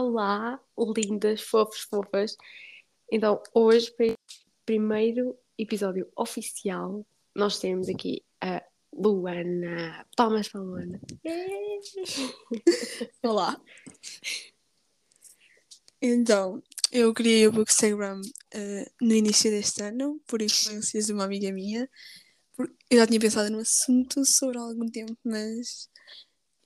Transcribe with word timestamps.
Olá, 0.00 0.60
lindas, 0.96 1.40
fofos, 1.40 1.80
fofas. 1.80 2.36
Então, 3.10 3.42
hoje, 3.52 3.90
para 3.90 4.12
o 4.12 4.16
primeiro 4.64 5.36
episódio 5.58 6.08
oficial, 6.14 7.04
nós 7.34 7.58
temos 7.58 7.88
aqui 7.88 8.24
a 8.40 8.62
Luana. 8.92 10.06
Palmas 10.16 10.48
para 10.48 10.60
a 10.60 10.62
Luana. 10.62 11.00
Olá. 13.24 13.60
Então, 16.00 16.62
eu 16.92 17.12
criei 17.12 17.48
o 17.48 17.52
Bookstagram 17.52 18.20
uh, 18.20 18.90
no 19.04 19.14
início 19.16 19.50
deste 19.50 19.82
ano, 19.82 20.22
por 20.28 20.40
influências 20.40 21.06
de 21.06 21.12
uma 21.12 21.24
amiga 21.24 21.50
minha. 21.50 21.90
Eu 22.88 22.98
já 22.98 23.04
tinha 23.04 23.18
pensado 23.18 23.50
no 23.50 23.58
assunto 23.58 24.24
sobre 24.24 24.58
algum 24.58 24.88
tempo, 24.88 25.18
mas 25.24 25.90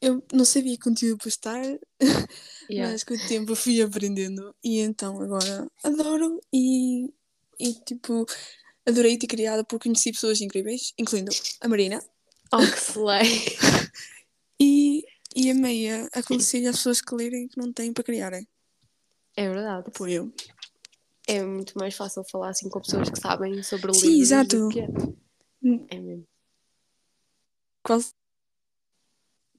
eu 0.03 0.23
não 0.33 0.45
sabia 0.45 0.77
que 0.77 0.83
conteúdo 0.83 1.17
postar, 1.23 1.63
Yeah. 2.71 2.91
mas 2.93 3.05
com 3.05 3.15
o 3.15 3.29
tempo 3.29 3.53
eu 3.53 3.57
fui 3.57 3.81
aprendendo. 3.81 4.55
E 4.65 4.81
então 4.81 5.21
agora 5.21 5.67
adoro 5.85 6.41
e, 6.53 7.13
e 7.59 7.75
tipo, 7.87 8.27
adorei 8.87 9.17
ter 9.17 9.27
criado 9.27 9.65
porque 9.65 9.89
conheci 9.89 10.11
pessoas 10.13 10.41
incríveis, 10.41 10.93
incluindo 10.99 11.31
a 11.61 11.69
Marina. 11.69 12.03
Oh, 12.53 12.59
que 12.59 12.79
slay. 12.79 13.29
E, 14.65 15.05
e 15.35 15.51
a 15.51 15.55
Meia 15.55 16.09
aconselho 16.13 16.71
às 16.71 16.77
pessoas 16.77 17.01
que 17.01 17.13
lerem 17.17 17.49
que 17.49 17.59
não 17.59 17.73
têm 17.73 17.93
para 17.93 18.05
criarem. 18.05 18.47
É 19.37 19.49
verdade. 19.49 19.87
Tipo 19.87 20.07
eu. 20.07 20.33
É 21.27 21.43
muito 21.43 21.77
mais 21.77 21.97
fácil 21.97 22.23
falar 22.31 22.51
assim 22.51 22.69
com 22.69 22.81
pessoas 22.81 23.11
que 23.11 23.19
sabem 23.19 23.61
sobre 23.65 23.93
Sim, 23.93 24.07
livros 24.07 24.21
exato. 24.21 24.59
do 24.61 24.69
que 24.69 24.81
é. 24.81 24.87
Hum. 25.65 25.87
É 25.91 25.99
mesmo. 25.99 26.25
Quase. 27.83 28.13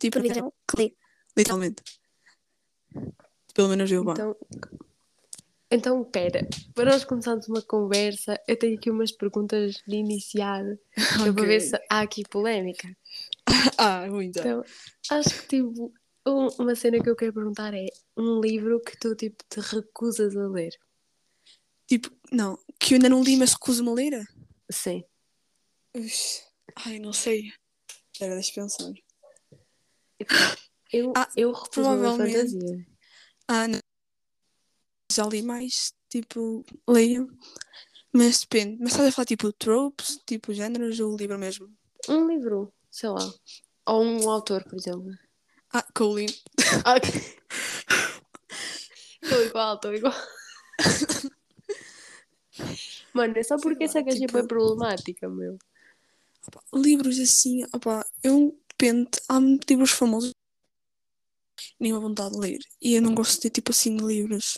Tipo, 0.09 0.53
literalmente. 1.37 1.83
Pelo 3.53 3.69
menos 3.69 3.91
eu, 3.91 4.03
vá. 4.03 4.13
Então, 4.13 4.35
então, 5.71 6.03
pera, 6.03 6.47
para 6.75 6.91
nós 6.91 7.03
começarmos 7.03 7.47
uma 7.47 7.61
conversa, 7.61 8.39
eu 8.47 8.57
tenho 8.57 8.77
aqui 8.77 8.91
umas 8.91 9.11
perguntas 9.11 9.81
de 9.87 9.95
iniciar 9.95 10.63
que 10.63 10.95
eu 11.29 11.33
vou 11.33 11.45
ver 11.45 11.61
se 11.61 11.75
há 11.89 12.01
aqui 12.01 12.23
polémica. 12.29 12.87
Ah, 13.77 14.07
muito. 14.07 14.39
Então, 14.39 14.63
acho 15.09 15.41
que 15.41 15.47
tipo, 15.57 15.93
um- 16.27 16.47
uma 16.59 16.75
cena 16.75 17.01
que 17.01 17.09
eu 17.09 17.15
quero 17.15 17.33
perguntar 17.33 17.73
é 17.73 17.87
um 18.15 18.39
livro 18.39 18.79
que 18.81 18.97
tu 18.97 19.15
tipo 19.15 19.43
te 19.49 19.59
recusas 19.59 20.35
a 20.37 20.47
ler. 20.47 20.71
Tipo, 21.87 22.09
não, 22.31 22.57
que 22.79 22.93
eu 22.93 22.95
ainda 22.97 23.09
não 23.09 23.21
li, 23.23 23.35
mas 23.35 23.53
recuso-me 23.53 23.89
a 23.89 23.93
ler. 23.93 24.27
Sim. 24.71 25.03
Ux, 25.95 26.43
Ai, 26.85 26.99
não 26.99 27.11
sei. 27.13 27.51
Espera, 28.13 28.35
deixa 28.35 28.51
eu 28.51 28.63
pensar. 28.63 28.91
Eu, 30.91 31.13
Ah, 31.15 31.27
eu 31.35 31.55
a 31.55 31.69
provavelmente. 31.69 32.33
fantasia. 32.33 32.85
Ah, 33.47 33.67
não. 33.67 33.79
Já 35.11 35.25
li 35.27 35.41
mais, 35.41 35.93
tipo, 36.09 36.65
leio. 36.87 37.27
Mas 38.11 38.41
depende. 38.41 38.77
Mas 38.79 38.91
estás 38.91 39.07
a 39.09 39.11
falar 39.11 39.25
tipo 39.25 39.51
tropes, 39.53 40.19
tipo 40.25 40.53
géneros 40.53 40.99
ou 40.99 41.15
livro 41.17 41.37
mesmo? 41.37 41.67
Um 42.09 42.27
livro, 42.27 42.71
sei 42.91 43.09
lá. 43.09 43.33
Ou 43.87 44.03
um 44.03 44.29
autor, 44.29 44.63
por 44.63 44.75
exemplo. 44.77 45.11
Ah, 45.73 45.85
Colin. 45.95 46.27
Estou 49.21 49.41
igual, 49.43 49.75
estou 49.75 49.93
igual. 49.95 50.13
Mano, 53.13 53.33
é 53.37 53.43
só 53.43 53.57
porque 53.57 53.83
lá, 53.85 53.89
essa 53.89 54.01
gaja 54.01 54.19
tipo- 54.19 54.37
é 54.37 54.43
problemática, 54.43 55.29
meu. 55.29 55.57
Livros 56.73 57.19
assim, 57.19 57.63
opá, 57.73 58.05
eu 58.23 58.59
depende. 58.77 59.09
Há 59.29 59.39
livros 59.69 59.91
famosos 59.91 60.31
que 61.57 61.63
nem 61.79 61.93
a 61.93 61.99
vontade 61.99 62.33
de 62.33 62.39
ler. 62.39 62.59
E 62.81 62.95
eu 62.95 63.01
não 63.01 63.13
gosto 63.15 63.35
de 63.35 63.41
ter 63.41 63.49
tipo 63.51 63.71
assim 63.71 63.95
de 63.95 64.03
livros. 64.03 64.57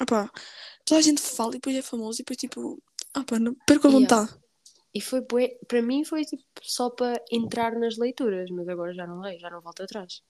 Opá, 0.00 0.30
toda 0.84 0.98
a 0.98 1.02
gente 1.02 1.20
fala 1.20 1.50
e 1.52 1.54
depois 1.54 1.76
é 1.76 1.82
famoso 1.82 2.16
e 2.20 2.22
depois 2.22 2.36
tipo, 2.36 2.82
opá, 3.16 3.38
não, 3.38 3.54
perco 3.66 3.88
a 3.88 3.90
Yeah. 3.90 4.16
vontade. 4.16 4.40
E 4.94 5.00
foi, 5.00 5.20
para 5.68 5.82
mim 5.82 6.04
foi 6.04 6.24
tipo 6.24 6.42
só 6.62 6.88
para 6.90 7.22
entrar 7.30 7.78
nas 7.78 7.98
leituras, 7.98 8.50
mas 8.50 8.66
agora 8.68 8.94
já 8.94 9.06
não 9.06 9.20
leio, 9.20 9.38
já 9.38 9.50
não 9.50 9.60
volto 9.60 9.82
atrás. 9.82 10.22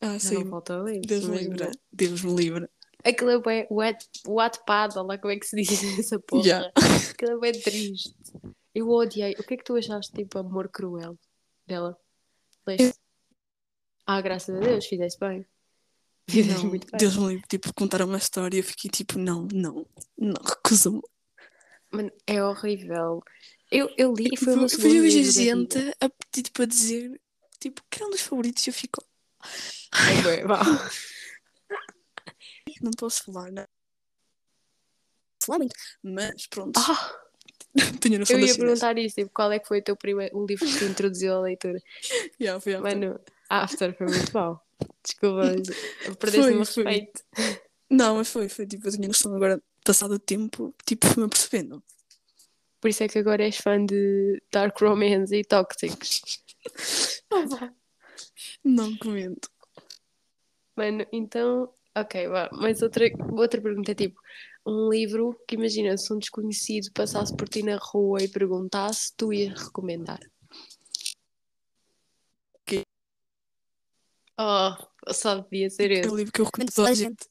Ah, 0.00 0.14
Já 0.14 0.18
sim. 0.18 0.34
não 0.44 0.50
volto 0.50 0.72
a 0.72 0.82
ler. 0.82 1.00
Deus 1.00 1.28
me 1.28 1.38
livre. 1.38 1.70
Deus 1.92 2.22
me 2.22 2.34
livre. 2.34 2.68
Aquilo 3.04 3.30
é 3.30 3.38
bué, 3.38 3.68
Watt- 3.70 4.08
Wattpad, 4.26 4.96
lá 4.96 5.18
como 5.18 5.32
é 5.32 5.38
que 5.38 5.46
se 5.46 5.54
diz 5.56 5.68
essa 5.98 6.18
porra. 6.18 6.42
Yeah. 6.44 6.72
Aquilo 7.10 7.44
é 7.44 7.52
triste. 7.52 8.14
Eu 8.74 8.88
odiei. 8.90 9.32
O 9.38 9.44
que 9.44 9.54
é 9.54 9.56
que 9.58 9.64
tu 9.64 9.76
achaste, 9.76 10.12
tipo, 10.12 10.38
amor 10.38 10.68
cruel 10.70 11.16
dela? 11.66 11.96
Leste? 12.66 12.98
Ah, 14.06 14.20
graças 14.20 14.54
a 14.54 14.60
Deus, 14.60 14.86
fizeste 14.86 15.18
bem. 15.18 15.46
Fizeste 16.28 16.62
Não, 16.62 16.70
muito 16.70 16.90
bem. 16.90 16.98
Deus 16.98 17.16
me 17.16 17.28
livre. 17.28 17.46
Tipo, 17.48 17.72
contaram 17.74 18.06
uma 18.06 18.18
história 18.18 18.56
e 18.56 18.60
eu 18.60 18.64
fiquei 18.64 18.90
tipo, 18.90 19.18
não, 19.18 19.46
não, 19.52 19.86
não, 20.16 20.34
recuso-me. 20.42 21.02
Mano, 21.90 22.10
é 22.26 22.42
horrível. 22.42 23.22
Eu, 23.70 23.90
eu 23.96 24.14
li 24.14 24.28
e 24.32 24.36
foi 24.36 24.54
o 24.54 24.58
meu 24.58 24.66
Depois 24.66 24.82
segundo 24.82 24.96
eu 24.96 25.02
vejo 25.02 25.32
gente 25.32 25.78
a 26.00 26.08
pedir 26.08 26.44
tipo, 26.44 26.62
a 26.62 26.66
dizer, 26.66 27.20
tipo, 27.58 27.82
que 27.90 28.02
é 28.02 28.06
um 28.06 28.10
dos 28.10 28.20
favoritos 28.20 28.66
e 28.66 28.70
eu 28.70 28.74
fico, 28.74 29.02
É 30.10 30.22
bué, 30.22 30.44
vá. 30.44 30.60
não 32.82 32.90
posso 32.92 33.24
falar, 33.24 33.50
não. 33.50 33.66
Falar 35.44 35.58
muito. 35.58 35.74
Mas 36.02 36.46
pronto, 36.46 36.78
Ah, 36.78 37.23
tenho 38.00 38.20
noção 38.20 38.38
eu 38.38 38.46
ia 38.46 38.54
perguntar 38.54 38.98
isso, 38.98 39.16
tipo, 39.16 39.30
qual 39.34 39.50
é 39.52 39.58
que 39.58 39.66
foi 39.66 39.80
o 39.80 39.82
teu 39.82 39.96
primeiro 39.96 40.36
o 40.36 40.46
livro 40.46 40.64
que 40.66 40.78
te 40.78 40.84
introduziu 40.84 41.34
à 41.34 41.40
leitura? 41.40 41.78
Yeah, 42.40 42.60
foi 42.60 42.74
after. 42.74 42.94
Mano, 42.94 43.20
After 43.48 43.96
foi 43.96 44.06
muito 44.06 44.32
mau. 44.32 44.60
Desculpa, 45.02 45.42
perdeste 46.18 46.52
o 46.52 46.58
respeito. 46.58 47.22
Não, 47.90 48.16
mas 48.16 48.28
foi, 48.28 48.48
foi 48.48 48.66
tipo, 48.66 48.86
eu 48.86 48.92
tenho 48.92 49.08
noção 49.08 49.34
agora, 49.34 49.62
passado 49.84 50.14
o 50.14 50.18
tempo, 50.18 50.74
tipo, 50.84 51.06
fui-me 51.06 51.26
apercebendo. 51.26 51.82
Por 52.80 52.88
isso 52.88 53.02
é 53.02 53.08
que 53.08 53.18
agora 53.18 53.44
és 53.44 53.56
fã 53.56 53.84
de 53.84 54.42
Dark 54.52 54.78
Romance 54.80 55.34
e 55.34 55.44
Tóxicos. 55.44 56.42
Não 58.62 58.96
comento. 58.98 59.48
Mano, 60.76 61.06
então, 61.12 61.72
ok, 61.94 62.28
vá. 62.28 62.50
Mas 62.52 62.82
outra, 62.82 63.06
outra 63.32 63.60
pergunta 63.60 63.92
é 63.92 63.94
tipo: 63.94 64.20
um 64.66 64.88
livro 64.88 65.38
que 65.46 65.54
imagina 65.56 65.96
se 65.96 66.12
um 66.12 66.18
desconhecido 66.18 66.90
passasse 66.92 67.36
por 67.36 67.48
ti 67.48 67.62
na 67.62 67.76
rua 67.76 68.22
e 68.22 68.28
perguntasse, 68.28 69.12
tu 69.16 69.32
ias 69.32 69.60
recomendar. 69.62 70.20
Que? 72.64 72.82
Oh, 74.38 75.12
só 75.12 75.36
devia 75.38 75.68
ser 75.70 75.90
É 75.90 76.00
esse. 76.00 76.08
o 76.08 76.16
livro 76.16 76.32
que 76.32 76.40
eu 76.40 76.44
recomendo 76.46 76.70
a 76.70 76.72
toda 76.72 76.90
a 76.90 76.94
gente. 76.94 77.28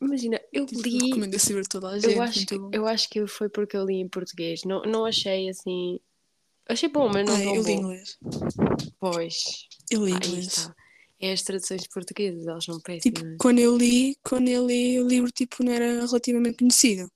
Imagina, 0.00 0.40
eu 0.52 0.64
Tipo, 0.66 0.80
eu 0.80 0.84
li. 0.84 1.06
recomendo 1.06 1.34
esse 1.34 1.48
livro 1.48 1.62
a 1.62 1.68
toda 1.68 1.88
a 1.88 1.98
gente. 1.98 2.12
Eu 2.14 2.22
acho, 2.22 2.46
que, 2.46 2.54
eu 2.72 2.86
acho 2.86 3.08
que 3.10 3.26
foi 3.26 3.48
porque 3.48 3.76
eu 3.76 3.84
li 3.84 3.96
em 3.96 4.08
português. 4.08 4.62
Não, 4.64 4.82
não 4.82 5.04
achei 5.04 5.48
assim. 5.48 5.98
Achei 6.68 6.88
bom, 6.88 7.08
mas 7.08 7.26
não 7.26 7.34
Ah, 7.34 7.42
tão 7.42 7.54
eu 7.56 7.62
li 7.62 7.74
bom. 7.74 7.80
inglês. 7.80 8.18
Pois. 9.00 9.68
Eu 9.90 10.04
li 10.04 10.12
Aí 10.12 10.18
inglês. 10.18 10.46
está. 10.48 10.76
É 11.20 11.32
as 11.32 11.42
traduções 11.42 11.86
portuguesas, 11.88 12.46
elas 12.46 12.64
são 12.64 12.78
Tipo, 12.80 12.86
péssimas. 13.20 13.36
quando 13.40 13.58
eu 13.58 13.76
li, 13.76 14.16
quando 14.22 14.48
eu 14.48 14.66
li, 14.66 15.00
o 15.00 15.06
livro 15.08 15.30
tipo, 15.32 15.64
não 15.64 15.72
era 15.72 16.04
relativamente 16.04 16.58
conhecido. 16.58 17.10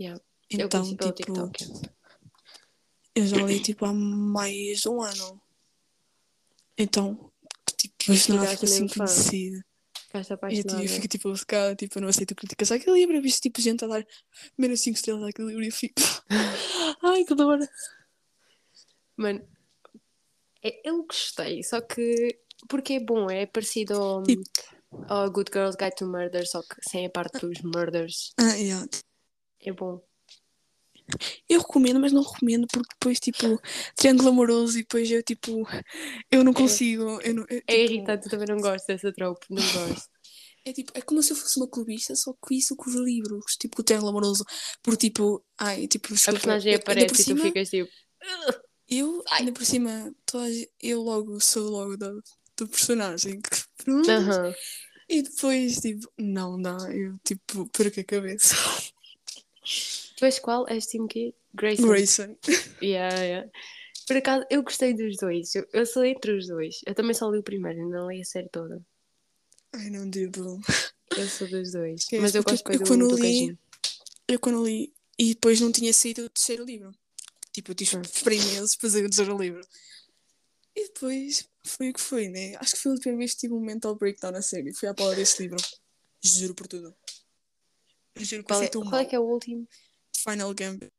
Yeah. 0.00 0.20
Eu 0.50 0.66
Então, 0.66 0.96
pelo 0.96 1.12
tipo, 1.12 1.32
TikTok. 1.32 1.90
eu 3.14 3.26
já 3.26 3.36
li 3.36 3.60
tipo 3.60 3.84
há 3.84 3.92
mais 3.92 4.80
de 4.80 4.88
um 4.88 5.00
ano. 5.00 5.40
Então, 6.76 7.30
tipo, 7.76 8.12
isto 8.12 8.32
não 8.34 8.42
era 8.42 8.50
ficaste 8.56 8.64
assim 8.64 8.88
conhecido. 8.88 9.64
E 10.14 10.32
apaixonada. 10.32 10.82
eu 10.84 10.88
fico 10.88 11.08
tipo 11.08 11.28
obcecada, 11.28 11.74
tipo, 11.74 11.98
eu 11.98 12.02
não 12.02 12.08
aceito 12.08 12.34
críticas 12.34 12.70
àquele 12.72 12.98
livro. 12.98 13.16
Eu 13.16 13.22
vi 13.22 13.30
tipo 13.32 13.60
gente 13.60 13.84
a 13.84 13.88
dar 13.88 14.06
menos 14.58 14.80
5 14.80 14.96
estrelas 14.96 15.22
àquele 15.28 15.48
livro 15.48 15.62
e 15.64 15.68
eu 15.68 15.72
fico, 15.72 15.94
ai 17.02 17.24
que 17.24 17.34
dor. 17.34 17.58
Mano, 19.16 19.46
é- 20.62 20.80
eu 20.88 21.04
gostei, 21.04 21.62
só 21.62 21.80
que. 21.80 22.40
Porque 22.68 22.94
é 22.94 23.00
bom, 23.00 23.30
é 23.30 23.46
parecido 23.46 23.94
ao, 23.94 24.22
Tipo- 24.22 24.42
ao 25.08 25.30
Good 25.30 25.50
Girls 25.52 25.76
Guide 25.78 25.96
to 25.96 26.06
Murder, 26.06 26.46
só 26.48 26.62
que 26.62 26.76
sem 26.88 27.06
a 27.06 27.10
parte 27.10 27.38
dos 27.40 27.60
murders. 27.62 28.32
Ah, 28.38 28.54
yeah. 28.54 28.86
É 29.60 29.72
bom. 29.72 30.02
Eu 31.48 31.60
recomendo, 31.60 32.00
mas 32.00 32.12
não 32.12 32.22
recomendo 32.22 32.66
porque 32.72 32.88
depois, 32.94 33.20
tipo, 33.20 33.60
triângulo 33.94 34.30
amoroso 34.30 34.78
e 34.78 34.82
depois 34.82 35.10
eu, 35.10 35.22
tipo, 35.22 35.66
eu 36.30 36.42
não 36.42 36.52
consigo. 36.54 37.20
Eu 37.20 37.34
não, 37.34 37.42
eu, 37.50 37.58
É 37.66 37.76
tipo, 37.76 37.92
irritante, 37.92 38.24
eu 38.26 38.30
também 38.30 38.46
não 38.48 38.56
gosto 38.60 38.86
dessa 38.86 39.12
trope, 39.12 39.46
não 39.50 39.62
gosto. 39.62 40.08
É 40.64 40.72
tipo, 40.72 40.92
é 40.94 41.02
como 41.02 41.22
se 41.22 41.32
eu 41.32 41.36
fosse 41.36 41.58
uma 41.58 41.68
clubista, 41.68 42.16
só 42.16 42.32
que 42.32 42.54
isso 42.56 42.74
com 42.74 42.88
os 42.88 42.96
livros, 42.96 43.54
tipo, 43.60 43.76
com 43.76 43.82
o 43.82 43.84
triângulo 43.84 44.10
amoroso. 44.12 44.44
Porque, 44.82 45.08
tipo, 45.10 45.44
ai, 45.58 45.86
tipo, 45.86 46.06
A 46.06 46.12
desculpa, 46.14 46.38
personagem 46.38 46.72
eu- 46.72 46.78
ainda 46.78 46.82
aparece 46.90 47.06
por 47.08 47.14
e 47.14 47.18
tu 47.18 47.22
cima, 47.24 47.42
ficas 47.44 47.68
tipo. 47.68 47.90
Eu, 48.88 49.22
Ai. 49.30 49.40
ainda 49.40 49.52
por 49.52 49.64
cima, 49.66 50.14
toda 50.24 50.46
a 50.46 50.50
eu 50.80 51.02
logo 51.02 51.38
sou 51.40 51.68
logo 51.70 51.96
do, 51.98 52.22
do 52.56 52.68
personagem. 52.68 53.40
que, 53.40 53.50
pronto. 53.84 54.10
Aham. 54.10 54.54
E 55.08 55.22
depois, 55.22 55.80
tipo, 55.80 56.10
não 56.18 56.60
dá, 56.60 56.76
eu, 56.92 57.18
tipo, 57.24 57.66
perco 57.68 58.00
a 58.00 58.04
cabeça. 58.04 58.54
Tu 60.16 60.24
és 60.24 60.38
qual? 60.38 60.68
És 60.68 60.86
Team 60.86 61.08
quê? 61.08 61.34
Grayson. 61.54 61.86
Grayson. 61.86 62.36
Yeah, 62.82 63.16
yeah. 63.22 63.50
Por 64.06 64.16
acaso, 64.16 64.44
eu 64.50 64.62
gostei 64.62 64.92
dos 64.92 65.16
dois. 65.16 65.54
Eu, 65.54 65.66
eu 65.72 65.86
sou 65.86 66.04
entre 66.04 66.32
os 66.32 66.46
dois. 66.46 66.80
Eu 66.86 66.94
também 66.94 67.14
só 67.14 67.30
li 67.30 67.38
o 67.38 67.42
primeiro, 67.42 67.88
não 67.88 68.10
li 68.10 68.20
a 68.20 68.24
série 68.24 68.48
toda. 68.48 68.84
Ai, 69.72 69.90
não, 69.90 70.10
tipo. 70.10 70.60
Eu 71.16 71.28
sou 71.28 71.48
dos 71.48 71.72
dois. 71.72 72.02
Esquece, 72.02 72.22
Mas 72.22 72.34
eu 72.34 72.42
gosto 72.42 72.70
eu 72.70 72.78
do, 72.78 72.86
quando 72.86 73.08
do 73.08 73.16
li-. 73.16 73.58
Eu 74.28 74.38
quando 74.38 74.64
li. 74.64 74.92
E 75.18 75.34
depois 75.34 75.60
não 75.60 75.72
tinha 75.72 75.92
saído 75.92 76.26
o 76.26 76.28
terceiro 76.28 76.64
livro. 76.64 76.94
Tipo, 77.52 77.70
eu 77.70 77.74
tive 77.74 77.96
meses 77.96 78.76
para 78.76 78.90
sair 78.90 79.04
o 79.04 79.10
terceiro 79.10 79.38
livro. 79.38 79.66
E 80.76 80.84
depois 80.88 81.48
foi 81.66 81.90
o 81.90 81.92
que 81.92 82.00
foi, 82.00 82.28
né? 82.28 82.54
Acho 82.56 82.74
que 82.74 82.82
foi 82.82 82.90
a 82.90 82.94
última 82.94 83.16
vez 83.16 83.32
que 83.32 83.40
tive 83.40 83.54
um 83.54 83.60
mental 83.60 83.96
breakdown 83.96 84.32
na 84.32 84.42
série. 84.42 84.74
Foi 84.74 84.88
à 84.88 84.94
pala 84.94 85.14
desse 85.14 85.42
livro. 85.42 85.56
Juro 86.22 86.54
por 86.54 86.66
tudo. 86.66 86.94
Juro 88.16 88.42
que 88.42 88.48
Qual, 88.48 88.62
é, 88.62 88.68
qual 88.68 88.84
mal. 88.84 89.00
é 89.00 89.04
que 89.04 89.16
é 89.16 89.18
o 89.18 89.24
último? 89.24 89.66
Final 90.16 90.54
Gambit. 90.54 90.92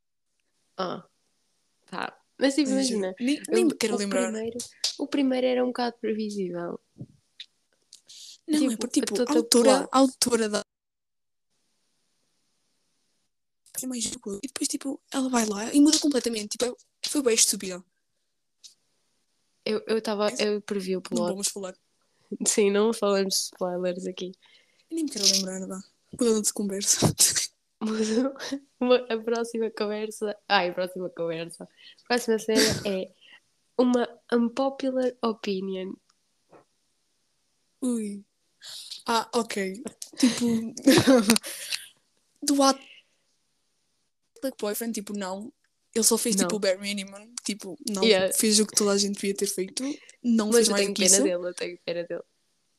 Ah, 0.77 1.07
tá. 1.85 2.19
Mas 2.37 2.55
tipo, 2.55 2.69
imagina. 2.69 3.15
Nem, 3.19 3.41
nem 3.47 3.65
me 3.65 3.75
quero 3.75 3.95
o 3.95 3.97
lembrar. 3.97 4.31
Primeiro, 4.31 4.57
o 4.99 5.07
primeiro 5.07 5.47
era 5.47 5.63
um 5.63 5.67
bocado 5.67 5.97
previsível. 5.99 6.79
Não, 8.47 8.57
é 8.57 8.59
tipo, 8.59 8.77
porque 8.77 9.01
tipo, 9.01 9.21
a 9.21 9.33
autora, 9.33 9.89
a 9.91 9.97
autora 9.97 10.49
da. 10.49 10.61
É 13.81 13.87
mais. 13.87 14.05
E 14.05 14.09
depois, 14.47 14.67
tipo, 14.67 15.01
ela 15.11 15.29
vai 15.29 15.45
lá 15.45 15.73
e 15.73 15.79
muda 15.79 15.97
completamente. 15.99 16.57
Tipo, 16.57 16.77
foi 17.07 17.21
bem 17.23 17.35
estúpida. 17.35 17.83
Eu 19.65 19.97
estava. 19.97 20.29
Eu 20.39 20.61
previ 20.61 20.95
o 20.95 20.99
Não 20.99 21.01
plot. 21.01 21.29
vamos 21.29 21.47
falar. 21.47 21.75
Sim, 22.45 22.71
não 22.71 22.93
falamos 22.93 23.33
de 23.33 23.39
spoilers 23.41 24.05
aqui. 24.05 24.31
Eu 24.89 24.95
nem 24.95 25.05
me 25.05 25.09
quero 25.09 25.25
lembrar, 25.25 25.67
vá. 25.67 25.83
Mudando 26.11 26.43
de 26.43 26.53
conversa. 26.53 26.99
A 29.09 29.17
próxima 29.17 29.69
conversa. 29.69 30.35
Ai, 30.47 30.69
a 30.69 30.73
próxima 30.73 31.09
conversa. 31.09 31.63
A 31.65 32.07
próxima 32.07 32.39
cena 32.39 32.61
é 32.85 33.11
uma 33.77 34.07
unpopular 34.31 35.11
opinion. 35.21 35.93
Ui. 37.81 38.23
Ah, 39.05 39.29
ok. 39.33 39.83
Tipo. 40.17 40.73
do 42.41 42.63
ato. 42.63 42.81
Black 44.41 44.57
Boyfriend, 44.59 44.93
tipo, 44.93 45.13
não. 45.13 45.51
Ele 45.95 46.03
só 46.03 46.17
fez 46.17 46.35
Não. 46.35 46.43
tipo 46.45 46.57
o 46.57 46.59
bare 46.59 46.77
minimum. 46.77 47.33
Tipo, 47.45 47.77
não. 47.89 48.03
Yeah. 48.03 48.33
Fez 48.33 48.59
o 48.59 48.67
que 48.67 48.75
toda 48.75 48.91
a 48.91 48.97
gente 48.97 49.15
devia 49.15 49.33
ter 49.33 49.47
feito. 49.47 49.81
Não 50.21 50.47
Mas 50.47 50.55
fez 50.57 50.67
eu 50.67 50.71
mais 50.73 50.81
tenho 50.83 50.93
do 50.93 50.97
que 50.97 51.03
pena 51.03 51.15
isso. 51.15 51.23
dele, 51.23 51.47
eu 51.47 51.53
tenho 51.53 51.79
pena 51.85 52.03
dele. 52.03 52.23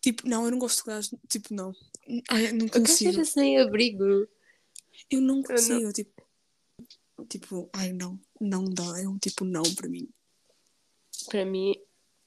Tipo, 0.02 0.28
não, 0.28 0.44
eu 0.44 0.50
não 0.50 0.58
gosto 0.58 0.78
de 0.84 0.90
gajos. 0.90 1.14
Tipo, 1.28 1.54
não. 1.54 1.72
Ai, 2.28 2.48
eu 2.48 2.54
não 2.54 2.66
Eu 2.66 2.70
quero 2.70 2.84
consigo. 2.84 3.12
ser 3.14 3.24
sem 3.24 3.58
abrigo. 3.58 4.04
Eu 5.10 5.20
não 5.20 5.36
não- 5.36 5.42
consigo. 5.42 5.92
Tipo, 5.92 6.22
tipo, 7.28 7.70
ai, 7.72 7.92
não. 7.92 8.20
Não 8.40 8.64
dá. 8.64 9.00
É 9.00 9.08
um 9.08 9.18
tipo 9.18 9.44
não 9.44 9.62
para 9.74 9.88
mim. 9.88 10.08
Para 11.30 11.44
mim, 11.46 11.74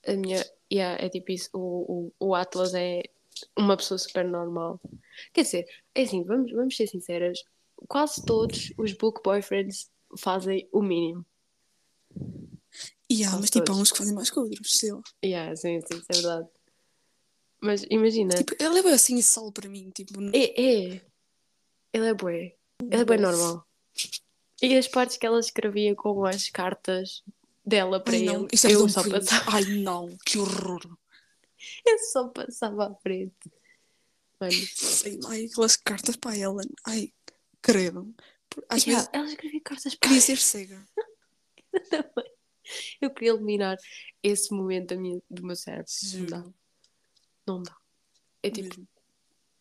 a 0.07 0.13
minha. 0.13 0.43
Yeah, 0.71 1.03
é 1.03 1.09
tipo 1.09 1.31
isso. 1.31 1.49
O, 1.53 2.11
o, 2.19 2.27
o 2.29 2.35
Atlas 2.35 2.73
é 2.73 3.03
uma 3.57 3.77
pessoa 3.77 3.97
super 3.97 4.25
normal. 4.25 4.79
Quer 5.33 5.43
dizer, 5.43 5.65
é 5.95 6.01
assim, 6.01 6.23
vamos, 6.23 6.51
vamos 6.51 6.75
ser 6.75 6.87
sinceras. 6.87 7.39
Quase 7.87 8.25
todos 8.25 8.73
os 8.77 8.91
book 8.93 9.21
boyfriends 9.23 9.89
fazem 10.17 10.67
o 10.71 10.81
mínimo. 10.81 11.25
E 13.09 13.23
há, 13.23 13.29
Quase 13.29 13.41
mas 13.41 13.49
tipo, 13.49 13.71
há 13.71 13.75
uns 13.75 13.91
que 13.91 13.97
fazem 13.97 14.13
mais 14.13 14.29
que 14.29 14.39
outros. 14.39 14.79
Sei 14.79 14.91
lá. 14.91 15.01
Yeah, 15.23 15.55
sim, 15.55 15.81
sim, 15.81 15.97
isso 15.97 16.05
é 16.09 16.13
verdade. 16.13 16.47
Mas 17.61 17.85
imagina, 17.89 18.35
Tipo, 18.35 18.55
ele 18.59 18.87
é 18.87 18.93
assim 18.93 19.21
sal 19.21 19.51
para 19.51 19.67
mim. 19.67 19.89
Tipo, 19.93 20.21
é, 20.33 20.61
é. 20.61 21.01
Ele 21.93 22.07
é 22.07 22.13
bué. 22.13 22.55
Ele 22.81 23.01
é 23.01 23.05
bem 23.05 23.17
normal. 23.17 23.65
E 24.61 24.77
as 24.77 24.87
partes 24.87 25.17
que 25.17 25.25
ela 25.25 25.39
escrevia 25.39 25.95
com 25.95 26.25
as 26.25 26.49
cartas 26.49 27.23
dela 27.65 27.99
para 27.99 28.15
Ai, 28.15 28.27
ele, 28.27 28.47
Isso 28.51 28.67
é 28.67 28.73
eu 28.73 28.87
só, 28.87 29.03
passava, 29.09 29.51
Ai, 29.51 29.63
não. 29.81 30.17
Que 30.25 30.37
horror. 30.37 30.81
eu 31.85 31.99
só 32.11 32.27
passava 32.29 32.87
à 32.87 32.95
frente. 32.95 33.51
Mano, 34.39 34.53
Sei 34.53 35.19
lá, 35.21 35.33
aquelas 35.33 35.75
cartas 35.75 36.15
para 36.15 36.37
ela. 36.37 36.61
Ai, 36.85 37.11
credo. 37.61 38.13
Às 38.69 38.83
yeah, 38.85 38.97
vezes 39.01 39.09
ela 39.13 39.25
escrevia 39.27 39.61
cartas 39.61 39.95
para 39.95 40.07
queria 40.09 40.21
ser 40.21 40.37
cega. 40.37 40.85
Eu 43.01 43.09
queria 43.11 43.31
eliminar 43.31 43.77
esse 44.21 44.53
momento 44.53 44.89
da 44.89 44.95
minha, 44.97 45.19
do 45.29 45.43
meu 45.45 45.55
cérebro. 45.55 45.91
Não 46.13 46.25
dá. 46.25 46.43
Não 47.47 47.63
dá. 47.63 47.75
É 48.43 48.51
tipo, 48.51 48.69
Mesmo. 48.69 48.87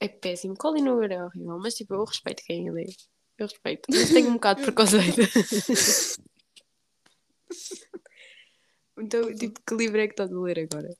é 0.01 0.09
péssimo. 0.09 0.55
Colin 0.57 0.89
Hoover 0.89 1.13
é 1.13 1.25
horrível, 1.25 1.59
mas 1.59 1.75
tipo, 1.75 1.95
eu 1.95 2.05
respeito 2.05 2.43
quem 2.45 2.69
ele 2.69 2.83
é. 2.83 2.87
Eu 3.39 3.47
respeito. 3.47 3.87
Mas 3.91 4.11
tenho 4.11 4.29
um 4.31 4.35
bocado 4.35 4.61
de 4.61 4.67
preconceito. 4.67 5.17
então, 8.99 9.35
tipo, 9.35 9.61
que 9.67 9.75
livro 9.75 10.01
é 10.01 10.07
que 10.09 10.13
estás 10.13 10.33
a 10.33 10.41
ler 10.41 10.59
agora? 10.59 10.95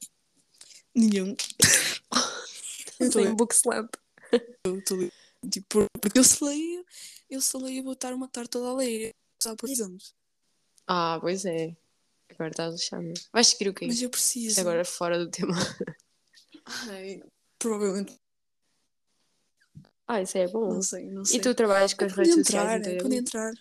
Nenhum. 0.95 1.35
Eu 3.01 3.11
Sem 3.13 3.27
a- 3.27 3.35
book 3.35 3.55
slump. 3.55 3.91
Eu 4.65 4.77
a- 4.77 5.49
Tipo, 5.51 5.85
porque 6.01 6.19
eu 6.19 6.25
se 6.25 6.43
leio, 6.45 6.85
eu 7.31 7.41
eu 7.69 7.83
vou 7.85 7.93
estar 7.93 8.13
uma 8.15 8.29
tarde 8.29 8.51
toda 8.51 8.69
a 8.69 8.75
ler. 8.75 9.15
Só 9.43 9.55
por 9.55 9.69
exames. 9.69 10.15
Ah, 10.87 11.19
pois 11.21 11.45
é. 11.45 11.77
Agora 12.31 12.51
estás 12.51 12.73
a 12.73 12.77
lixar-me. 12.77 13.15
Vais 13.33 13.47
seguir 13.49 13.69
o 13.69 13.75
quê? 13.75 13.87
Mas 13.87 14.01
eu 14.03 14.11
preciso. 14.11 14.61
agora 14.61 14.85
fora 14.85 15.19
do 15.19 15.31
tema. 15.31 15.55
Ai, 16.91 17.23
provavelmente. 17.59 18.19
Ah, 20.07 20.23
isso 20.23 20.39
é 20.39 20.49
bom. 20.49 20.73
Não 20.75 20.83
sei, 20.83 21.11
não 21.11 21.25
sei. 21.25 21.39
E 21.39 21.41
tu 21.41 21.55
trabalhas 21.55 21.93
com 21.95 22.05
as 22.05 22.13
Pode 22.15 22.29
redes 22.31 22.49
entrar, 22.49 22.63
sociais, 22.63 22.87
né? 22.87 22.93
então. 22.95 23.03
pode 23.05 23.17
entrar. 23.17 23.53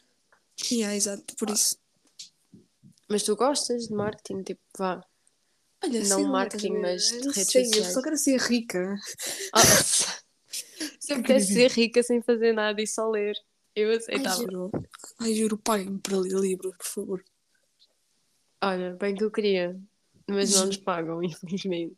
Yeah, 0.72 0.96
exato, 0.96 1.36
por 1.36 1.50
isso. 1.50 1.78
Mas 3.10 3.24
tu 3.24 3.36
gostas 3.36 3.88
de 3.88 3.94
marketing, 3.94 4.44
tipo, 4.44 4.62
vá. 4.78 5.04
Olha, 5.84 6.04
Não 6.08 6.24
marketing, 6.24 6.72
a 6.72 6.74
ver? 6.74 6.82
mas 6.82 7.08
de 7.10 7.28
Eu 7.28 7.32
redes 7.32 7.52
sei, 7.52 7.66
sociais. 7.66 7.88
Eu 7.88 7.94
só 7.94 8.02
quero 8.02 8.18
ser 8.18 8.40
rica. 8.40 8.96
Ah, 9.54 9.62
se 11.00 11.14
eu 11.14 11.22
pudesse 11.22 11.54
ser 11.54 11.72
rica 11.72 12.02
sem 12.04 12.22
fazer 12.22 12.54
nada 12.54 12.82
e 12.82 12.88
só 12.88 13.10
ler, 13.10 13.36
eu 13.78 13.90
Ai, 13.92 13.98
aceitava. 13.98 14.36
juro. 14.42 14.72
Ai, 15.20 15.34
juro, 15.36 15.58
paguem-me 15.58 16.00
para 16.00 16.18
ler 16.18 16.34
livros, 16.34 16.76
por 16.78 16.86
favor. 16.86 17.24
Olha, 18.62 18.96
bem 18.96 19.14
que 19.16 19.24
eu 19.24 19.32
queria, 19.32 19.80
mas 20.28 20.52
não 20.56 20.66
nos 20.66 20.78
pagam, 20.78 21.22
infelizmente. 21.24 21.98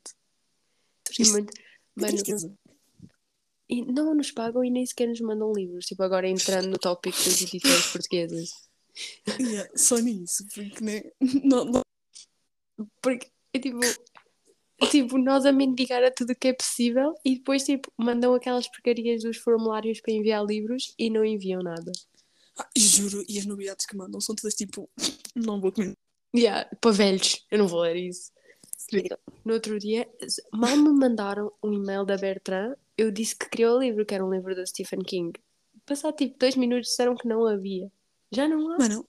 Triste. 1.04 1.32
muito- 1.32 1.54
Mano, 1.96 2.12
tristeza. 2.14 2.54
e 3.68 3.84
não 3.86 4.14
nos 4.14 4.32
pagam 4.32 4.64
e 4.64 4.70
nem 4.70 4.86
sequer 4.86 5.08
nos 5.08 5.20
mandam 5.22 5.52
livros. 5.54 5.86
Tipo, 5.86 6.04
agora 6.04 6.28
entrando 6.30 6.70
no 6.70 6.78
tópico 6.78 7.18
das 7.18 7.42
editoras 7.42 7.88
portuguesas. 7.92 8.50
Yeah, 9.40 9.70
só 9.78 9.98
nisso, 10.00 10.46
porque 10.54 10.84
né? 10.84 11.02
não, 11.46 11.64
não, 11.64 11.82
Porque, 13.02 13.32
é 13.54 13.60
tipo, 13.60 13.80
tipo, 14.92 15.18
nós 15.18 15.46
a 15.46 15.52
mendigar 15.52 16.04
a 16.04 16.12
tudo 16.12 16.32
o 16.32 16.36
que 16.36 16.50
é 16.50 16.54
possível 16.54 17.14
e 17.24 17.36
depois, 17.36 17.64
tipo, 17.64 17.92
mandam 17.98 18.34
aquelas 18.34 18.68
porcarias 18.68 19.24
dos 19.24 19.38
formulários 19.38 20.02
para 20.02 20.14
enviar 20.14 20.46
livros 20.46 20.94
e 20.98 21.10
não 21.10 21.24
enviam 21.24 21.62
nada. 21.62 21.92
Ah, 22.58 22.68
juro, 22.78 23.24
e 23.28 23.38
as 23.38 23.46
novidades 23.46 23.86
que 23.86 23.96
mandam 23.96 24.20
são 24.20 24.36
todas 24.36 24.54
tipo, 24.56 24.90
não 25.36 25.60
vou 25.60 25.72
comer. 25.72 25.96
Yeah, 26.36 26.70
para 26.80 26.92
velhos, 26.92 27.46
eu 27.50 27.58
não 27.58 27.68
vou 27.68 27.82
ler 27.82 27.96
isso. 27.96 28.32
No 29.46 29.54
outro 29.54 29.78
dia, 29.78 30.08
mal 30.52 30.76
me 30.76 30.90
mandaram 30.90 31.52
um 31.62 31.74
e-mail 31.74 32.06
da 32.06 32.18
Bertrand, 32.18 32.76
eu 32.98 33.12
disse 33.12 33.36
que 33.36 33.50
queria 33.50 33.72
o 33.72 33.80
livro, 33.80 34.06
que 34.06 34.16
era 34.16 34.26
um 34.26 34.32
livro 34.32 34.56
da 34.56 34.66
Stephen 34.66 35.02
King. 35.02 35.40
Passado 35.86 36.16
tipo 36.16 36.38
dois 36.40 36.56
minutos 36.56 36.90
disseram 36.90 37.16
que 37.16 37.28
não 37.28 37.46
havia. 37.46 37.92
Já 38.32 38.48
não 38.48 38.72
há. 38.72 38.78
Mano, 38.78 39.08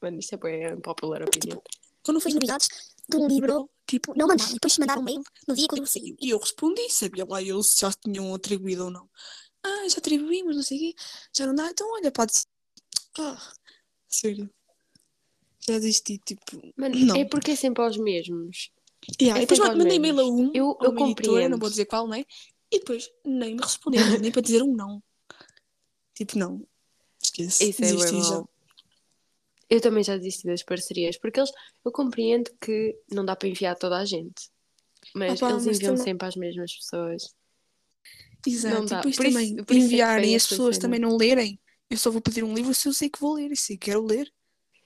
Mano, 0.00 0.18
isto 0.18 0.34
é 0.34 0.38
bem 0.38 0.72
unpopular 0.72 1.22
opinion. 1.22 1.58
quando 2.04 2.20
fez 2.20 2.34
novidades 2.34 2.68
de 3.08 3.16
um 3.16 3.26
livro, 3.28 3.70
tipo, 3.86 4.12
não 4.16 4.26
mandaram. 4.26 4.52
Depois 4.52 4.78
mandaram 4.78 5.00
um 5.02 5.04
mail 5.04 5.22
no 5.46 5.54
dia 5.54 5.68
que 5.68 5.74
livro 5.74 5.90
saiu. 5.90 6.16
e 6.20 6.30
eu 6.30 6.38
respondi, 6.38 6.88
sabia 6.90 7.24
lá 7.24 7.40
eles 7.42 7.68
se 7.70 7.80
já 7.80 7.92
tinham 7.92 8.34
atribuído 8.34 8.84
ou 8.86 8.90
não. 8.90 9.08
Ah, 9.62 9.88
já 9.88 9.98
atribuímos, 9.98 10.56
não 10.56 10.62
sei 10.62 10.76
o 10.76 10.80
quê, 10.80 10.94
já 11.34 11.46
não 11.46 11.54
dá, 11.54 11.68
então 11.70 11.90
olha, 11.92 12.10
pode 12.12 12.32
ser. 12.36 12.46
Ah, 13.18 13.52
sério. 14.08 14.50
Já 15.68 15.74
desisti, 15.78 16.18
tipo. 16.18 16.42
Mano, 16.76 16.94
Não. 16.96 17.16
é 17.16 17.24
porque 17.24 17.52
é 17.52 17.56
sempre 17.56 17.82
aos 17.82 17.96
mesmos. 17.96 18.70
Yeah, 19.20 19.40
É 19.40 19.42
e 19.42 19.46
depois 19.46 19.76
mandei 19.76 19.96
e-mail 19.96 20.20
a 20.20 20.24
um, 20.24 20.50
Eu- 20.54 20.78
eu 20.80 20.92
não 20.92 21.58
vou 21.58 21.68
dizer 21.70 21.86
qual, 21.86 22.06
né? 22.08 22.24
E 22.70 22.78
depois 22.78 23.10
nem 23.24 23.54
me 23.54 23.62
responderam, 23.62 24.18
nem 24.18 24.30
para 24.32 24.42
dizer 24.42 24.62
um 24.62 24.74
não. 24.74 25.02
Tipo, 26.14 26.38
não. 26.38 26.66
Esquece. 27.22 27.68
Isso 27.70 27.84
é 27.84 27.92
desisti 27.92 28.22
já. 28.22 28.30
mau. 28.30 28.50
Eu 29.68 29.80
também 29.80 30.02
já 30.04 30.16
desisti 30.16 30.46
das 30.46 30.62
parcerias, 30.62 31.18
porque 31.18 31.40
eles, 31.40 31.50
eu 31.84 31.90
compreendo 31.92 32.50
que 32.60 32.96
não 33.10 33.24
dá 33.24 33.34
para 33.34 33.48
enviar 33.48 33.76
toda 33.76 33.98
a 33.98 34.04
gente. 34.04 34.48
Mas 35.14 35.32
Ah 35.32 35.36
pá, 35.40 35.50
eles 35.50 35.66
mas 35.66 35.76
enviam 35.76 35.96
não- 35.96 36.04
sempre 36.04 36.26
às 36.28 36.36
mesmas 36.36 36.72
pessoas. 36.76 37.34
Exato, 38.46 38.74
Não 38.74 38.86
dá. 38.86 38.96
depois 38.98 39.16
Por 39.16 39.24
também 39.24 39.56
isso 39.56 39.66
é 39.72 39.76
enviarem 39.76 40.32
e 40.32 40.36
as 40.36 40.46
pessoas 40.46 40.76
cena. 40.76 40.82
também 40.82 41.00
não 41.00 41.16
lerem. 41.16 41.58
Eu 41.90 41.96
só 41.98 42.10
vou 42.10 42.20
pedir 42.20 42.44
um 42.44 42.54
livro 42.54 42.72
se 42.74 42.88
eu 42.88 42.92
sei 42.92 43.08
que 43.08 43.20
vou 43.20 43.34
ler 43.34 43.50
e 43.52 43.56
que 43.56 43.76
quero 43.78 44.04
ler. 44.04 44.24
né? 44.24 44.30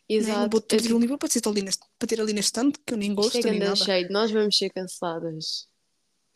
Não 0.08 0.16
Exato. 0.16 0.50
vou 0.50 0.60
Eu, 0.62 0.76
pedir 0.78 0.94
um 0.94 0.98
livro 0.98 1.18
para 1.18 1.28
ter 1.28 1.46
ali 1.46 1.62
na, 1.62 1.70
para 1.98 2.08
ter 2.08 2.20
ali 2.20 2.32
na 2.32 2.40
estante 2.40 2.78
que 2.86 2.94
eu 2.94 2.98
nem 2.98 3.14
gosto 3.14 3.46
é 3.46 3.50
nem 3.50 3.60
nada. 3.60 3.76
shade, 3.76 4.10
nós 4.10 4.30
vamos 4.30 4.56
ser 4.56 4.70
canceladas. 4.70 5.68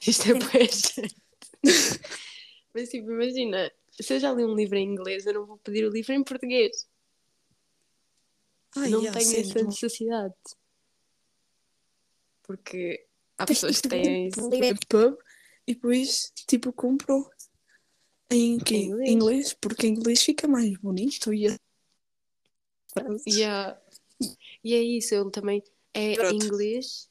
Isto 0.07 0.25
é 0.33 0.69
shade. 0.69 1.15
Mas 2.75 2.89
tipo, 2.91 3.11
imagina, 3.11 3.71
se 4.01 4.15
eu 4.15 4.21
já 4.21 4.33
li 4.33 4.45
um 4.45 4.55
livro 4.55 4.77
em 4.77 4.87
inglês, 4.87 5.27
eu 5.27 5.35
não 5.35 5.47
vou 5.47 5.59
pedir 5.59 5.85
o 5.87 5.91
livro 5.91 6.13
em 6.13 6.23
português. 6.25 6.87
Ai, 8.77 8.91
não 8.91 9.01
tenho 9.01 9.41
essa 9.41 9.59
não. 9.59 9.67
necessidade. 9.67 10.35
Porque 12.43 13.07
Há 13.39 13.47
pessoas 13.47 13.81
que 13.81 13.89
têm 13.89 14.31
pub 14.89 15.17
e 15.67 15.75
depois, 15.75 16.33
tipo, 16.47 16.73
compro 16.73 17.29
em, 18.31 18.59
quê? 18.59 18.77
Em 18.77 18.85
inglês. 18.87 19.11
Inglês, 19.11 19.55
porque 19.55 19.87
em 19.87 19.91
inglês 19.91 20.23
fica 20.23 20.47
mais 20.47 20.77
bonito 20.79 21.33
e 21.33 21.49
a 21.49 21.59
frases. 22.93 23.23
Yeah. 23.27 23.81
E 24.63 24.75
é 24.75 24.81
isso, 24.83 25.15
ele 25.15 25.31
também 25.31 25.63
é 25.93 26.17
Barato. 26.17 26.35
inglês. 26.35 27.09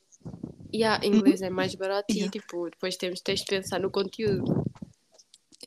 Yeah, 0.74 1.06
inglês 1.06 1.42
é 1.42 1.50
mais 1.50 1.76
barato 1.76 2.12
e 2.12 2.18
Yeah. 2.18 2.32
tipo, 2.32 2.70
depois 2.70 2.96
temos, 2.98 3.22
tens 3.22 3.42
de 3.42 3.46
pensar 3.46 3.80
no 3.80 3.92
conteúdo. 3.92 4.64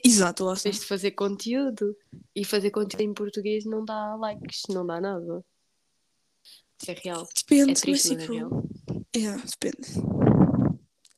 Exato, 0.02 0.44
lá 0.44 0.54
está. 0.54 0.64
Tens 0.70 0.80
de 0.80 0.86
fazer 0.86 1.12
conteúdo. 1.12 1.96
E 2.34 2.44
fazer 2.44 2.70
conteúdo 2.70 3.02
em 3.02 3.14
português 3.14 3.64
não 3.64 3.84
dá 3.84 4.14
likes, 4.16 4.62
não 4.68 4.86
dá 4.86 5.00
nada. 5.00 5.44
Isso 6.80 6.90
é 6.90 6.94
real. 6.94 7.28
Depende, 7.34 7.72
É 7.72 7.74
triste, 7.74 7.88
mas 7.90 8.04
mas 8.08 8.18
é 8.22 8.26
tipo, 8.26 8.32
real. 8.32 8.50
yeah, 9.16 9.42
depende. 9.44 9.88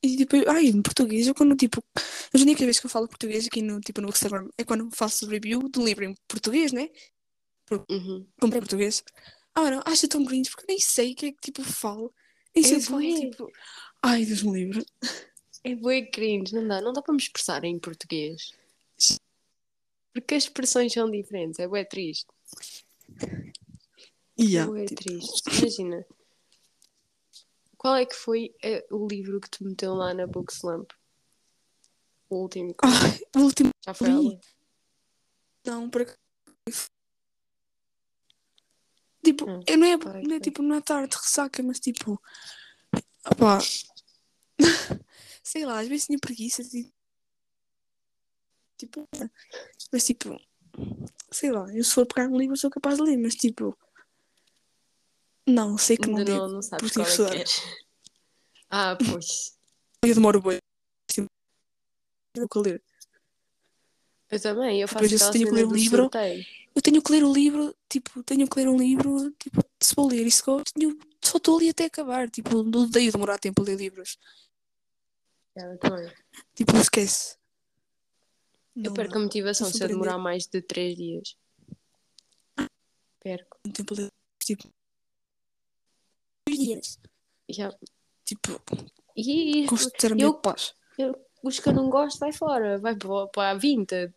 E 0.02 0.16
tipo, 0.16 0.36
ai, 0.48 0.66
em 0.66 0.80
português, 0.80 1.26
eu 1.26 1.34
quando 1.34 1.56
tipo, 1.56 1.82
a 1.96 2.38
única 2.38 2.64
vez 2.64 2.78
que 2.78 2.86
eu 2.86 2.90
falo 2.90 3.08
português 3.08 3.46
aqui 3.46 3.60
no, 3.62 3.80
tipo, 3.80 4.00
no 4.00 4.08
Instagram 4.08 4.48
é 4.56 4.64
quando 4.64 4.88
faço 4.94 5.26
review 5.26 5.68
de 5.68 5.78
um 5.80 5.84
livro 5.84 6.04
em 6.04 6.14
português, 6.28 6.72
né? 6.72 6.88
Uhum. 7.90 8.26
Comprei 8.40 8.60
português. 8.60 9.02
Ah, 9.54 9.70
não, 9.70 9.82
acho 9.84 10.06
tão 10.08 10.24
cringe 10.24 10.50
porque 10.50 10.64
eu 10.64 10.68
nem 10.68 10.78
sei 10.78 11.12
o 11.12 11.16
que 11.16 11.26
é 11.26 11.32
que 11.32 11.40
tipo 11.40 11.62
falo. 11.64 12.14
Nem 12.54 12.64
sei 12.64 12.76
É 12.76 12.80
se 12.80 12.86
falo, 12.86 13.02
tipo, 13.02 13.50
ai, 14.02 14.24
Deus 14.24 14.42
me 14.42 14.52
livre. 14.52 14.86
É 15.64 15.74
bué 15.74 16.02
cringe, 16.02 16.54
não 16.54 16.66
dá, 16.66 16.80
não 16.80 16.92
dá 16.92 17.02
para 17.02 17.12
me 17.12 17.20
expressar 17.20 17.64
em 17.64 17.78
português. 17.78 18.52
Porque 20.12 20.34
as 20.36 20.44
expressões 20.44 20.92
são 20.92 21.10
diferentes, 21.10 21.58
é 21.58 21.66
bué 21.66 21.84
triste. 21.84 22.26
Yeah, 24.38 24.72
tipo, 24.86 25.02
triste. 25.02 25.50
Imagina. 25.58 26.06
Qual 27.76 27.96
é 27.96 28.06
que 28.06 28.14
foi 28.14 28.54
eh, 28.62 28.86
o 28.90 29.06
livro 29.06 29.40
que 29.40 29.50
te 29.50 29.64
meteu 29.64 29.94
lá 29.94 30.12
na 30.12 30.26
Book 30.26 30.52
Slump? 30.52 30.92
O 32.28 32.36
último. 32.42 32.74
ai, 32.82 33.20
o 33.36 33.40
último 33.40 33.70
Já 33.84 33.94
foi 33.94 34.10
ela? 34.10 34.40
não, 35.64 35.90
para 35.90 36.06
Tipo, 39.22 39.50
Hum, 39.50 39.60
eu 39.66 39.76
não 39.76 39.86
é, 39.86 39.92
é 39.92 39.96
não 40.22 40.36
é 40.36 40.40
tipo, 40.40 40.62
não 40.62 40.76
é 40.76 40.80
tarde 40.80 41.10
de 41.10 41.16
ressaca, 41.16 41.62
mas 41.62 41.80
tipo, 41.80 42.20
opá, 43.30 43.58
sei 45.42 45.66
lá, 45.66 45.80
às 45.80 45.88
vezes 45.88 46.06
tinha 46.06 46.18
preguiça, 46.18 46.62
tipo, 46.62 46.90
tipo, 48.78 49.08
mas 49.92 50.04
tipo, 50.04 50.40
sei 51.30 51.50
lá, 51.50 51.66
eu 51.74 51.84
se 51.84 51.92
for 51.92 52.06
pegar 52.06 52.28
um 52.28 52.38
livro 52.38 52.56
sou 52.56 52.70
capaz 52.70 52.96
de 52.96 53.02
ler, 53.02 53.18
mas 53.18 53.34
tipo, 53.34 53.76
não, 55.48 55.76
sei 55.78 55.96
que 55.96 56.08
não 56.08 56.18
não, 56.24 56.48
não 56.48 56.62
sabes 56.62 56.92
qual 56.92 57.02
é 57.02 57.06
que 57.06 57.10
estudar. 57.10 57.36
és. 57.36 57.50
Ah, 58.70 58.96
pois. 58.96 59.56
eu 60.04 60.14
demoro 60.14 60.42
bem, 60.42 60.58
tipo, 61.10 61.26
a 62.58 62.62
ler. 62.62 62.82
Eu 64.30 64.42
também, 64.42 64.82
eu 64.82 64.86
faço 64.86 65.04
Depois 65.04 65.22
eu 65.22 65.32
tenho 65.32 65.48
que 65.48 65.54
ler 65.54 65.66
o 65.66 65.72
livro. 65.72 66.02
sorteio. 66.02 66.44
Eu 66.74 66.82
tenho 66.82 67.02
que 67.02 67.10
ler 67.12 67.24
o 67.24 67.32
livro, 67.32 67.74
tipo, 67.88 68.22
tenho 68.22 68.46
que 68.46 68.56
ler 68.60 68.68
um 68.68 68.76
livro, 68.76 69.30
tipo, 69.38 69.64
se 69.80 69.94
vou 69.96 70.06
ler 70.06 70.26
gosto, 70.44 70.70
tenho- 70.74 70.98
só 71.24 71.38
estou 71.38 71.56
ali 71.56 71.70
até 71.70 71.86
acabar, 71.86 72.28
tipo, 72.30 72.62
não 72.62 72.82
odeio 72.82 73.10
demorar 73.10 73.38
tempo 73.38 73.62
a 73.62 73.64
ler 73.64 73.76
livros. 73.76 74.18
Yeah, 75.56 75.74
eu 75.74 75.78
também. 75.78 76.12
Tipo, 76.54 76.76
esquece. 76.76 77.36
Eu 78.76 78.82
Não 78.82 78.92
perco 78.94 79.14
dá. 79.14 79.18
a 79.18 79.22
motivação 79.22 79.72
se 79.72 79.82
eu 79.82 79.88
demorar 79.88 80.18
mais 80.18 80.46
de 80.46 80.60
3 80.60 80.94
dias. 80.94 81.36
Perco. 83.20 83.58
Um 83.66 83.72
tempo 83.72 83.94
a 83.94 83.96
ler, 83.96 84.12
tipo, 84.44 84.68
dias. 86.56 86.98
Yeah. 87.50 87.76
tipo, 88.24 88.60
E, 89.16 89.66
ter 89.98 90.14
eu- 90.20 90.34
paz. 90.34 90.74
os 91.42 91.58
que 91.60 91.68
eu 91.68 91.72
não 91.72 91.88
gosto, 91.90 92.18
vai 92.18 92.32
fora. 92.32 92.78
Vai 92.78 92.94
para, 92.96 93.50
a 93.50 93.54
Vinted. 93.54 94.12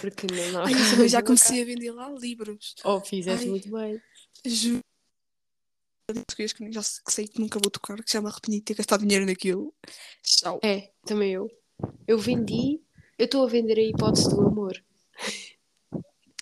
Porque 0.00 0.26
não 0.32 0.52
dá. 0.52 0.64
Ai, 0.64 0.72
eu 0.98 1.08
já 1.08 1.22
comecei 1.22 1.62
a 1.62 1.64
vender 1.64 1.92
lá 1.92 2.08
livros. 2.10 2.74
Oh, 2.84 3.00
fizeste 3.00 3.44
Ai. 3.44 3.50
muito 3.50 3.70
bem. 3.70 4.00
Juro. 4.44 4.80
Português 6.12 6.52
que 6.52 6.72
já 6.72 6.82
sei 6.82 7.28
que 7.28 7.38
nunca 7.40 7.60
vou 7.62 7.70
tocar, 7.70 8.02
que 8.02 8.12
já 8.12 8.20
me 8.20 8.26
arrependi 8.26 8.58
de 8.58 8.64
ter 8.64 8.74
gastado 8.74 9.02
dinheiro 9.02 9.24
naquilo. 9.26 9.72
Tchau. 10.24 10.58
É, 10.64 10.90
também 11.06 11.32
eu. 11.32 11.48
Eu 12.08 12.18
vendi. 12.18 12.80
Eu 13.16 13.26
estou 13.26 13.44
a 13.44 13.48
vender 13.48 13.78
a 13.78 13.82
hipótese 13.82 14.28
do 14.30 14.40
amor. 14.40 14.82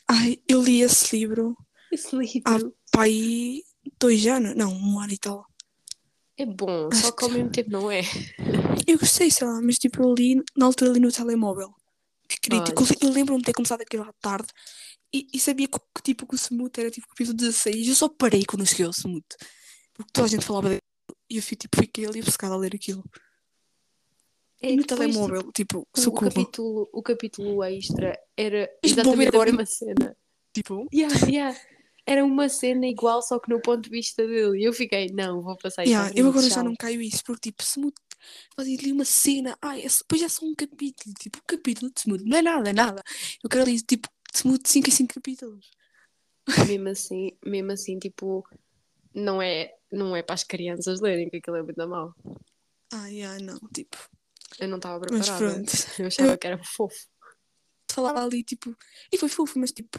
Ai, 0.07 0.39
eu 0.49 0.63
li 0.63 0.81
esse 0.81 1.15
livro, 1.17 1.55
Esse 1.93 2.17
livro 2.17 2.43
Ah. 2.47 2.59
pai, 2.93 3.63
dois 3.99 4.27
anos, 4.27 4.55
não, 4.55 4.73
um 4.73 5.01
ano 5.01 5.13
e 5.13 5.19
tal. 5.19 5.47
é 6.37 6.47
bom, 6.47 6.89
só 6.93 7.11
que 7.13 7.25
ao 7.25 7.31
mesmo 7.31 7.51
tempo 7.51 7.71
não 7.71 7.91
é. 7.91 8.03
Eu 8.87 8.99
gostei, 8.99 9.31
sei 9.31 9.47
lá, 9.47 9.61
mas 9.61 9.77
tipo, 9.77 10.03
eu 10.03 10.15
li, 10.15 10.43
na 10.57 10.67
altura 10.67 10.91
ali 10.91 11.01
no 11.01 11.13
telemóvel. 11.13 11.75
Que 12.29 12.39
crítico. 12.41 12.83
Olha. 12.85 12.97
Eu 13.03 13.11
lembro-me 13.11 13.41
de 13.41 13.47
ter 13.47 13.53
começado 13.55 13.81
aquilo 13.81 14.05
à 14.05 14.13
tarde 14.21 14.49
e, 15.13 15.27
e 15.33 15.41
sabia 15.41 15.67
que, 15.67 15.79
que, 15.79 16.03
tipo, 16.03 16.27
que 16.27 16.35
o 16.35 16.37
Smooth 16.37 16.81
era 16.81 16.91
tipo 16.91 17.07
o 17.07 17.11
capítulo 17.11 17.37
16. 17.37 17.89
Eu 17.89 17.95
só 17.95 18.09
parei 18.09 18.45
quando 18.45 18.67
cheguei 18.67 18.85
ao 18.87 18.93
Smooth. 18.93 19.27
Porque 19.95 20.13
toda 20.13 20.27
a 20.27 20.31
gente 20.31 20.45
falava 20.45 20.69
dele 20.69 20.83
e 21.31 21.37
eu 21.37 21.43
fui, 21.43 21.57
tipo, 21.57 21.77
fiquei 21.77 22.07
ali 22.07 22.21
obcecada 22.21 22.55
a 22.55 22.57
ler 22.57 22.75
aquilo. 22.75 23.03
É 24.61 24.71
e 24.71 24.77
no 24.77 24.83
depois, 24.83 24.99
telemóvel, 24.99 25.43
tipo, 25.53 25.53
tipo, 25.53 25.89
o, 25.95 26.01
socorro. 26.01 26.31
capítulo, 26.31 26.89
o 26.93 27.03
capítulo 27.03 27.65
extra 27.65 28.19
era 28.37 28.69
exatamente 28.83 29.37
a 29.37 29.45
mesma 29.45 29.67
cena. 29.67 30.17
Tipo, 30.53 30.87
Yeah, 30.93 31.15
yeah. 31.27 31.61
Era 32.09 32.25
uma 32.25 32.49
cena 32.49 32.87
igual, 32.87 33.21
só 33.21 33.39
que 33.39 33.51
no 33.51 33.61
ponto 33.61 33.83
de 33.83 33.91
vista 33.91 34.27
dele. 34.27 34.61
E 34.61 34.65
eu 34.65 34.73
fiquei, 34.73 35.09
não, 35.13 35.43
vou 35.43 35.57
passar 35.59 35.85
isso 35.85 35.93
yeah, 35.93 36.11
eu 36.17 36.27
agora 36.29 36.49
já 36.49 36.63
não 36.63 36.75
caio 36.75 37.03
isso, 37.03 37.23
porque 37.23 37.51
tipo, 37.51 37.63
Smooth 37.63 37.95
fazia 38.57 38.79
ali 38.79 38.93
uma 38.93 39.05
cena, 39.05 39.57
ai, 39.61 39.87
só- 39.89 39.99
depois 40.01 40.23
é 40.23 40.29
só 40.29 40.47
um 40.47 40.55
capítulo, 40.55 41.15
tipo, 41.21 41.39
um 41.39 41.43
capítulo 41.47 41.93
de 41.93 42.01
Smooth, 42.01 42.25
não 42.25 42.39
é 42.39 42.43
nada, 42.43 42.71
é 42.71 42.73
nada. 42.73 43.03
Eu 43.45 43.51
quero 43.51 43.63
ali, 43.65 43.81
tipo, 43.83 44.09
Smooth 44.35 44.67
5 44.69 44.89
em 44.89 44.93
5 44.93 45.15
capítulos. 45.15 45.71
Mesmo 46.67 46.89
assim, 46.89 47.31
mesmo 47.45 47.73
assim, 47.73 47.99
tipo, 47.99 48.43
não 49.15 49.43
é, 49.43 49.75
não 49.93 50.17
é 50.17 50.23
para 50.23 50.35
as 50.35 50.45
crianças 50.45 51.01
lerem, 51.01 51.29
que 51.29 51.37
aquilo 51.37 51.57
é 51.57 51.63
muito 51.63 51.87
mal. 51.89 52.15
Ai, 52.91 53.21
ai, 53.23 53.39
não, 53.41 53.59
tipo, 53.75 53.99
Eu 54.59 54.67
não 54.69 54.79
estava 54.79 54.99
mas 55.11 55.29
preparada. 55.29 55.55
pronto. 55.55 55.73
Eu 55.99 56.07
achava 56.07 56.39
que 56.39 56.47
era 56.47 56.59
fofo. 56.65 57.07
falava 57.91 58.23
ali, 58.25 58.43
tipo, 58.43 58.75
e 59.13 59.19
foi 59.19 59.29
fofo, 59.29 59.59
mas 59.59 59.73
tipo, 59.73 59.99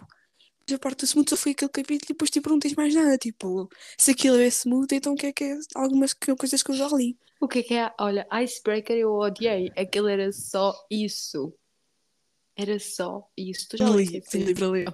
a 0.73 0.79
parte 0.79 0.99
do 0.99 1.05
smooth 1.05 1.29
só 1.29 1.37
foi 1.37 1.51
aquele 1.53 1.71
capítulo 1.71 2.05
e 2.05 2.13
depois 2.13 2.29
tipo, 2.29 2.49
não 2.49 2.59
tens 2.59 2.75
mais 2.75 2.93
nada, 2.93 3.17
tipo, 3.17 3.69
se 3.97 4.11
aquilo 4.11 4.37
é 4.37 4.47
smooth, 4.47 4.93
então 4.93 5.13
o 5.13 5.15
que 5.15 5.27
é 5.27 5.33
que 5.33 5.43
é 5.43 5.59
algumas 5.75 6.13
coisas 6.13 6.63
que 6.63 6.71
eu 6.71 6.75
já 6.75 6.87
li. 6.89 7.17
O 7.39 7.47
que 7.47 7.59
é 7.59 7.63
que 7.63 7.73
é? 7.73 7.93
Olha, 7.99 8.27
Icebreaker 8.31 8.97
eu 8.97 9.13
odiei. 9.13 9.71
Aquilo 9.77 10.09
era 10.09 10.31
só 10.33 10.73
isso. 10.91 11.53
Era 12.55 12.77
só 12.79 13.25
isso. 13.37 13.69
Tu 13.69 13.77
já 13.77 13.85
Não 13.85 13.97
li, 13.97 14.21
tenho 14.21 14.45
livro 14.45 14.65
a 14.65 14.71
ler. 14.71 14.87
Ah. 14.89 14.91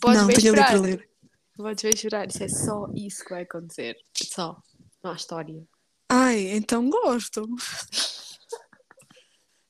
Podes 0.00 0.20
não, 0.20 0.26
tenho 0.26 0.40
chorar. 0.40 0.72
livro 0.72 0.76
a 0.76 0.80
ler. 0.80 1.10
Podes 1.56 1.82
ver 1.82 1.96
chorar. 1.96 2.26
Isso 2.26 2.42
é 2.42 2.48
só 2.48 2.88
isso 2.96 3.22
que 3.22 3.30
vai 3.30 3.42
acontecer. 3.42 3.96
Só. 4.12 4.60
Não 5.04 5.12
há 5.12 5.14
história. 5.14 5.64
Ai, 6.08 6.48
então 6.48 6.90
gosto. 6.90 7.46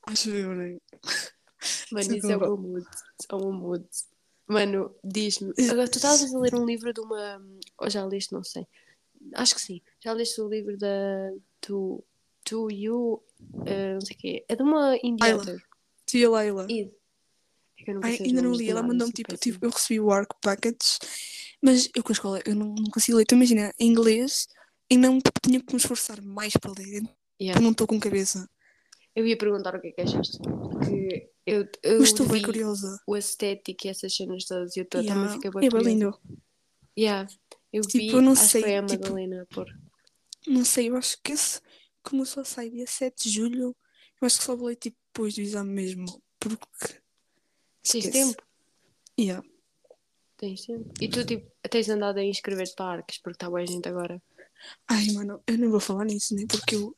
Acho 0.08 0.30
eu, 0.30 0.54
né? 0.54 0.78
Mano, 1.90 2.04
Sim, 2.04 2.16
isso 2.16 2.30
é 2.30 2.36
o 2.36 2.40
meu 2.40 2.56
mood. 2.56 2.86
É 3.30 3.34
o 3.34 3.38
meu 3.38 3.52
mood. 3.52 3.86
Mano, 4.48 4.94
diz-me. 5.02 5.52
Agora, 5.70 5.88
tu 5.88 5.96
estavas 5.96 6.34
a 6.34 6.38
ler 6.38 6.54
um 6.54 6.64
livro 6.64 6.92
de 6.92 7.00
uma. 7.00 7.42
Ou 7.78 7.90
já 7.90 8.04
leste, 8.04 8.32
não 8.32 8.44
sei. 8.44 8.66
Acho 9.34 9.54
que 9.56 9.60
sim. 9.60 9.80
Já 10.00 10.12
leste 10.12 10.40
o 10.40 10.48
livro 10.48 10.76
da. 10.78 11.32
To, 11.62 12.04
to 12.44 12.70
You. 12.70 13.22
eh, 13.66 13.94
não 13.94 14.00
sei 14.00 14.16
o 14.16 14.18
quê. 14.18 14.44
É 14.48 14.54
de 14.54 14.62
uma 14.62 14.96
author. 15.20 15.60
Tia 16.06 16.30
Leila. 16.30 16.66
Id. 16.70 16.90
É 17.86 17.92
nunca 17.92 18.08
Ai, 18.08 18.18
ainda 18.20 18.42
não 18.42 18.52
li, 18.52 18.70
ela 18.70 18.82
mandou-me 18.82 19.04
sou 19.04 19.12
tipo, 19.12 19.36
tipo, 19.36 19.64
eu 19.64 19.70
recebi 19.70 20.00
o 20.00 20.10
Arc 20.10 20.30
Package, 20.40 20.98
mas 21.62 21.90
eu 21.94 22.02
com 22.02 22.10
a 22.10 22.14
escola 22.14 22.40
eu 22.44 22.54
não, 22.54 22.74
não 22.74 22.90
consigo 22.90 23.16
ler. 23.18 23.24
Então 23.24 23.36
imagina, 23.36 23.72
em 23.78 23.90
inglês, 23.90 24.48
e 24.90 24.96
não 24.96 25.20
tinha 25.42 25.60
que 25.60 25.72
me 25.72 25.78
esforçar 25.78 26.22
mais 26.22 26.54
para 26.56 26.72
ler, 26.72 27.02
Yeah. 27.38 27.60
eu 27.60 27.62
não 27.62 27.72
estou 27.72 27.86
com 27.86 28.00
cabeça. 28.00 28.48
Eu 29.16 29.26
ia 29.26 29.36
perguntar 29.36 29.74
o 29.74 29.80
que 29.80 29.88
é 29.88 29.92
que 29.92 30.00
achaste. 30.02 30.38
Porque 30.38 31.30
eu, 31.46 31.66
eu 31.82 32.00
Mas 32.00 32.08
estou 32.10 32.28
bem 32.28 32.42
curiosa. 32.42 33.00
o 33.06 33.16
estético 33.16 33.86
e 33.86 33.90
essas 33.90 34.14
cenas 34.14 34.44
todas 34.44 34.76
e 34.76 34.80
eu 34.80 34.84
tô- 34.84 34.98
Yeah, 34.98 35.14
também 35.20 35.34
fiquei 35.36 35.50
bem 35.50 35.66
é 35.66 35.70
curiosa. 35.70 35.88
lindo. 35.90 36.20
Yeah. 36.98 37.28
Eu 37.72 37.82
Tipo, 37.82 37.98
vi, 37.98 38.08
eu 38.08 38.22
não 38.22 38.34
sei, 38.36 38.62
foi 38.62 38.76
a 38.76 38.84
tipo- 38.86 39.02
Madalena 39.04 39.42
a 39.42 39.46
pôr. 39.54 39.66
Não 40.46 40.64
sei, 40.64 40.88
eu 40.90 40.96
acho 40.96 41.16
que 41.24 41.32
esse 41.32 41.60
começou 42.02 42.42
a 42.42 42.44
sair 42.44 42.70
dia 42.70 42.86
7 42.86 43.24
de 43.24 43.30
julho. 43.30 43.74
Eu 44.20 44.26
acho 44.26 44.38
que 44.38 44.44
só 44.44 44.54
vou 44.54 44.68
ler 44.68 44.76
tipo 44.76 44.96
depois 45.12 45.34
do 45.34 45.40
exame 45.40 45.70
mesmo. 45.72 46.22
Porque. 46.38 47.00
Tens 47.90 48.10
tempo? 48.10 48.42
Yeah. 49.18 49.46
Tens 50.36 50.66
tempo. 50.66 50.92
E 51.00 51.08
tu, 51.08 51.24
tipo, 51.24 51.50
tens 51.70 51.88
andado 51.88 52.18
a 52.18 52.24
inscrever-te 52.24 52.74
para 52.74 52.98
arques, 52.98 53.18
porque 53.18 53.36
está 53.36 53.48
boa 53.48 53.64
gente 53.66 53.88
agora. 53.88 54.22
Ai, 54.88 55.10
mano, 55.12 55.42
eu 55.46 55.56
não 55.58 55.70
vou 55.70 55.80
falar 55.80 56.04
nisso, 56.04 56.34
né? 56.34 56.44
Porque 56.48 56.74
eu, 56.76 56.94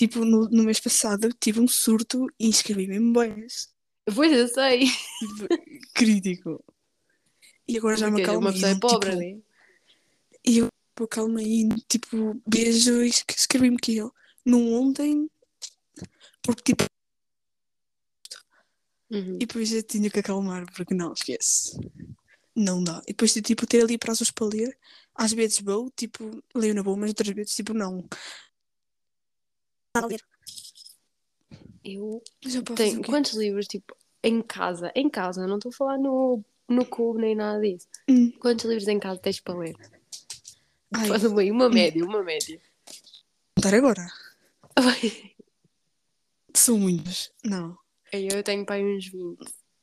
tipo, 0.00 0.24
no, 0.24 0.48
no 0.48 0.62
mês 0.62 0.80
passado 0.80 1.28
tive 1.38 1.60
um 1.60 1.68
surto 1.68 2.26
e 2.38 2.48
inscrevi-me 2.48 2.96
em 2.96 3.12
boias. 3.12 3.68
Pois 4.14 4.32
eu 4.32 4.48
sei. 4.48 4.86
Tipo, 4.86 5.46
crítico. 5.92 6.64
E 7.68 7.76
agora 7.76 7.98
já 7.98 8.10
me 8.10 8.22
acalmei. 8.22 8.46
uma 8.48 8.52
pessoa 8.54 8.72
é 8.72 8.78
pobre, 8.78 9.10
tipo, 9.10 9.20
né? 9.20 9.40
E 10.42 10.58
eu 10.58 10.68
calma 11.06 11.40
aí. 11.40 11.68
Tipo, 11.86 12.40
beijo 12.48 13.02
e 13.02 13.08
es- 13.08 13.24
escrevi-me 13.36 13.76
que 13.76 13.94
eu. 13.98 14.10
No 14.42 14.72
ontem. 14.72 15.30
Porque 16.42 16.72
tipo. 16.74 16.84
Uhum. 19.10 19.34
E 19.34 19.38
depois 19.40 19.70
eu 19.70 19.82
tinha 19.82 20.08
que 20.08 20.20
acalmar, 20.20 20.64
porque 20.74 20.94
não, 20.94 21.12
esquece. 21.12 21.78
Não 22.56 22.82
dá. 22.82 23.02
E 23.06 23.12
depois 23.12 23.34
de 23.34 23.42
tipo 23.42 23.66
ter 23.66 23.82
ali 23.82 23.98
prazos 23.98 24.30
para 24.30 24.46
ler. 24.46 24.78
Às 25.14 25.34
vezes 25.34 25.60
vou, 25.60 25.90
tipo, 25.90 26.42
leio 26.54 26.74
na 26.74 26.82
boa, 26.82 26.96
mas 26.96 27.10
outras 27.10 27.28
vezes 27.34 27.54
tipo 27.54 27.74
não. 27.74 28.08
Nada 29.96 30.06
a 30.06 30.08
ler. 30.08 30.20
Eu 31.84 32.22
tenho 32.76 33.02
quantos 33.02 33.32
livros, 33.32 33.66
tipo, 33.66 33.96
em 34.22 34.40
casa? 34.42 34.92
Em 34.94 35.08
casa, 35.08 35.46
não 35.46 35.56
estou 35.56 35.70
a 35.70 35.74
falar 35.74 35.98
no, 35.98 36.44
no 36.68 36.84
clube 36.86 37.20
nem 37.20 37.34
nada 37.34 37.60
disso. 37.60 37.88
Hum. 38.08 38.30
Quantos 38.38 38.66
livros 38.66 38.86
em 38.86 39.00
casa 39.00 39.18
tens 39.20 39.40
para 39.40 39.58
ler? 39.58 39.74
Ai, 40.94 41.08
Faz 41.08 41.24
uma, 41.24 41.42
uma 41.42 41.68
média, 41.68 42.04
uma 42.04 42.22
média. 42.22 42.60
contar 43.56 43.74
agora. 43.74 44.06
São 46.54 46.78
muitos. 46.78 47.32
Não. 47.44 47.76
Eu 48.12 48.42
tenho 48.42 48.64
para 48.66 48.76
aí 48.76 48.84
uns 48.96 49.06
20, 49.08 49.38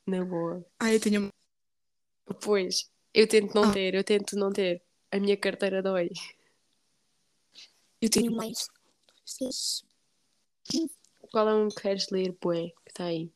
na 0.05 0.23
boa. 0.23 0.65
Ah, 0.79 0.93
eu 0.93 0.99
tenho. 0.99 1.29
Pois, 2.41 2.89
eu 3.13 3.27
tento 3.27 3.53
não 3.55 3.63
Ah. 3.69 3.73
ter, 3.73 3.93
eu 3.95 4.03
tento 4.03 4.35
não 4.37 4.51
ter. 4.51 4.81
A 5.11 5.17
minha 5.19 5.37
carteira 5.37 5.81
dói. 5.81 6.09
Eu 8.01 8.09
Tenho 8.09 8.27
tenho. 8.27 8.35
mais. 8.37 8.67
Seis. 9.25 9.83
Qual 11.31 11.47
é 11.47 11.53
um 11.53 11.69
que 11.69 11.81
queres 11.81 12.09
ler, 12.09 12.35
bué, 12.41 12.69
que 12.85 12.91
está 12.91 13.05
aí? 13.05 13.31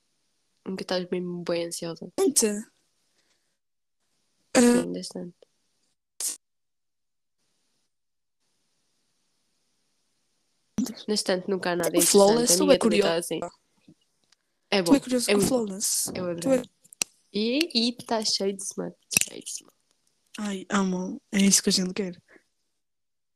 Um 0.65 0.75
que 0.75 0.83
estás 0.83 1.07
mesmo 1.09 1.43
bem 1.43 1.65
ansiosa. 1.65 2.11
Tanta. 2.15 2.71
Ah, 4.53 4.59
Sim. 5.03 5.33
Na 11.07 11.13
estante 11.13 11.49
nunca 11.49 11.71
há 11.71 11.75
nada 11.75 11.89
O 11.89 11.91
interessante. 11.91 12.11
Flawless, 12.11 12.57
tu 12.57 12.71
é 12.71 12.77
curioso. 12.77 13.11
assim. 13.11 13.39
É 14.69 14.81
bom. 14.81 14.91
tu 14.91 14.95
é 14.95 14.99
curioso 14.99 15.31
é 15.31 15.33
com 15.33 15.41
Flawless. 15.41 16.11
Eu 16.15 16.29
é... 16.29 16.61
E 17.33 17.95
está 17.97 18.23
cheio 18.25 18.53
de 18.53 18.63
smut. 18.63 18.95
Cheio 19.23 19.41
de 19.43 19.49
smut. 19.49 19.73
Ai, 20.39 20.65
amo. 20.69 21.21
É 21.31 21.39
isso 21.39 21.61
que 21.61 21.69
a 21.69 21.73
gente 21.73 21.93
quer. 21.93 22.21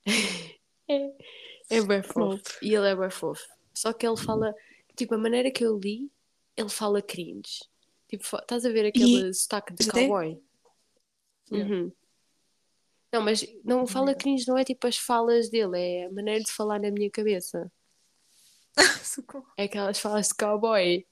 É, 0.87 1.77
é 1.77 1.81
bem 1.81 2.03
fofo. 2.03 2.43
E 2.61 2.75
ele 2.75 2.87
é 2.87 2.95
bem 2.95 3.09
fofo. 3.09 3.43
Só 3.75 3.91
que 3.91 4.07
ele 4.07 4.17
fala, 4.17 4.55
tipo, 4.95 5.13
a 5.13 5.17
maneira 5.17 5.51
que 5.51 5.65
eu 5.65 5.77
li, 5.77 6.09
ele 6.55 6.69
fala 6.69 7.01
cringe. 7.01 7.63
Tipo, 8.07 8.23
estás 8.23 8.65
a 8.65 8.69
ver 8.69 8.85
aquele 8.85 9.33
sotaque 9.33 9.73
de 9.73 9.89
cowboy? 9.89 10.41
Yeah. 11.51 11.75
Uhum. 11.75 11.91
Não, 13.11 13.21
mas 13.21 13.45
não 13.63 13.85
fala 13.85 14.15
cringe, 14.15 14.47
não 14.47 14.57
é 14.57 14.63
tipo 14.63 14.87
as 14.87 14.97
falas 14.97 15.49
dele, 15.49 15.77
é 15.77 16.05
a 16.05 16.11
maneira 16.11 16.43
de 16.43 16.51
falar 16.51 16.79
na 16.79 16.91
minha 16.91 17.09
cabeça. 17.11 17.71
É 19.57 19.63
aquelas 19.63 19.99
falas 19.99 20.27
de 20.27 20.33
cowboy. 20.35 21.07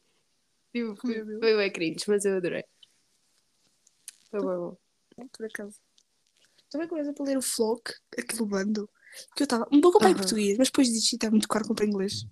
Tipo, 0.74 0.96
foi, 0.98 1.24
bem 1.56 1.72
cringe, 1.72 2.04
mas 2.08 2.26
eu 2.26 2.36
adorei. 2.36 2.66
Foi 4.30 4.40
bem 4.42 4.58
bom. 4.58 4.78
Por 5.32 5.46
acaso. 5.46 5.80
Também 6.70 6.88
coisa 6.88 7.14
para 7.14 7.26
ler 7.26 7.38
o 7.38 7.42
Flock, 7.42 7.94
aquele 8.18 8.46
bando. 8.46 8.90
Que 9.36 9.44
eu 9.44 9.46
estava 9.46 9.68
um 9.72 9.80
pouco 9.82 10.00
para 10.00 10.10
em 10.10 10.14
Aham. 10.14 10.20
português, 10.22 10.58
mas 10.58 10.68
depois 10.70 10.88
disse 10.88 11.10
que 11.12 11.16
estava 11.16 11.32
muito 11.32 11.48
caro 11.48 11.68
comprar 11.68 11.86
inglês. 11.86 12.26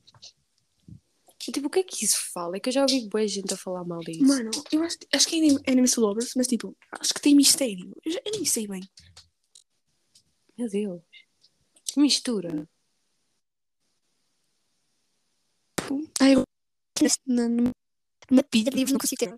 Tipo, 1.40 1.68
o 1.68 1.70
que 1.72 1.80
é 1.80 1.84
que 1.84 2.06
isso 2.06 2.18
fala? 2.34 2.58
É 2.58 2.60
que 2.60 2.70
eu 2.70 2.74
já 2.74 2.82
ouvi 2.84 3.08
boa 3.10 3.28
gente 3.28 3.52
a 3.54 3.58
falar 3.58 3.84
mal 3.84 4.00
disso. 4.02 4.24
Mano, 4.24 4.52
eu 4.72 4.84
acho, 4.84 4.98
acho 5.14 5.28
que 5.28 5.38
é 5.66 5.86
to 5.88 6.02
Lovers, 6.02 6.34
mas 6.36 6.46
tipo, 6.48 6.78
acho 6.92 7.14
que 7.14 7.22
tem 7.22 7.36
mistério. 7.36 7.92
Eu, 8.06 8.12
já- 8.12 8.22
eu 8.26 8.32
nem 8.32 8.46
sei 8.46 8.68
bem. 8.68 8.82
Meu 10.58 10.70
Deus. 10.70 11.02
Que 11.86 12.00
mistura. 12.00 12.68
Ai, 16.20 16.36
eu, 16.36 16.44
na- 17.28 17.72
Uma 18.30 18.44
pilha 18.44 18.70
de 18.72 18.78
livros 18.78 18.92
não 18.94 19.00
consigo 19.00 19.20
ter. 19.20 19.36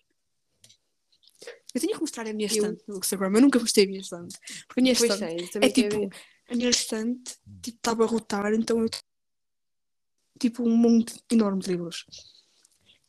eu 1.74 1.82
tenho 1.82 1.94
que 1.94 2.02
mostrar 2.02 2.28
a 2.28 2.34
minha 2.34 2.48
Eu- 2.48 2.54
estante 2.56 2.84
no 2.88 2.98
Instagram. 2.98 3.32
Eu 3.34 3.42
nunca 3.42 3.60
mostrei 3.60 3.86
a 3.86 3.88
minha 3.88 4.02
estante. 4.02 4.38
Porque 4.68 4.82
a 4.82 4.84
minha 4.84 4.96
Pois 4.96 5.10
estante, 5.12 5.58
é 5.58 5.70
quero 5.72 5.74
tipo. 5.74 6.10
A 6.54 6.56
minha 6.56 6.70
estante 6.70 7.36
tipo, 7.62 7.78
estava 7.78 8.04
a 8.04 8.08
rotar, 8.08 8.54
então 8.54 8.82
eu 8.82 8.90
tipo 10.40 10.64
um 10.64 10.76
monte 10.76 11.16
enorme 11.32 11.62
de 11.62 11.72
livros. 11.72 12.06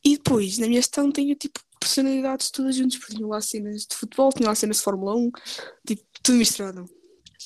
E 0.03 0.17
depois, 0.17 0.57
na 0.57 0.67
minha 0.67 0.79
estante, 0.79 1.15
tenho 1.15 1.35
tipo 1.35 1.59
personalidades 1.79 2.51
todas 2.51 2.75
juntas, 2.75 2.97
porque 2.97 3.15
tinha 3.15 3.27
lá 3.27 3.41
cenas 3.41 3.85
de 3.85 3.95
futebol, 3.95 4.31
tinha 4.31 4.47
lá 4.47 4.55
cenas 4.55 4.77
de 4.77 4.83
Fórmula 4.83 5.15
1, 5.15 5.31
tipo, 5.85 6.03
tudo 6.23 6.37
misturado. 6.37 6.85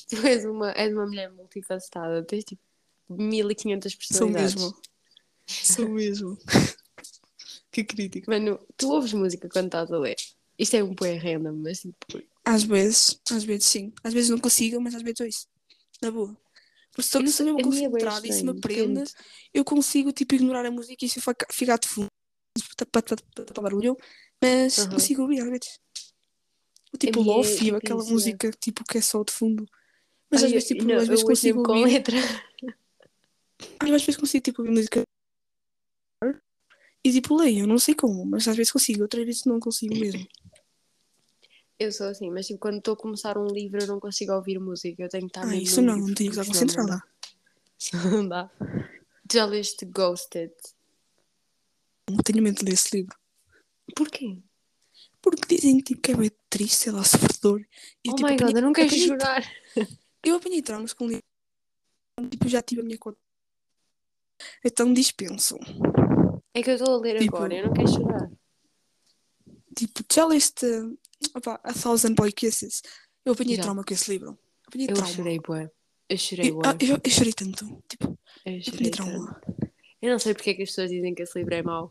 Tu 0.10 0.16
és 0.26 0.46
uma, 0.46 0.72
és 0.72 0.94
uma 0.94 1.06
mulher 1.06 1.32
multifacetada. 1.32 2.24
Tens 2.24 2.44
tipo 2.44 2.62
1500 3.10 3.92
Sou 3.92 4.00
personalidades. 4.00 4.56
mesmo. 4.56 4.82
Sou 5.48 5.90
mesmo. 5.90 6.38
que 7.72 7.84
crítico. 7.84 8.30
Mano, 8.30 8.60
tu 8.76 8.92
ouves 8.92 9.14
música 9.14 9.48
quando 9.50 9.66
estás 9.66 9.92
a 9.92 9.98
ler. 9.98 10.16
Isto 10.58 10.76
é 10.76 10.84
um 10.84 10.94
poema 10.94 11.22
random, 11.22 11.56
mas 11.58 11.80
tipo, 11.80 12.24
Às 12.44 12.64
vezes, 12.64 13.22
às 13.32 13.44
vezes 13.44 13.66
sim. 13.66 13.94
Às 14.04 14.14
vezes 14.14 14.30
não 14.30 14.40
consigo, 14.40 14.82
mas 14.82 14.96
às 14.96 15.02
vezes 15.02 15.20
ouço. 15.22 15.48
Na 16.02 16.12
boa. 16.12 16.36
Porque 16.92 17.04
se, 17.04 17.18
Eu 17.18 17.22
não 17.22 17.32
se 17.32 17.44
eu 17.44 17.56
me 17.56 17.62
é 17.62 17.64
concentrar 17.64 18.26
e 18.26 18.34
se 18.34 18.44
me 18.44 18.54
depende. 18.54 19.04
eu 19.54 19.64
consigo 19.64 20.12
tipo 20.12 20.36
ignorar 20.36 20.66
a 20.66 20.72
música 20.72 21.04
e 21.04 21.08
isso 21.08 21.22
fica, 21.22 21.48
ficar 21.52 21.78
de 21.78 21.88
fundo 21.88 22.08
para 22.92 23.62
barulho, 23.62 23.96
mas 24.42 24.88
consigo 24.88 25.22
ouvir 25.22 25.42
às 25.42 25.50
vezes. 25.50 25.80
O 26.92 26.98
tipo 26.98 27.20
é 27.20 27.24
lofi, 27.24 27.66
tipo 27.66 27.78
aquela 27.78 28.04
é. 28.04 28.10
música 28.10 28.52
tipo 28.52 28.84
que 28.84 28.98
é 28.98 29.02
só 29.02 29.24
de 29.24 29.32
fundo. 29.32 29.66
Mas 30.32 30.44
às 30.44 30.52
vezes 30.52 30.68
tipo, 30.68 30.92
às 30.92 31.08
vezes 31.08 31.24
consigo 31.24 31.64
com 31.64 31.78
ouvir. 31.78 31.94
letra. 31.94 32.18
Às 33.78 33.90
vezes 33.90 34.16
consigo 34.16 34.42
tipo 34.42 34.62
ouvir 34.62 34.72
música 34.72 35.04
e 37.04 37.12
tipo 37.12 37.36
leio, 37.36 37.66
não 37.66 37.80
sei 37.80 37.96
como, 37.96 38.26
mas 38.26 38.48
às 38.48 38.56
vezes 38.56 38.72
consigo, 38.72 39.02
outras 39.04 39.26
vezes 39.26 39.46
não 39.46 39.60
consigo 39.60 39.98
mesmo. 39.98 40.28
Eu 41.80 41.92
sou 41.94 42.08
assim, 42.08 42.30
mas 42.30 42.46
tipo, 42.48 42.60
quando 42.60 42.78
estou 42.80 42.94
a 42.94 42.98
começar 42.98 43.38
um 43.38 43.48
livro 43.48 43.80
eu 43.82 43.88
não 43.88 44.00
consigo 44.00 44.34
ouvir 44.34 44.60
música. 44.60 45.02
Eu 45.02 45.10
tenho 45.10 45.28
que 45.30 45.38
estar 45.40 45.48
Ah, 45.50 45.56
isso 45.56 45.82
não, 45.82 45.94
livro, 45.96 46.08
não 46.10 46.16
tenho 46.16 46.32
que 46.32 46.40
estar 46.40 46.52
concentrada. 46.52 47.04
Não 48.12 48.28
dá. 48.28 48.52
Já 49.32 49.46
leste 49.46 49.86
Ghosted? 49.86 50.52
Não 52.10 52.18
tenho 52.18 52.44
medo 52.44 52.58
de 52.60 52.66
ler 52.66 52.74
esse 52.74 52.94
livro. 52.98 53.18
Porquê? 53.96 54.38
Porque 55.22 55.56
dizem 55.56 55.78
tipo, 55.80 56.02
que 56.02 56.12
é 56.12 56.16
bem 56.18 56.32
triste, 56.50 56.76
sei 56.76 56.92
lá, 56.92 57.04
sofredor. 57.06 57.62
E, 58.04 58.10
oh 58.12 58.16
tipo, 58.16 58.28
my 58.28 58.34
god, 58.36 58.42
apanhei- 58.42 58.58
eu 58.58 58.62
não 58.62 58.74
quero 58.74 58.88
apanhei- 58.88 59.08
chorar. 59.08 59.44
Eu 60.22 60.36
apanhei 60.36 60.62
traumas 60.62 60.92
com 60.92 61.08
livro. 61.08 61.24
Tipo, 62.30 62.50
já 62.50 62.62
tive 62.62 62.82
a 62.82 62.84
minha 62.84 62.98
conta. 62.98 63.18
Então 64.66 64.94
dispenso. 64.94 65.58
É 66.54 66.62
que 66.62 66.70
eu 66.72 66.76
estou 66.76 66.96
a 66.96 67.00
ler 67.00 67.20
Tipo- 67.20 67.38
agora, 67.38 67.56
eu 67.56 67.68
não 67.68 67.74
quero 67.74 67.88
chorar. 67.88 68.30
Tipo, 69.74 70.04
já 70.14 70.26
leste 70.26 70.66
opa, 71.36 71.60
A 71.64 71.74
Thousand 71.74 72.14
Boy 72.16 72.32
Kisses? 72.32 72.82
Eu 73.26 73.34
apanhei 73.34 73.56
Já. 73.56 73.64
trauma 73.64 73.84
com 73.84 73.94
esse 73.94 74.10
livro. 74.12 74.38
Apanhei 74.68 74.88
Eu 74.90 74.96
trauma. 74.96 75.14
chorei, 75.14 75.40
bué. 75.40 75.70
Eu 76.08 76.18
chorei, 76.18 76.50
Eu, 76.50 76.56
bué. 76.56 76.62
ah, 76.68 76.78
eu, 76.80 77.00
eu 77.04 77.12
chorei 77.12 77.34
tanto. 77.34 77.84
Tipo, 77.88 78.18
Eu 78.46 78.54
eu 78.54 78.62
chorei 78.62 78.90
apanhei 78.90 78.92
trauma. 78.92 79.42
tanto. 79.46 79.72
Eu 80.02 80.12
não 80.12 80.20
sei 80.20 80.34
porque 80.34 80.50
é 80.52 80.54
que 80.54 80.64
as 80.64 80.70
pessoas 80.70 80.90
dizem 80.90 81.14
que 81.14 81.22
esse 81.24 81.38
livro 81.38 81.54
é 81.54 81.62
mau. 81.62 81.90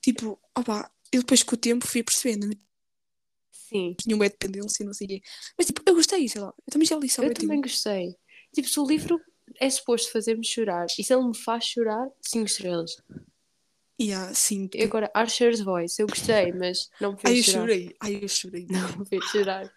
Tipo, 0.00 0.38
opa, 0.56 0.90
eu 1.12 1.20
depois 1.20 1.42
com 1.42 1.54
o 1.54 1.58
tempo 1.58 1.86
fui 1.86 2.02
percebendo. 2.02 2.48
Sim, 3.52 3.94
Tinha 4.00 4.16
uma 4.16 4.28
dependência 4.28 4.82
e 4.82 4.86
não 4.86 4.92
sei 4.94 5.06
o 5.06 5.08
quê. 5.10 5.22
Mas 5.56 5.66
tipo, 5.66 5.82
eu 5.86 5.94
gostei, 5.94 6.28
sei 6.28 6.40
lá. 6.40 6.48
Eu 6.66 6.72
também 6.72 6.86
já 6.86 6.96
li 6.96 7.08
sobre 7.08 7.30
eu 7.30 7.34
também 7.34 7.60
gostei. 7.60 8.16
Tipo, 8.54 8.68
se 8.68 8.80
o 8.80 8.86
livro 8.86 9.20
é 9.60 9.68
suposto 9.70 10.10
fazer-me 10.10 10.44
chorar 10.44 10.86
e 10.98 11.04
se 11.04 11.12
ele 11.12 11.24
me 11.26 11.36
faz 11.36 11.64
chorar, 11.64 12.08
5 12.22 12.46
estrelas. 12.46 12.96
Yeah, 14.00 14.32
sim. 14.34 14.68
E 14.74 14.82
agora, 14.82 15.10
Archer's 15.14 15.60
Voice, 15.60 16.00
eu 16.00 16.06
gostei, 16.06 16.52
mas 16.52 16.88
não 17.00 17.12
me 17.12 17.18
Ai, 17.24 17.32
eu 17.32 17.34
fez 17.34 17.44
chorar. 17.46 17.60
chorei. 17.60 17.96
Ai, 18.00 18.18
eu 18.22 18.28
chorei. 18.28 18.66
Não 18.70 18.98
me 18.98 19.06
fez 19.06 19.24
chorar. 19.26 19.72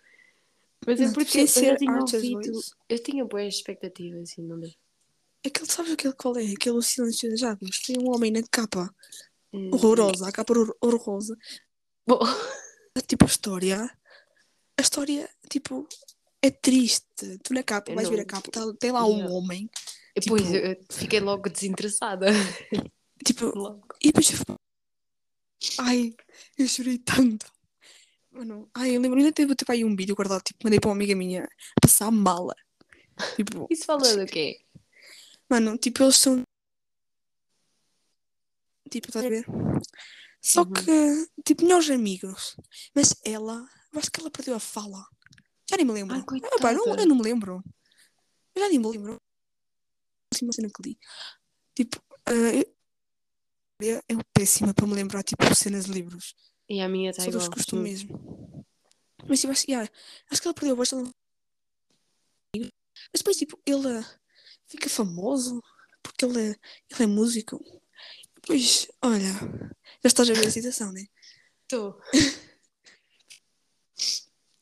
Mas 0.87 0.99
é 1.01 1.05
Não, 1.05 1.13
porque 1.13 1.47
sem 1.47 1.65
eu, 1.65 1.71
eu 1.73 1.77
tinha 1.77 1.91
ouvido. 1.99 2.59
Eu 2.89 2.99
tinha 3.03 3.25
boas 3.25 3.53
expectativas, 3.55 4.31
assim, 4.31 4.41
não 4.43 4.59
deu. 4.59 4.71
Aquele, 5.45 5.69
sabes 5.69 5.91
aquele 5.91 6.13
qual 6.13 6.37
é? 6.37 6.45
Aquele 6.53 6.81
Silêncio 6.81 7.29
das 7.29 7.43
Águas. 7.43 7.79
Tem 7.79 7.97
um 7.99 8.13
homem 8.15 8.31
na 8.31 8.41
capa. 8.49 8.93
Hum, 9.51 9.69
Horrorosa. 9.73 10.27
A 10.27 10.31
capa 10.31 10.53
horror- 10.53 10.75
horrorosa. 10.81 11.37
Bom, 12.07 12.19
Tipo, 13.07 13.25
a 13.25 13.27
história. 13.27 13.91
A 14.77 14.81
história, 14.81 15.29
tipo, 15.49 15.85
é 16.41 16.49
triste. 16.49 17.05
Tu 17.43 17.53
na 17.53 17.61
capa, 17.63 17.91
Eu 17.91 17.95
vais 17.95 18.07
ver 18.07 18.15
a 18.15 18.17
não- 18.19 18.25
capa, 18.25 18.49
tá- 18.51 18.73
tem 18.79 18.91
lá 18.91 19.05
um 19.05 19.17
Yeah. 19.17 19.33
homem. 19.33 19.69
Tipo- 20.19 20.37
eu 20.37 20.77
fiquei 20.91 21.19
logo 21.19 21.49
desinteressada. 21.49 22.27
Tipo, 23.25 23.45
Logo. 23.57 23.87
e 24.01 24.07
depois 24.07 24.29
eu... 24.31 24.55
Ai, 25.79 26.15
eu 26.57 26.67
chorei 26.67 26.97
tanto. 26.97 27.45
Mano, 28.31 28.69
ai, 28.73 28.95
eu 28.95 29.01
lembro, 29.01 29.17
ainda 29.19 29.31
teve 29.31 29.55
tipo, 29.55 29.71
aí 29.71 29.85
um 29.85 29.95
vídeo 29.95 30.15
guardado, 30.15 30.41
tipo, 30.41 30.59
mandei 30.63 30.79
para 30.79 30.89
uma 30.89 30.95
amiga 30.95 31.15
minha 31.15 31.47
passar 31.81 32.09
mala. 32.11 32.55
Tipo, 33.35 33.67
Isso 33.71 33.85
fala 33.85 34.15
do 34.17 34.25
quê? 34.25 34.65
mano, 35.49 35.77
tipo, 35.77 36.01
eles 36.03 36.15
são. 36.17 36.41
Tipo, 38.89 39.07
estás 39.07 39.25
a 39.25 39.29
ver? 39.29 39.45
Só 40.41 40.61
Uhum. 40.63 40.73
que, 40.73 41.27
tipo, 41.45 41.63
melhores 41.63 41.89
amigos. 41.89 42.55
Mas 42.93 43.15
ela, 43.23 43.65
eu 43.93 43.99
acho 43.99 44.11
que 44.11 44.19
ela 44.19 44.29
perdeu 44.31 44.55
a 44.55 44.59
fala. 44.59 45.05
Já 45.69 45.77
nem 45.77 45.85
me 45.85 45.93
lembro. 45.93 46.15
Ai, 46.15 46.21
Ah, 46.43 46.61
pá, 46.61 46.73
não, 46.73 46.85
eu 46.95 47.07
não 47.07 47.15
me 47.15 47.21
lembro. 47.23 47.63
Eu 48.55 48.61
já 48.63 48.69
nem 48.69 48.79
me 48.79 48.87
lembro. 48.87 49.13
A 49.13 50.35
última 50.35 50.51
cena 50.51 50.69
que 50.69 50.89
li. 50.89 50.99
Tipo, 51.75 52.03
ah, 52.25 52.65
eu, 53.83 53.97
é 54.09 54.23
péssima 54.33 54.73
para 54.73 54.87
me 54.87 54.93
lembrar, 54.93 55.23
tipo, 55.23 55.43
cenas 55.55 55.85
de 55.85 55.91
livros. 55.91 56.35
E 56.69 56.81
a 56.81 56.87
minha 56.89 57.11
está 57.11 57.23
Só 57.23 57.31
dos 57.31 57.45
igual. 57.45 57.55
costumo 57.55 57.81
Hum. 57.81 57.83
mesmo. 57.83 58.65
Mas 59.27 59.39
tipo, 59.41 59.51
acho, 59.53 59.65
yeah, 59.69 59.89
acho 60.29 60.41
que 60.41 60.47
ela 60.47 60.55
perdeu 60.55 60.75
bastante. 60.75 61.11
Mas 62.55 63.19
depois, 63.21 63.37
tipo, 63.37 63.59
ele 63.65 64.03
fica 64.67 64.89
famoso 64.89 65.61
porque 66.01 66.25
ele 66.25 66.51
é, 66.51 66.55
ele 66.91 67.03
é 67.03 67.07
músico. 67.07 67.59
Depois, 68.35 68.87
olha, 69.01 69.23
já 69.23 70.07
estás 70.07 70.29
a 70.29 70.33
ver 70.33 70.47
a 70.47 70.51
situação, 70.51 70.91
né? 70.91 71.05
Estou. 71.63 71.99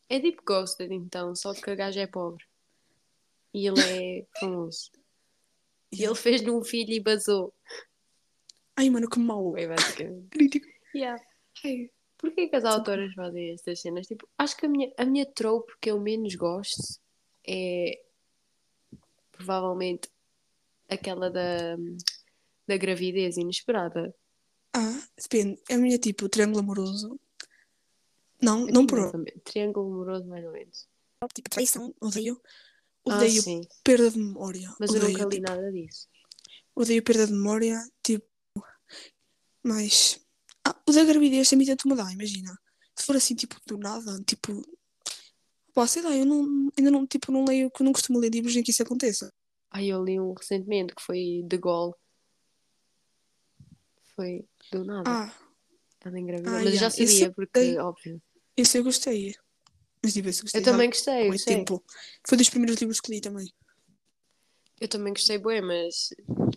é 0.09 0.19
tipo 0.19 0.43
Ghosted, 0.45 0.93
então, 0.93 1.35
só 1.35 1.53
que 1.53 1.69
a 1.69 1.75
gaja 1.75 2.01
é 2.01 2.07
pobre. 2.07 2.45
E 3.53 3.67
ele 3.67 3.81
é 3.81 4.25
famoso. 4.39 4.91
E 5.93 6.05
ele 6.05 6.15
fez-lhe 6.15 6.49
um 6.49 6.63
filho 6.63 6.93
e 6.93 7.01
basou. 7.01 7.53
Ai, 8.81 8.89
mano, 8.89 9.07
que 9.07 9.19
mau. 9.19 9.51
Foi 9.51 9.67
basicamente. 9.67 10.27
Crítico. 10.33 10.67
Yeah. 10.95 11.21
Ai, 11.63 11.91
Porquê 12.21 12.47
que 12.47 12.55
as 12.55 12.65
autoras 12.65 13.11
fazem 13.15 13.51
estas 13.51 13.81
cenas? 13.81 14.05
Tipo, 14.05 14.29
acho 14.37 14.55
que 14.55 14.67
a 14.67 14.69
minha, 14.69 14.93
a 14.95 15.05
minha 15.05 15.25
trope 15.25 15.73
que 15.81 15.89
eu 15.89 15.99
menos 15.99 16.35
gosto 16.35 16.99
é 17.47 17.99
provavelmente 19.31 20.07
aquela 20.87 21.31
da, 21.31 21.75
da 22.67 22.77
gravidez 22.77 23.37
inesperada. 23.37 24.13
Ah, 24.71 25.01
depende. 25.19 25.59
A 25.71 25.77
minha, 25.77 25.97
tipo, 25.97 26.29
triângulo 26.29 26.59
amoroso. 26.59 27.19
Não, 28.39 28.67
não 28.67 28.85
por. 28.85 29.11
Triângulo 29.43 29.87
amoroso, 29.91 30.27
mais 30.27 30.45
ou 30.45 30.51
menos. 30.51 30.87
Tipo, 31.33 31.49
traição. 31.49 31.93
Odeio. 31.99 32.39
Ah, 33.09 33.15
Odeio 33.15 33.41
sim. 33.41 33.61
perda 33.83 34.11
de 34.11 34.19
memória. 34.19 34.71
Mas 34.79 34.91
eu 34.91 34.97
odeio, 34.97 35.13
nunca 35.13 35.25
li 35.25 35.37
tipo, 35.37 35.49
nada 35.49 35.71
disso. 35.71 36.07
odeio 36.75 37.03
perda 37.03 37.25
de 37.25 37.33
memória. 37.33 37.81
Tipo, 38.03 38.30
mas. 39.63 40.19
Ah, 40.65 40.75
o 40.87 40.91
da 40.91 41.03
gravidez 41.03 41.49
também 41.49 41.65
tento 41.65 41.87
mudar, 41.87 42.11
imagina. 42.11 42.55
Se 42.95 43.05
for 43.05 43.15
assim, 43.15 43.35
tipo, 43.35 43.55
do 43.65 43.77
nada, 43.77 44.21
tipo. 44.25 44.61
Pá, 45.73 45.87
sei 45.87 46.01
lá, 46.01 46.15
eu 46.15 46.25
não, 46.25 46.69
ainda 46.77 46.91
não, 46.91 47.07
tipo, 47.07 47.31
não 47.31 47.45
leio, 47.45 47.71
que 47.71 47.83
não 47.83 47.93
costumo 47.93 48.19
ler 48.19 48.29
livros 48.29 48.55
em 48.55 48.61
que 48.63 48.71
isso 48.71 48.83
aconteça. 48.83 49.33
Ai, 49.71 49.87
eu 49.87 50.03
li 50.03 50.19
um 50.19 50.33
recentemente 50.33 50.93
que 50.93 51.01
foi 51.01 51.43
de 51.45 51.57
Gaulle. 51.57 51.93
Foi 54.15 54.45
do 54.71 54.83
nada. 54.83 55.09
Ah, 55.09 55.33
Ela 56.03 56.19
engravidou. 56.19 56.53
ah, 56.53 56.63
Mas 56.63 56.73
já 56.73 56.87
yeah, 56.87 56.87
esse 56.87 57.05
sabia, 57.07 57.25
eu 57.27 57.33
porque, 57.33 57.59
gostei. 57.59 57.77
óbvio. 57.79 58.21
esse 58.57 58.77
eu 58.77 58.83
gostei. 58.83 59.35
Mas, 60.03 60.13
tipo, 60.13 60.27
esse 60.27 60.39
eu 60.41 60.43
gostei. 60.43 60.61
Eu 60.61 60.65
também 60.65 60.87
já 60.87 60.91
gostei, 60.91 61.27
gostei. 61.27 61.55
tempo. 61.55 61.83
Foi 62.27 62.37
dos 62.37 62.49
primeiros 62.49 62.79
livros 62.79 62.99
que 62.99 63.11
li 63.11 63.21
também. 63.21 63.51
Eu 64.79 64.87
também 64.87 65.13
gostei 65.13 65.37
bem, 65.37 65.61
mas 65.61 66.09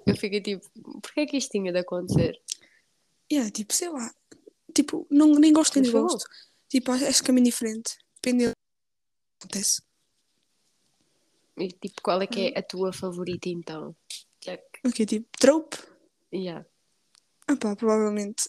eu 0.07 0.17
fiquei 0.17 0.41
tipo, 0.41 0.67
porquê 1.03 1.21
é 1.21 1.27
que 1.27 1.37
isto 1.37 1.51
tinha 1.51 1.71
de 1.71 1.79
acontecer? 1.79 2.41
Yeah, 3.33 3.51
tipo, 3.51 3.73
sei 3.73 3.89
lá. 3.89 4.13
Tipo, 4.75 5.07
não, 5.11 5.35
nem 5.35 5.53
gosto 5.53 5.75
nem 5.75 5.83
desgosto. 5.83 6.25
Tipo, 6.69 6.93
acho 6.93 7.23
que 7.23 7.31
é 7.31 7.35
diferente. 7.35 7.97
Depende 8.17 8.47
do 8.47 8.53
que 8.53 8.57
acontece. 9.41 9.83
E 11.57 11.69
tipo, 11.69 12.03
qual 12.03 12.21
é 12.21 12.27
que 12.27 12.49
é 12.49 12.59
a 12.59 12.63
tua 12.63 12.93
favorita 12.93 13.49
então? 13.49 13.95
Que- 14.41 14.61
Ok, 14.85 15.07
tipo, 15.07 15.29
trope. 15.39 15.77
Yeah. 16.33 16.67
Ah 17.47 17.57
pá, 17.57 17.77
provavelmente 17.77 18.45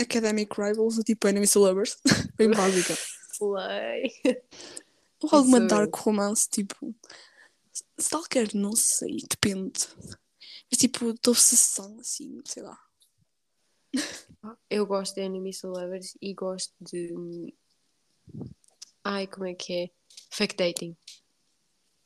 Academic 0.00 0.52
Rivals 0.60 0.98
ou 0.98 1.04
tipo 1.04 1.28
Enemies 1.28 1.52
to 1.52 1.60
Lovers. 1.60 1.98
Bem 2.36 2.50
básica. 2.50 2.94
Slay. 3.34 4.10
Ou 5.20 5.30
alguma 5.32 5.58
Isso- 5.58 5.66
dark 5.68 5.94
romance, 5.96 6.48
tipo. 6.48 6.94
Stalker, 7.98 8.54
não 8.54 8.74
sei, 8.74 9.16
depende. 9.28 9.86
Mas 10.70 10.78
tipo, 10.78 11.12
de 11.12 11.30
obsessão, 11.30 11.98
assim, 12.00 12.40
sei 12.44 12.62
lá. 12.62 12.78
Eu 14.70 14.86
gosto 14.86 15.14
de 15.14 15.60
to 15.60 15.68
Lovers 15.68 16.16
e 16.20 16.34
gosto 16.34 16.72
de. 16.80 17.54
Ai, 19.04 19.26
como 19.26 19.46
é 19.46 19.54
que 19.54 19.72
é? 19.72 19.90
Fake 20.30 20.56
dating. 20.56 20.96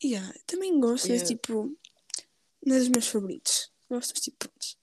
Yeah, 0.03 0.33
também 0.47 0.79
gosto, 0.81 1.09
mas 1.09 1.23
Yeah. 1.23 1.27
tipo. 1.27 1.77
Não 2.65 2.77
é 2.77 2.79
dos 2.79 2.89
meus 2.89 3.07
favoritos. 3.09 3.71
Gosto, 3.91 4.13
mas 4.15 4.23
tipo, 4.23 4.37
pronto. 4.39 4.83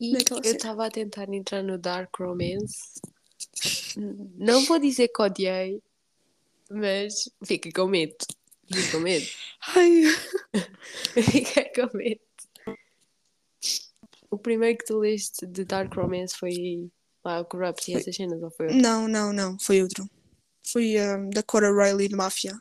E 0.00 0.14
eu 0.14 0.52
estava 0.52 0.86
a 0.86 0.90
tentar 0.90 1.32
entrar 1.32 1.62
no 1.62 1.76
Dark 1.76 2.14
Romance. 2.18 3.00
Não 4.36 4.64
vou 4.64 4.78
dizer 4.78 5.08
que 5.08 5.22
odiei, 5.22 5.82
mas 6.70 7.28
fica 7.44 7.70
com 7.72 7.88
medo. 7.88 8.16
Fica 8.72 8.92
com 8.92 9.00
medo. 9.00 9.26
Ai, 9.74 10.02
Fica 11.32 11.64
com 11.74 11.96
medo. 11.96 12.20
O 14.30 14.38
primeiro 14.38 14.78
que 14.78 14.84
tu 14.84 14.98
leste 14.98 15.46
de 15.46 15.64
Dark 15.64 15.94
Romance 15.94 16.36
foi 16.36 16.90
lá 17.24 17.40
o 17.40 17.44
Corrupt 17.44 17.90
e 17.90 17.94
essas 17.94 18.14
cenas, 18.14 18.42
ou 18.42 18.50
foi? 18.50 18.68
não, 18.72 19.08
não, 19.08 19.32
não, 19.32 19.58
foi 19.58 19.82
outro. 19.82 20.08
Foi 20.66 20.96
um, 21.00 21.30
da 21.30 21.42
Cora 21.42 21.72
Riley 21.72 22.08
de 22.08 22.16
Máfia. 22.16 22.60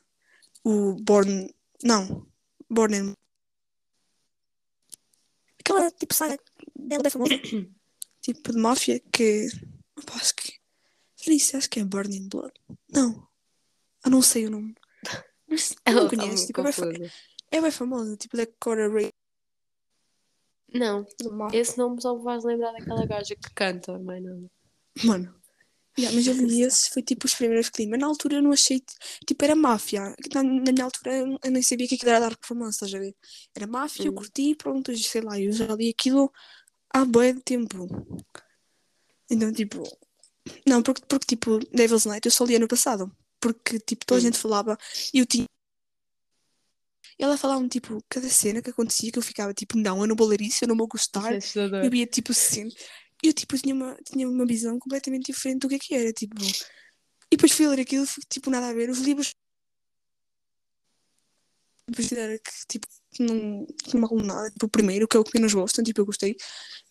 O 0.64 0.96
Born. 0.96 1.54
Não, 1.84 2.26
Born 2.70 2.98
in. 2.98 3.14
Aquela 5.60 5.92
tipo 5.92 6.14
saga 6.14 6.38
dela 6.76 7.04
bem 7.04 7.12
famosa. 7.12 7.34
Tipo 8.22 8.52
de 8.52 8.58
máfia 8.58 9.00
que. 9.12 9.48
Opa, 9.98 10.16
acho 10.16 10.36
que. 10.36 10.54
Sei, 11.16 11.38
acho 11.58 11.70
que 11.70 11.80
é 11.80 11.86
Burning 11.86 12.28
Blood. 12.28 12.52
Não. 12.92 13.26
Eu 14.04 14.12
não 14.12 14.22
sei 14.22 14.48
o 14.48 14.50
nome. 14.50 14.76
Não 15.88 16.10
tá 16.10 16.10
conheço. 16.10 16.28
muito 16.28 16.48
Tipo, 16.48 16.62
é, 16.62 16.98
bem 16.98 17.12
é 17.52 17.62
bem 17.62 17.72
famosa, 17.72 18.18
tipo 18.18 18.36
da 18.36 18.46
Cora 18.60 18.90
Riley 18.90 19.14
Não, 20.74 21.06
esse 21.54 21.78
nome 21.78 22.02
só 22.02 22.16
me 22.18 22.24
faz 22.24 22.44
lembrar 22.44 22.72
daquela 22.74 23.06
gaja 23.06 23.36
que 23.36 23.50
canta, 23.54 23.98
mas 24.00 24.22
não. 24.24 24.50
Mano. 25.04 25.34
Yeah, 26.00 26.16
mas 26.16 26.28
eu 26.28 26.34
li 26.36 26.62
esse, 26.62 26.92
foi 26.92 27.02
tipo 27.04 27.26
os 27.26 27.36
primeiros 27.36 27.70
que 27.70 27.84
li. 27.84 27.90
Mas 27.90 28.00
na 28.00 28.08
altura 28.08 28.36
eu 28.36 28.44
não 28.44 28.52
achei. 28.52 28.82
Tipo, 29.28 29.44
era 29.46 29.56
máfia. 29.56 30.16
Na, 30.34 30.44
na 30.44 30.72
minha 30.72 30.86
altura 30.86 31.16
eu, 31.18 31.40
eu 31.44 31.52
nem 31.52 31.62
sabia 31.64 31.88
que 31.88 31.96
aquilo 31.96 32.12
era 32.12 32.20
Dark 32.20 32.40
Romance, 32.48 32.76
estás 32.76 32.94
a 32.94 33.00
ver? 33.00 33.16
Era 33.56 33.68
máfia, 33.68 34.06
eu 34.08 34.12
Hum. 34.12 34.16
curti, 34.16 34.56
pronto, 34.56 34.96
sei 34.98 35.22
lá, 35.22 35.40
eu 35.40 35.52
já 35.52 35.74
li 35.76 35.90
aquilo 35.90 36.32
há 36.94 37.06
bem 37.06 37.36
de 37.36 37.42
tempo. 37.42 37.88
Então, 39.30 39.52
tipo. 39.52 39.84
Não, 40.68 40.82
porque, 40.84 41.02
porque 41.08 41.26
tipo, 41.36 41.60
Devil's 41.74 42.06
Night 42.06 42.26
eu 42.26 42.32
só 42.32 42.46
li 42.46 42.56
ano 42.56 42.68
passado. 42.68 43.12
Porque, 43.40 43.80
tipo, 43.80 44.06
toda 44.06 44.20
a 44.20 44.22
Hum. 44.22 44.26
gente 44.26 44.38
falava 44.38 44.78
e 45.14 45.20
eu 45.20 45.26
tinha. 45.26 45.46
E 47.20 47.24
ela 47.24 47.38
falava 47.38 47.68
tipo, 47.68 47.98
cada 48.08 48.30
cena 48.30 48.62
que 48.62 48.70
acontecia 48.70 49.12
que 49.12 49.18
eu 49.18 49.24
ficava 49.24 49.54
tipo, 49.54 49.78
não, 49.78 50.02
eu 50.02 50.08
não 50.08 50.16
vou 50.16 50.28
ler 50.28 50.42
isso, 50.42 50.64
eu 50.64 50.68
não 50.68 50.78
vou 50.78 50.88
gostar. 50.88 51.34
É 51.34 51.38
assustador. 51.38 51.84
Eu 51.84 51.90
via 51.90 52.06
tipo. 52.06 52.32
E 53.24 53.28
eu 53.28 53.34
tipo 53.34 53.58
tinha 53.58 53.74
uma, 53.74 53.98
tinha 54.06 54.30
uma 54.30 54.46
visão 54.46 54.78
completamente 54.78 55.32
diferente 55.32 55.62
do 55.62 55.70
que 55.70 55.76
é 55.76 55.80
que 55.80 55.96
era. 55.96 56.14
Tipo. 56.14 56.36
E 57.32 57.36
depois 57.36 57.52
fui 57.52 57.68
ler 57.68 57.82
aquilo, 57.82 58.06
fui, 58.06 58.24
tipo, 58.30 58.50
nada 58.50 58.70
a 58.70 58.74
ver. 58.74 58.90
Os 58.90 59.00
livros. 59.00 59.34
Depois 61.88 62.12
era 62.12 62.38
que 62.38 62.52
tipo, 62.68 62.88
não, 63.20 63.66
não 63.94 64.00
me 64.00 64.04
arrumo 64.06 64.24
nada. 64.24 64.52
Tipo, 64.52 64.66
o 64.68 64.70
primeiro, 64.70 65.08
que 65.08 65.18
é 65.18 65.20
o 65.20 65.24
que 65.24 65.32
menos 65.34 65.54
gosto, 65.54 65.82
tipo, 65.82 66.02
eu 66.02 66.06
gostei. 66.06 66.36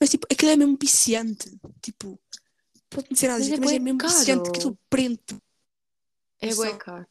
Mas 0.01 0.11
tipo, 0.11 0.27
aquilo 0.31 0.51
é 0.51 0.57
mesmo 0.57 0.77
viciante. 0.81 1.57
Tipo, 1.81 2.21
pode 2.91 3.09
não 3.11 3.17
ser 3.17 3.29
nada 3.29 3.39
Mas 3.39 3.47
é 3.47 3.51
disso, 3.51 3.61
mas 3.63 3.73
é 3.73 3.79
mesmo 3.79 3.99
caro. 3.99 4.13
viciante. 4.13 4.49
Aquilo 4.49 4.79
prende 4.91 5.21
É 6.41 6.55
bué 6.55 6.77
caro. 6.77 7.07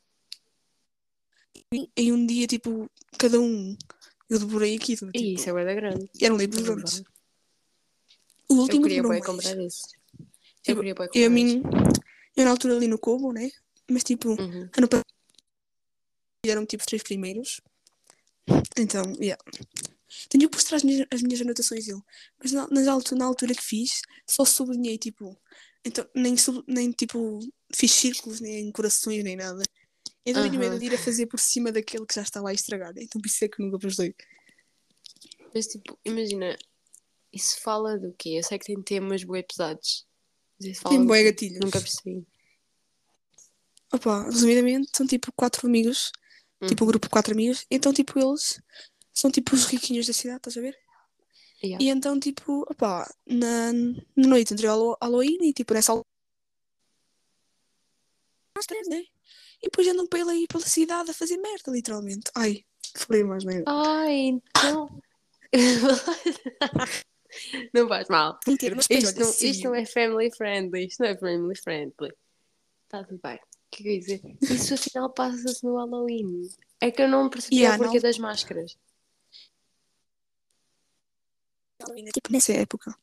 Em 1.71 2.11
um 2.11 2.25
dia, 2.25 2.47
tipo, 2.47 2.89
cada 3.17 3.39
um. 3.39 3.75
Eu 4.29 4.39
devorei 4.39 4.75
aquilo. 4.75 5.11
Tipo, 5.11 5.17
isso 5.39 5.49
é 5.49 5.65
da 5.65 5.73
grande. 5.73 6.09
e 6.19 6.25
eram 6.25 6.37
livros 6.37 6.61
grandes. 6.63 7.03
O 8.49 8.53
Eu 8.55 8.57
último 8.61 8.83
queria 8.83 9.01
bué 9.01 9.09
mais. 9.19 9.25
comprar. 9.25 9.57
Eu 9.57 9.67
Tipo, 10.63 10.79
queria 10.81 10.95
bué 10.95 11.05
E 11.05 11.07
a 11.07 11.09
comprar 11.11 11.29
mim, 11.29 11.61
eu 12.35 12.45
na 12.45 12.51
altura 12.51 12.75
ali 12.75 12.87
no 12.87 12.97
Kobo, 12.97 13.31
né? 13.31 13.49
Mas 13.89 14.03
tipo. 14.03 14.29
Uhum. 14.29 14.69
ano 14.77 14.87
passado 14.87 15.05
fizeram 16.45 16.65
tipo 16.65 16.81
os 16.81 16.85
três 16.85 17.03
primeiros. 17.03 17.61
Então, 18.77 19.03
yeah. 19.19 19.41
Tenho 20.29 20.47
que 20.49 20.55
mostrar 20.55 20.77
as 20.77 20.83
minhas, 20.83 21.07
as 21.11 21.21
minhas 21.21 21.41
anotações 21.41 21.85
dele. 21.85 22.01
Mas 22.39 22.51
na, 22.51 22.67
nas 22.69 22.87
altu- 22.87 23.15
na 23.15 23.25
altura 23.25 23.53
que 23.53 23.61
fiz, 23.63 24.01
só 24.27 24.45
sublinhei 24.45 24.97
tipo. 24.97 25.37
Então, 25.83 26.07
nem, 26.15 26.35
sub- 26.37 26.63
nem 26.67 26.91
tipo 26.91 27.39
fiz 27.73 27.91
círculos, 27.91 28.39
nem 28.39 28.71
corações, 28.71 29.23
nem 29.23 29.35
nada. 29.35 29.63
Então 30.25 30.41
tenho 30.43 30.59
medo 30.59 30.79
de 30.79 30.85
ir 30.85 30.93
a 30.95 30.97
fazer 30.97 31.27
por 31.27 31.39
cima 31.39 31.71
daquele 31.71 32.05
que 32.05 32.15
já 32.15 32.21
está 32.23 32.41
lá 32.41 32.49
a 32.49 32.53
estragar. 32.53 32.93
Então 32.97 33.21
por 33.21 33.27
isso 33.27 33.45
é 33.45 33.47
que 33.47 33.61
nunca 33.61 33.77
postei. 33.77 34.15
Mas 35.53 35.67
tipo, 35.67 35.97
imagina, 36.03 36.57
isso 37.31 37.61
fala 37.61 37.97
do 37.99 38.11
quê? 38.13 38.29
Eu 38.39 38.43
sei 38.43 38.57
que 38.57 38.65
tem 38.65 38.81
temas 38.81 39.23
bué 39.23 39.43
pesados. 39.43 40.05
Tem 40.89 41.05
bué 41.05 41.23
gatilhos. 41.23 41.59
Nunca 41.59 41.79
percebi. 41.79 42.25
Opa, 43.93 44.23
resumidamente, 44.23 44.89
são 44.95 45.05
tipo 45.05 45.31
quatro 45.33 45.67
amigos. 45.67 46.11
Tipo 46.67 46.83
um 46.85 46.87
grupo 46.87 47.05
de 47.05 47.11
quatro 47.11 47.33
amigos. 47.33 47.65
Então 47.69 47.93
tipo 47.93 48.17
eles 48.17 48.59
são 49.13 49.29
tipo 49.29 49.53
os 49.55 49.65
riquinhos 49.65 50.07
da 50.07 50.13
cidade, 50.13 50.37
estás 50.37 50.57
a 50.57 50.61
ver? 50.61 50.75
Yeah. 51.63 51.83
E 51.83 51.89
então, 51.89 52.19
tipo, 52.19 52.61
opá, 52.69 53.09
na, 53.25 53.71
na 53.73 54.27
noite 54.27 54.53
ao 54.65 54.71
Halo- 54.71 54.97
Halloween, 55.01 55.37
e 55.41 55.53
tipo, 55.53 55.73
nessa 55.73 55.93
altura. 55.93 56.05
Nós 58.55 58.65
três, 58.65 58.87
né? 58.87 59.03
Depois 59.65 59.87
andam 59.87 60.07
pela 60.07 60.31
aí 60.31 60.47
pela 60.47 60.65
cidade 60.65 61.11
a 61.11 61.13
fazer 61.13 61.37
merda, 61.37 61.71
literalmente. 61.71 62.31
Ai, 62.35 62.63
falei 62.95 63.23
mais 63.23 63.43
nem. 63.43 63.63
Ai, 63.67 64.13
então. 64.13 65.01
não 67.73 67.87
faz 67.87 68.07
mal. 68.09 68.39
Mentira, 68.47 68.75
mas 68.75 68.87
Isto 68.89 69.19
não, 69.19 69.29
isto 69.29 69.63
não 69.65 69.75
é 69.75 69.85
family 69.85 70.31
friendly. 70.35 70.85
Isto 70.87 71.03
não 71.03 71.09
é 71.09 71.17
family 71.17 71.55
friendly. 71.57 72.11
Está 72.85 73.03
tudo 73.03 73.19
bem. 73.21 73.35
O 73.35 73.39
que 73.71 73.81
é 73.81 73.83
que 73.83 73.87
eu 73.87 73.91
ia 73.93 73.99
dizer? 73.99 74.21
Isso 74.41 74.73
afinal 74.73 75.09
passa-se 75.11 75.63
no 75.65 75.75
Halloween. 75.75 76.49
É 76.79 76.91
que 76.91 77.01
eu 77.01 77.09
não 77.09 77.29
percebi 77.29 77.57
Yeah, 77.57 77.75
o 77.75 77.79
porquê 77.83 77.97
não- 77.97 78.03
das 78.03 78.17
máscaras. 78.17 78.77
tipo, 82.13 82.31
Nessa 82.31 82.53
época. 82.53 82.95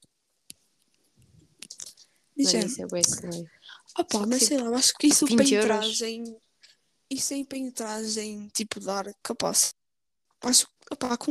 Mas 2.36 2.54
isso 2.54 2.82
é 2.82 2.86
bem 2.86 3.00
estranho. 3.00 3.44
Que 3.44 4.16
mas 4.16 4.38
tipo, 4.40 4.44
sei 4.46 4.58
lá, 4.58 4.76
acho 4.78 4.94
que 4.94 5.06
isso 5.08 5.26
20 5.26 5.36
para 5.36 5.46
euros. 5.76 6.00
entrar 6.00 6.08
em. 6.08 6.36
Isso 7.12 7.34
aí 7.34 7.44
para 7.44 7.58
entrar 7.58 8.02
em 8.02 8.48
tipo 8.48 8.80
dar 8.80 9.04
capaz. 9.22 9.74
Acho 10.40 10.66
que 10.66 10.96
com 10.96 11.30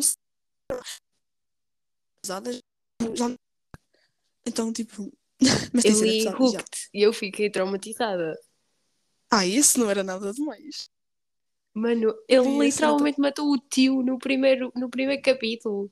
usadas 2.24 2.62
já. 3.16 3.36
Então 4.46 4.72
tipo. 4.72 5.12
Mas 5.74 5.86
Eu 5.86 6.04
li. 6.04 6.28
Hooked 6.28 6.90
e 6.94 7.02
eu 7.02 7.12
fiquei 7.12 7.50
traumatizada. 7.50 8.40
Ah, 9.32 9.44
isso 9.44 9.80
não 9.80 9.90
era 9.90 10.04
nada 10.04 10.32
demais. 10.32 10.88
Mano, 11.74 12.14
ele 12.28 12.42
esse 12.42 12.60
literalmente 12.60 13.20
matou 13.20 13.52
o 13.52 13.58
tio 13.58 14.04
no 14.04 14.20
primeiro, 14.20 14.72
no 14.76 14.88
primeiro 14.88 15.22
capítulo. 15.24 15.92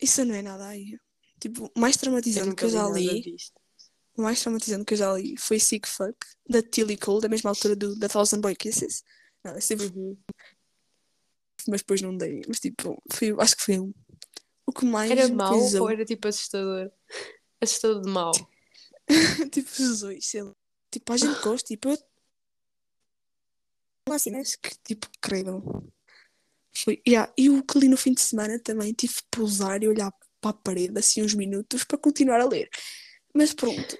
Isso 0.00 0.24
não 0.24 0.34
é 0.34 0.42
nada 0.42 0.66
aí. 0.68 0.98
Tipo, 1.38 1.70
mais 1.76 1.96
traumatizante 1.96 2.56
que 2.56 2.64
eu 2.64 2.70
já 2.70 2.88
li. 2.88 3.20
disto. 3.20 3.60
O 4.16 4.22
mais 4.22 4.40
traumatizante 4.40 4.84
que 4.84 4.94
eu 4.94 4.98
já 4.98 5.12
li 5.12 5.36
foi 5.36 5.58
Sick 5.58 5.88
Fuck, 5.88 6.16
da 6.48 6.62
Tilly 6.62 6.96
Cole, 6.96 7.20
da 7.22 7.28
mesma 7.28 7.50
altura 7.50 7.74
do 7.74 7.96
da 7.98 8.08
Thousand 8.08 8.40
Boy 8.40 8.54
Kisses. 8.54 9.02
Não, 9.42 9.56
esse 9.56 9.74
livro, 9.74 9.98
Uhum. 10.00 10.16
mas 11.68 11.80
depois 11.80 12.00
não 12.00 12.16
dei. 12.16 12.42
Mas 12.46 12.60
tipo, 12.60 13.02
foi, 13.12 13.34
acho 13.38 13.56
que 13.56 13.62
foi 13.62 13.78
um. 13.80 13.92
O 14.66 14.72
que 14.72 14.84
mais 14.84 15.10
Era 15.10 15.28
mau 15.28 15.58
ou 15.80 15.90
era 15.90 16.04
tipo 16.04 16.26
assustador? 16.28 16.90
Assustador 17.60 18.02
de 18.02 18.10
mau. 18.10 18.32
tipo, 19.52 19.68
os 19.82 20.00
dois, 20.00 20.24
sei 20.26 20.42
lá. 20.42 20.54
Tipo, 20.90 21.12
a 21.12 21.16
gente 21.16 21.40
gosta, 21.42 21.66
tipo, 21.66 21.88
eu 21.90 21.98
assim, 24.12 24.30
né? 24.30 24.40
acho 24.40 24.58
que, 24.60 24.70
tipo, 24.84 25.08
creio. 25.20 25.62
Foi, 26.76 27.00
yeah. 27.06 27.32
E 27.36 27.50
o 27.50 27.62
que 27.62 27.78
li 27.78 27.88
no 27.88 27.96
fim 27.96 28.12
de 28.12 28.20
semana 28.20 28.58
também 28.58 28.92
tive 28.92 29.14
de 29.14 29.22
pousar 29.30 29.82
e 29.82 29.88
olhar 29.88 30.12
para 30.40 30.50
a 30.50 30.54
parede 30.54 30.98
assim 30.98 31.22
uns 31.22 31.34
minutos 31.34 31.84
para 31.84 31.98
continuar 31.98 32.40
a 32.40 32.46
ler. 32.46 32.68
Mas 33.34 33.52
pronto. 33.52 33.98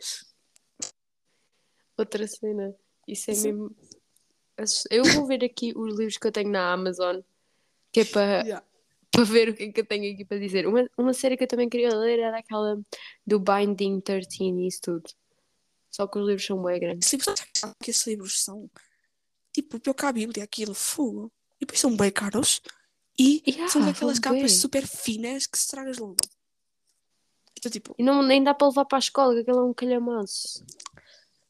Outra 1.96 2.26
cena. 2.26 2.74
Isso 3.06 3.30
é 3.30 3.34
Isso- 3.34 3.44
mesmo. 3.46 3.76
Eu 4.90 5.04
vou 5.04 5.26
ver 5.26 5.44
aqui 5.44 5.72
os 5.76 5.96
livros 5.98 6.16
que 6.16 6.26
eu 6.26 6.32
tenho 6.32 6.48
na 6.50 6.72
Amazon, 6.72 7.20
que 7.92 8.00
é 8.00 8.04
para 8.04 8.42
Yeah. 8.44 8.66
para 9.10 9.24
ver 9.24 9.48
o 9.48 9.54
que 9.54 9.62
é 9.64 9.72
que 9.72 9.80
eu 9.80 9.86
tenho 9.86 10.12
aqui 10.14 10.24
para 10.24 10.38
dizer. 10.38 10.66
Uma, 10.66 10.88
uma 10.96 11.12
série 11.12 11.36
que 11.36 11.44
eu 11.44 11.48
também 11.48 11.68
queria 11.68 11.94
ler 11.94 12.18
era 12.20 12.38
aquela 12.38 12.80
do 13.26 13.38
Binding 13.40 14.00
13 14.00 14.28
e 14.42 14.66
isso 14.68 14.80
tudo. 14.82 15.10
Só 15.90 16.06
que 16.06 16.18
os 16.18 16.26
livros 16.26 16.44
são 16.46 16.60
bem 16.62 16.80
grandes. 16.80 17.12
Esses 17.12 17.26
livros, 17.26 17.44
sabe 17.56 17.74
que 17.82 17.90
esses 17.90 18.06
livros 18.06 18.40
são 18.44 18.70
tipo 19.52 19.78
pior 19.80 19.94
que 19.94 20.04
a 20.06 20.12
Bíblia, 20.12 20.44
aquilo, 20.44 20.74
fogo. 20.74 21.32
E 21.56 21.60
depois 21.60 21.80
são 21.80 21.96
bem 21.96 22.10
caros 22.10 22.60
e 23.18 23.42
Yeah, 23.46 23.68
são 23.72 23.84
daquelas 23.84 24.16
são 24.16 24.22
capas 24.22 24.40
bué. 24.40 24.48
super 24.48 24.86
finas 24.86 25.46
que 25.46 25.58
se 25.58 25.68
tragas 25.68 25.98
logo. 25.98 26.16
Então, 27.58 27.70
tipo, 27.70 27.94
E 27.98 28.02
não, 28.02 28.22
nem 28.22 28.42
dá 28.42 28.52
para 28.54 28.68
levar 28.68 28.84
para 28.84 28.98
a 28.98 29.00
escola, 29.00 29.34
que 29.34 29.40
aquele 29.40 29.58
é 29.58 29.62
um 29.62 29.72
calhamaço. 29.74 30.64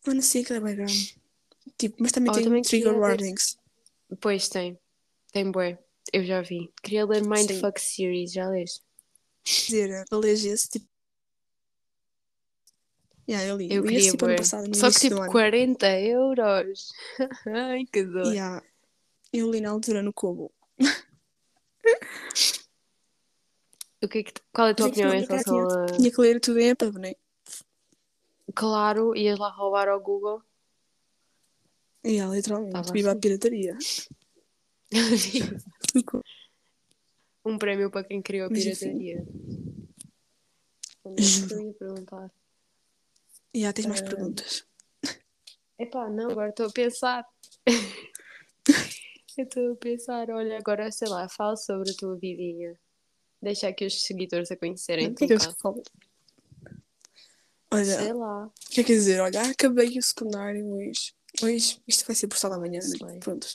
mano, 0.06 0.22
sei 0.22 0.44
que 0.44 0.52
é 0.52 0.60
bem 0.60 0.76
grande. 0.76 1.18
Tipo, 1.78 1.96
mas 1.98 2.12
também 2.12 2.30
Oh, 2.30 2.34
tem 2.34 2.44
também 2.44 2.62
trigger 2.62 2.96
warnings. 2.96 3.56
Pois 4.20 4.48
tem. 4.48 4.78
Tem 5.32 5.50
bué. 5.50 5.78
Eu 6.12 6.24
já 6.24 6.40
vi. 6.42 6.70
Queria 6.82 7.04
ler 7.06 7.22
Sim. 7.24 7.28
Mindfuck 7.30 7.80
Series, 7.80 8.32
já 8.32 8.48
leste? 8.48 8.82
dizer, 9.44 10.04
eu 10.10 10.18
leio 10.20 10.34
esse 10.34 10.68
tipo. 10.68 10.86
Yeah, 13.28 13.46
eu 13.48 13.56
li. 13.56 13.68
Eu 13.72 13.82
li 13.82 13.88
queria 13.88 13.98
esse 13.98 14.10
tipo 14.12 14.24
ano 14.26 14.34
bué. 14.34 14.38
passado, 14.38 14.68
no 14.68 14.74
Só 14.74 14.82
que 14.82 14.86
início 14.92 15.08
do 15.10 15.14
tipo 15.14 15.22
ano. 15.22 15.32
40 15.32 16.00
euros. 16.00 16.92
Ai, 17.48 17.84
que 17.90 18.04
dor. 18.04 18.32
Yeah. 18.32 18.62
Eu 19.32 19.50
li 19.50 19.60
na 19.60 19.70
altura 19.70 20.02
no 20.02 20.12
Kobo. 20.12 20.52
O 24.04 24.08
que 24.08 24.18
é 24.18 24.22
que, 24.22 24.32
qual 24.52 24.68
é 24.68 24.70
a 24.72 24.74
tua 24.74 24.86
é 24.86 24.90
opinião 24.90 25.14
em 25.14 25.20
não, 25.22 25.28
relação 25.28 25.68
a... 25.68 25.86
Tinha 25.86 26.10
que 26.10 26.20
ler 26.20 26.40
tudo 26.40 26.60
em 26.60 26.68
EPUB, 26.68 26.98
né? 26.98 27.14
Claro, 28.54 29.16
ias 29.16 29.38
lá 29.38 29.48
roubar 29.50 29.88
ao 29.88 29.98
Google. 29.98 30.42
Yeah, 32.06 32.32
literalmente. 32.34 32.72
Tava 32.72 32.92
Viva 32.92 33.08
a 33.08 33.12
assim. 33.12 33.20
pirataria. 33.20 33.78
um 37.44 37.56
prémio 37.56 37.90
para 37.90 38.04
quem 38.04 38.20
criou 38.20 38.46
a 38.46 38.50
pirataria. 38.50 39.24
É 41.06 41.10
eu 41.52 41.60
ia 41.66 41.74
perguntar? 41.74 42.30
Yeah, 43.54 43.74
tens 43.74 43.84
mais 43.84 44.00
Ah. 44.00 44.04
perguntas. 44.06 44.66
Epá, 45.78 46.08
não, 46.08 46.30
agora 46.30 46.48
estou 46.48 46.66
a 46.66 46.72
pensar. 46.72 47.26
eu 49.36 49.44
estou 49.44 49.72
a 49.72 49.76
pensar, 49.76 50.30
olha, 50.30 50.56
agora 50.56 50.90
sei 50.90 51.08
lá, 51.08 51.28
fala 51.28 51.58
sobre 51.58 51.90
a 51.90 51.94
tua 51.94 52.16
vidinha. 52.16 52.80
Deixa 53.44 53.68
aqui 53.68 53.84
os 53.84 54.02
seguidores 54.02 54.50
a 54.50 54.56
conhecerem 54.56 55.08
O 55.08 55.14
que 55.14 55.24
é 55.24 55.26
que 55.26 55.34
eu 55.34 55.40
falo? 55.56 55.82
Olha, 57.70 57.84
Sei 57.84 58.12
lá. 58.14 58.46
o 58.46 58.52
que 58.70 58.80
é 58.80 58.84
dizer? 58.84 59.20
Olha, 59.20 59.42
acabei 59.42 59.98
o 59.98 60.02
secundário 60.02 60.66
hoje. 60.66 61.12
Hoje, 61.42 61.82
isto 61.86 62.06
vai 62.06 62.16
ser 62.16 62.26
postado 62.28 62.54
amanhã, 62.54 62.80
né? 62.80 63.18
Prontos. 63.20 63.54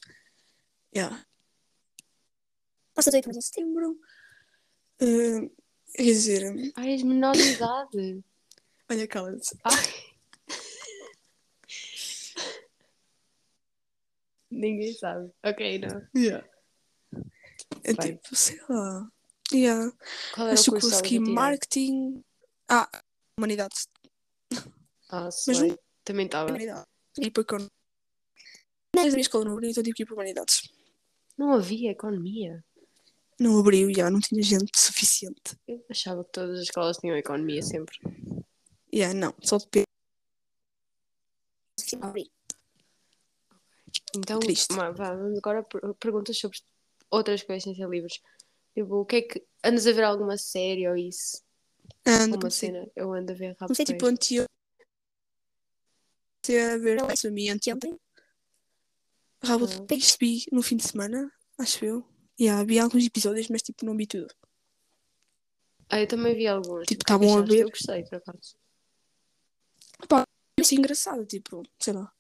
Yeah. 0.95 1.25
Posso 2.93 3.10
18 3.10 3.32
de 3.32 3.41
Setembro. 3.41 3.99
Uh, 5.02 5.49
quer 5.95 6.04
dizer, 6.04 6.71
Ai, 6.75 6.91
és 6.91 7.02
menor 7.02 7.32
de 7.32 7.54
idade. 7.54 8.23
olha, 8.91 9.08
cala-te. 9.08 9.58
Ninguém 14.52 14.93
sabe. 14.93 15.32
Ok, 15.43 15.80
não. 15.80 16.08
Yeah. 16.15 16.47
É 17.84 17.93
Vai. 17.93 18.13
tipo, 18.13 18.36
sei 18.36 18.60
lá. 18.69 19.12
Yeah. 19.53 19.91
Qual 20.33 20.47
era 20.47 20.59
o 20.59 20.63
que 20.63 20.69
curso 20.71 20.88
que 20.89 20.95
consegui 20.95 21.19
marketing. 21.19 22.23
Ah, 22.67 22.88
humanidades. 23.38 23.88
Ah, 25.09 25.23
Mas 25.25 25.35
sei. 25.43 25.69
não- 25.69 25.79
Também 26.03 26.25
estava. 26.25 26.51
E 27.19 27.31
para 27.31 27.41
economia. 27.41 27.69
Não, 28.95 29.03
a 29.03 29.05
minha 29.07 29.21
escola 29.21 29.45
não 29.45 29.53
abriu, 29.53 29.69
então 29.69 29.83
tive 29.83 29.95
que 29.95 30.03
ir 30.03 30.05
para 30.05 30.15
humanidades. 30.15 30.69
Não 31.38 31.53
havia 31.53 31.91
economia. 31.91 32.63
Não 33.39 33.57
abriu, 33.59 33.93
já, 33.93 34.09
não 34.09 34.19
tinha 34.19 34.41
gente 34.43 34.71
suficiente. 34.77 35.55
Eu 35.67 35.83
achava 35.89 36.23
que 36.23 36.31
todas 36.31 36.57
as 36.59 36.63
escolas 36.65 36.97
tinham 36.97 37.15
economia 37.17 37.62
sempre. 37.62 37.97
Yeah, 38.93 39.13
não, 39.13 39.33
só 39.41 39.57
depende. 39.57 39.85
Então, 44.15 44.39
Triste. 44.39 44.73
vá, 44.75 44.91
vamos 44.91 45.38
agora 45.38 45.63
per- 45.63 45.93
perguntas 45.95 46.38
sobre 46.38 46.57
outras 47.09 47.41
coisas 47.43 47.63
sem 47.63 47.75
ser 47.75 47.88
livros. 47.89 48.19
Tipo, 48.73 48.95
o 49.01 49.05
que 49.05 49.15
é 49.17 49.21
que. 49.21 49.45
Andas 49.63 49.86
a 49.88 49.91
ver 49.91 50.03
alguma 50.03 50.38
série 50.38 50.88
ou 50.88 50.95
isso? 50.95 51.43
Ando, 52.05 52.36
Uma 52.36 52.39
comecei, 52.39 52.69
cena? 52.69 52.89
Eu 52.95 53.13
ando 53.13 53.32
a 53.32 53.36
ver 53.36 53.47
rápido. 53.49 53.67
comecei 53.67 53.86
tipo 53.86 54.05
anti 54.05 54.36
Comecei 56.45 56.63
a 56.71 56.77
ver 56.77 56.97
isso 57.13 57.27
antes. 57.27 57.67
Ontem, 57.73 57.99
Rabo 59.43 59.65
Ah. 59.65 59.86
vi 60.19 60.45
no 60.51 60.62
fim 60.62 60.77
de 60.77 60.84
semana, 60.88 61.32
acho 61.58 61.84
eu. 61.86 62.05
Yeah, 62.39 62.63
vi 62.63 62.79
alguns 62.79 63.05
episódios, 63.05 63.49
mas 63.49 63.62
tipo 63.62 63.86
não 63.86 63.95
vi 63.97 64.08
tudo. 64.08 64.34
Ah, 65.89 65.99
eu 65.99 66.08
também 66.08 66.36
vi 66.36 66.47
alguns. 66.47 66.86
Tipo, 66.88 67.01
é 67.01 67.03
estavam 67.03 67.38
a 67.38 67.41
ver. 67.41 67.63
Eu 67.63 67.69
gostei, 67.69 68.03
por 68.03 68.15
acaso. 68.15 68.55
Assim 70.60 70.75
engraçado, 70.77 71.25
tipo, 71.25 71.63
sei 71.79 71.93
lá. 71.93 72.12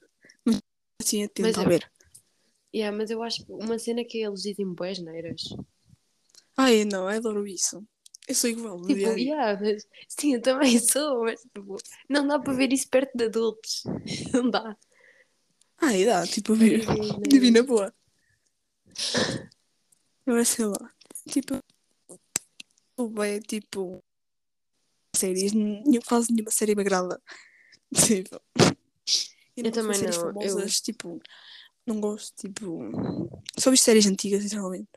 Mas 0.45 0.59
assim 1.01 1.23
atento 1.23 1.41
Mas 1.47 1.57
a 1.57 1.63
eu- 1.63 1.69
ver. 1.69 1.91
Yeah, 2.73 2.95
mas 2.95 3.09
eu 3.09 3.21
acho 3.23 3.45
que 3.45 3.51
uma 3.51 3.79
cena 3.79 4.03
que 4.05 4.19
eles 4.19 4.41
dizem 4.41 4.73
boas 4.73 4.99
neiras. 4.99 5.41
Ai, 6.61 6.83
não, 6.83 7.09
eu 7.09 7.17
adoro 7.17 7.47
isso. 7.47 7.81
Eu 8.27 8.35
sou 8.35 8.49
igual 8.49 8.81
Tipo, 8.85 9.17
yeah, 9.17 9.57
mas, 9.59 9.87
sim, 10.09 10.33
eu 10.35 10.41
também 10.41 10.77
sou, 10.77 11.23
mas 11.23 11.39
tipo, 11.41 11.77
não 12.09 12.27
dá 12.27 12.37
para 12.37 12.51
ver 12.53 12.73
isso 12.73 12.89
perto 12.89 13.15
de 13.17 13.23
adultos. 13.25 13.83
Não 14.33 14.49
dá. 14.49 14.75
Ai, 15.77 16.05
dá, 16.05 16.27
tipo, 16.27 16.53
vi. 16.53 16.81
Divina 17.29 17.63
boa. 17.63 17.93
Agora 20.27 20.43
sei 20.43 20.65
lá. 20.65 20.93
Tipo, 21.29 21.57
o 22.97 23.07
bem, 23.07 23.39
tipo. 23.39 24.03
Séries, 25.15 25.53
nenhum, 25.53 26.01
quase 26.05 26.33
nenhuma 26.33 26.51
série 26.51 26.75
me 26.75 26.81
agrada. 26.81 27.21
Tipo. 27.95 28.41
Eu 29.55 29.63
de 29.63 29.71
também 29.71 29.97
não, 30.01 30.09
eu- 30.09 30.13
famosas, 30.33 30.81
tipo. 30.81 31.21
Não 31.87 32.01
gosto, 32.01 32.35
tipo. 32.35 32.79
Só 33.57 33.71
vi 33.71 33.77
séries 33.77 34.05
antigas, 34.05 34.43
literalmente. 34.43 34.89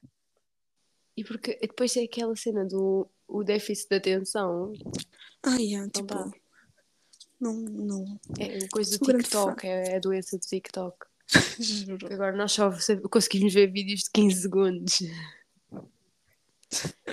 E 1.17 1.25
porque 1.25 1.59
depois 1.61 1.97
é 1.97 2.03
aquela 2.05 2.35
cena 2.37 2.65
do 2.65 3.09
o 3.29 3.43
déficit 3.43 3.89
de 3.89 3.97
atenção. 3.97 4.73
Ai, 5.43 5.75
é, 5.75 5.79
Não 5.79 5.89
tipo. 5.91 6.15
Não, 7.41 7.55
não. 7.55 8.21
É 8.39 8.69
coisa 8.69 8.97
do 8.97 9.05
TikTok, 9.05 9.67
é 9.67 9.97
a 9.97 9.99
doença 9.99 10.39
do 10.39 10.47
TikTok. 10.47 10.97
Juro. 11.59 12.07
Agora 12.13 12.37
nós 12.37 12.53
só 12.53 12.71
conseguimos 13.11 13.53
ver 13.53 13.71
vídeos 13.73 14.03
de 14.03 14.11
15 14.13 14.43
segundos. 14.43 15.01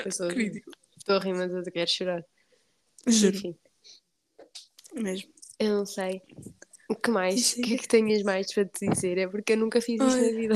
Estou 0.05 0.27
a 0.27 1.19
rir, 1.19 1.33
mas 1.33 1.51
eu 1.51 1.63
quero 1.63 1.89
chorar. 1.89 2.25
Juro. 3.07 3.35
Enfim, 3.38 3.57
Mesmo. 4.93 5.31
eu 5.57 5.77
não 5.77 5.85
sei. 5.85 6.21
O 6.89 6.95
que 6.95 7.09
mais? 7.09 7.53
O 7.53 7.59
é 7.59 7.63
que 7.63 7.73
é 7.73 7.77
que 7.77 7.88
tenhas 7.88 8.21
mais 8.23 8.53
para 8.53 8.65
te 8.65 8.88
dizer? 8.88 9.17
É 9.17 9.27
porque 9.27 9.53
eu 9.53 9.57
nunca 9.57 9.81
fiz 9.81 10.01
isto 10.01 10.15
na 10.15 10.29
vida. 10.29 10.55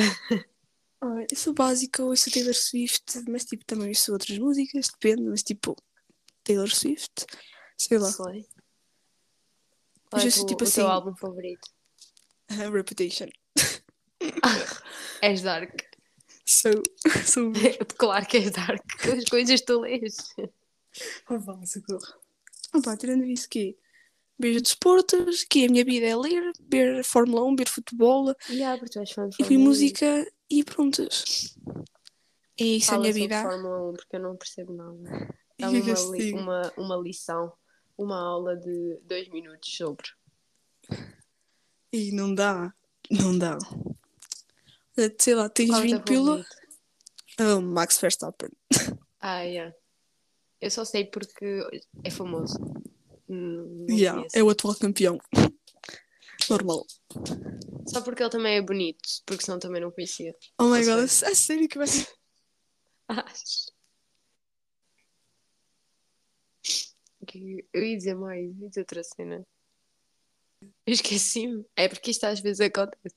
Ah, 1.06 1.26
eu 1.30 1.36
sou 1.38 1.54
básica, 1.54 2.02
eu 2.02 2.08
ouço 2.08 2.32
Taylor 2.32 2.54
Swift, 2.54 3.04
mas 3.28 3.44
tipo 3.44 3.66
também 3.66 3.90
ouço 3.90 4.12
outras 4.14 4.38
músicas, 4.38 4.88
depende, 4.88 5.24
mas 5.24 5.44
tipo 5.44 5.76
Taylor 6.46 6.70
Swift, 6.74 7.26
sei 7.78 7.98
lá, 7.98 8.10
Sei. 8.10 8.46
Qual 10.10 10.22
é 10.22 10.28
o 10.28 10.32
sou 10.32 10.46
teu- 10.46 10.56
tipo 10.58 10.64
o 10.70 10.72
teu 10.72 10.84
assim- 10.86 10.92
álbum 10.94 11.16
favorito? 11.16 11.70
a 12.50 12.54
Reputation. 12.70 13.28
És 15.22 15.42
dark. 15.42 15.82
Sou, 16.46 16.82
sou 17.26 17.52
Claro 17.98 18.26
que 18.26 18.38
és 18.38 18.52
dark. 18.52 18.84
As 19.06 19.26
coisas 19.26 19.62
tu 19.62 19.80
lês. 19.82 20.16
Oh, 21.30 21.40
vá, 21.40 21.66
socorro. 21.66 22.14
Opa, 22.74 22.96
tirando 22.98 23.24
isso 23.26 23.48
que 23.50 23.78
ver 24.38 24.60
desportos, 24.62 25.44
que 25.46 25.66
a 25.66 25.70
minha 25.70 25.86
vida 25.86 26.06
é 26.08 26.16
ler, 26.16 26.52
ver 26.70 27.04
Fórmula 27.04 27.44
1, 27.46 27.56
ver 27.56 27.70
futebol, 27.70 28.36
Yeah, 28.50 28.78
porque 28.78 28.94
tu 28.94 29.00
és 29.00 29.12
fã 29.12 29.28
de 29.30 29.36
e 29.40 29.44
ouvir 29.44 29.56
Fórmula 29.56 29.60
1. 29.62 29.64
música 29.70 30.32
e 30.60 30.64
prontos. 30.64 31.58
É 32.60 32.64
isso 32.64 32.92
a 32.92 32.94
Fala 32.94 33.02
minha 33.02 33.14
sobre 33.14 33.28
vida. 33.28 33.42
Fórmula 33.42 33.90
1 33.90 33.94
porque 33.94 34.16
eu 34.16 34.20
não 34.20 34.36
percebo 34.38 34.74
nada. 34.74 35.36
Eu 35.60 35.70
uma, 35.70 36.16
li- 36.18 36.34
uma, 36.34 36.74
uma 36.78 36.98
lição, 36.98 37.54
uma 37.98 38.20
aula 38.20 38.56
de 38.58 38.98
dois 39.04 39.30
minutos 39.30 39.74
sobre. 39.74 40.08
E 41.92 42.12
não 42.12 42.34
dá, 42.34 42.74
não 43.10 43.38
dá. 43.38 43.58
Sei 45.20 45.36
lá, 45.36 45.48
tens 45.48 45.70
Qual 45.70 45.82
é 45.82 45.86
o 45.86 45.90
teu 45.90 45.98
20 46.00 46.04
pila, 46.08 46.46
oh, 47.40 47.62
Max 47.62 48.00
Verstappen. 48.00 48.50
Ah, 49.26 49.44
yeah. 49.44 49.74
Eu 50.60 50.70
só 50.70 50.84
sei 50.84 51.06
porque 51.06 51.62
é 52.04 52.10
famoso. 52.10 52.58
Hum, 53.30 53.86
Não 53.88 53.96
Yeah, 53.96 54.28
é 54.34 54.44
o 54.44 54.50
atual 54.50 54.76
campeão. 54.76 55.18
Normal. 56.50 56.86
Só 57.88 58.02
porque 58.02 58.24
ele 58.24 58.30
também 58.30 58.56
é 58.56 58.62
bonito, 58.62 59.02
porque 59.26 59.44
senão 59.44 59.60
também 59.60 59.82
não 59.82 59.92
conhecia. 59.92 60.36
Oh 60.60 60.70
my 60.70 60.84
god, 60.86 61.04
é 61.04 61.08
sério 61.08 61.68
que 61.68 61.78
vai 61.78 61.88
ser. 61.88 62.08
Acho. 63.08 63.72
Eu 67.74 67.84
ia 67.84 67.98
dizer 67.98 68.16
mais, 68.16 68.46
ia 68.60 68.68
dizer 68.68 68.82
outra 68.82 69.04
cena. 69.04 69.46
Eu 70.86 70.94
esqueci-me. 70.94 71.66
É 71.76 71.88
porque 71.88 72.12
isto 72.12 72.26
às 72.26 72.40
vezes 72.40 72.60
acontece. 72.60 73.16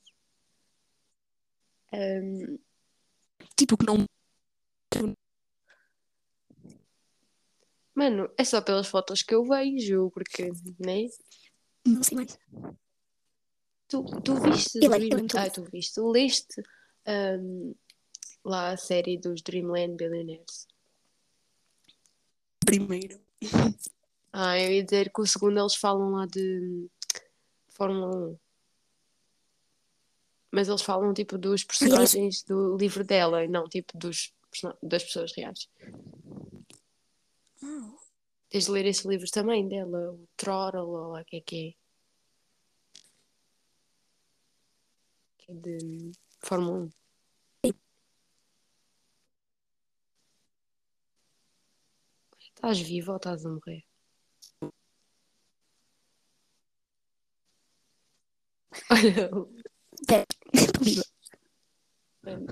Ahm, 1.93 2.57
Tipo 3.55 3.77
que 3.77 3.85
não. 3.85 4.05
mano, 7.95 8.29
é 8.37 8.43
só 8.43 8.61
pelas 8.61 8.87
fotos 8.87 9.23
que 9.23 9.33
eu 9.33 9.43
vejo, 9.43 10.11
porque, 10.11 10.51
né? 10.79 11.07
Não 11.85 12.03
sei 12.03 12.15
mais. 12.17 12.37
Tu, 13.87 14.03
tu 14.21 14.35
viste 14.41 14.79
Eu 14.81 14.89
leio, 14.91 15.03
eu 15.03 15.09
Dream... 15.09 15.21
lembro 15.21 15.39
Ah, 15.39 15.49
tu 15.49 15.63
viste, 15.63 15.95
tu 15.95 16.11
leste 16.11 16.61
ahm, 17.05 17.73
lá 18.43 18.71
a 18.71 18.77
série 18.77 19.17
dos 19.17 19.41
Dreamland 19.41 19.95
Billionaires. 19.95 20.67
Primeiro. 22.65 23.19
Ah, 24.33 24.59
eu 24.59 24.71
ia 24.71 24.83
dizer 24.83 25.11
que 25.11 25.21
o 25.21 25.25
segundo 25.25 25.59
eles 25.59 25.75
falam 25.75 26.11
lá 26.11 26.25
de 26.25 26.89
Fórmula 27.69 28.15
1. 28.15 28.37
Mas 30.51 30.67
eles 30.67 30.81
falam 30.81 31.13
tipo 31.13 31.37
dos 31.37 31.63
personagens 31.63 32.43
do 32.43 32.75
livro 32.77 33.03
dela 33.03 33.43
e 33.43 33.47
não 33.47 33.67
tipo 33.69 33.97
dos, 33.97 34.33
das 34.81 35.03
pessoas 35.03 35.31
reais. 35.35 35.69
Ah, 37.63 37.93
Tens 38.49 38.65
de 38.65 38.71
ler 38.71 38.85
esses 38.85 39.05
livros 39.05 39.31
também 39.31 39.67
dela, 39.67 40.11
o 40.13 40.27
Trottle 40.35 40.81
ou 40.87 41.11
lá 41.11 41.21
o 41.21 41.25
que 41.25 41.37
é 41.37 41.41
que 41.41 41.69
é. 41.69 41.87
Que 45.36 45.36
é 45.36 45.36
de 45.49 46.11
Fórmula 46.39 46.89
1. 47.63 47.71
Estás 52.55 52.79
vivo 52.79 53.11
ou 53.11 53.17
estás 53.17 53.45
a 53.45 53.49
morrer? 53.49 53.83
Olha, 58.91 59.29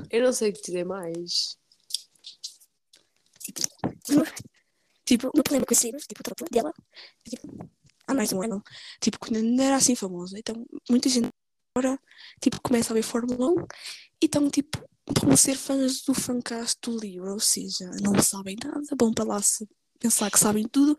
eu 0.09 0.23
não 0.23 0.31
sei 0.33 0.49
o 0.51 0.53
que 0.53 0.61
dizer 0.61 0.85
mais. 0.85 1.57
tipo, 5.05 5.27
O 5.27 5.31
meu 5.35 5.43
problema 5.43 5.65
com 5.65 5.73
esse 5.73 5.87
livro, 5.87 5.99
tipo, 5.99 6.21
o 6.21 6.23
troco 6.23 6.45
dela, 6.51 6.73
tipo, 7.27 7.47
há 8.07 8.13
mais 8.13 8.29
de 8.29 8.35
um 8.35 8.43
ano. 8.43 8.63
tipo, 9.01 9.19
quando 9.19 9.41
não 9.41 9.63
era 9.63 9.75
assim 9.75 9.95
famosa. 9.95 10.37
Então, 10.39 10.65
muita 10.89 11.09
gente 11.09 11.29
agora, 11.77 11.99
tipo, 12.41 12.61
começa 12.61 12.93
a 12.93 12.95
ver 12.95 13.03
Fórmula 13.03 13.49
1 13.51 13.65
e 14.21 14.25
estão, 14.25 14.49
tipo, 14.49 14.77
vão 15.21 15.35
ser 15.35 15.55
fãs 15.55 16.01
do 16.03 16.13
fancast 16.13 16.79
do 16.81 16.97
livro. 16.97 17.33
Ou 17.33 17.39
seja, 17.39 17.89
não 18.01 18.21
sabem 18.21 18.55
nada, 18.63 18.81
vão 18.99 19.13
para 19.13 19.25
lá 19.25 19.41
se 19.41 19.67
pensar 19.99 20.31
que 20.31 20.39
sabem 20.39 20.65
tudo. 20.67 20.97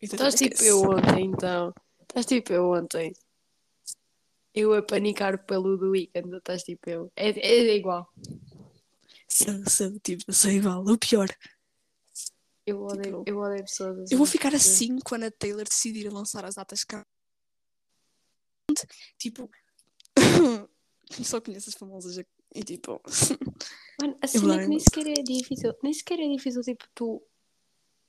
Estás 0.00 0.36
tipo 0.36 0.62
eu 0.62 0.82
ontem, 0.82 1.24
então. 1.26 1.74
Estás 2.02 2.26
tipo 2.26 2.52
eu 2.52 2.70
ontem. 2.70 3.12
Eu 4.54 4.72
a 4.72 4.82
panicar 4.82 5.44
pelo 5.44 5.76
do 5.76 5.90
weekend, 5.90 6.36
estás 6.36 6.62
tipo 6.62 6.88
eu. 6.88 7.12
É, 7.16 7.30
é 7.30 7.74
igual. 7.76 8.08
Sou, 9.28 9.68
sou, 9.68 9.98
tipo, 10.00 10.32
sou 10.32 10.50
igual. 10.52 10.84
O 10.86 10.96
pior. 10.96 11.28
Eu 12.64 12.82
odeio, 12.82 13.18
Tipo, 13.18 13.30
eu 13.30 13.38
odeio 13.38 13.64
pessoas 13.64 13.98
assim. 13.98 14.14
Eu 14.14 14.18
vou 14.18 14.26
ficar 14.26 14.50
porque- 14.50 14.56
assim 14.56 14.98
quando 15.04 15.24
a 15.24 15.30
Taylor 15.30 15.64
decidir 15.64 16.08
lançar 16.08 16.44
as 16.44 16.54
datas 16.54 16.84
cá. 16.84 17.04
Tipo, 19.18 19.50
só 21.24 21.40
conheço 21.40 21.68
as 21.70 21.74
famosas 21.74 22.18
e 22.54 22.64
tipo, 22.64 23.00
Mano, 24.00 24.16
a 24.20 24.26
cena 24.26 24.56
é 24.56 24.58
que 24.62 24.68
nem 24.68 24.80
sequer 24.80 25.06
é 25.08 25.22
difícil. 25.22 25.74
Nem 25.82 25.92
sequer 25.92 26.20
é 26.20 26.28
difícil, 26.28 26.62
tipo, 26.62 26.84
tu 26.94 27.22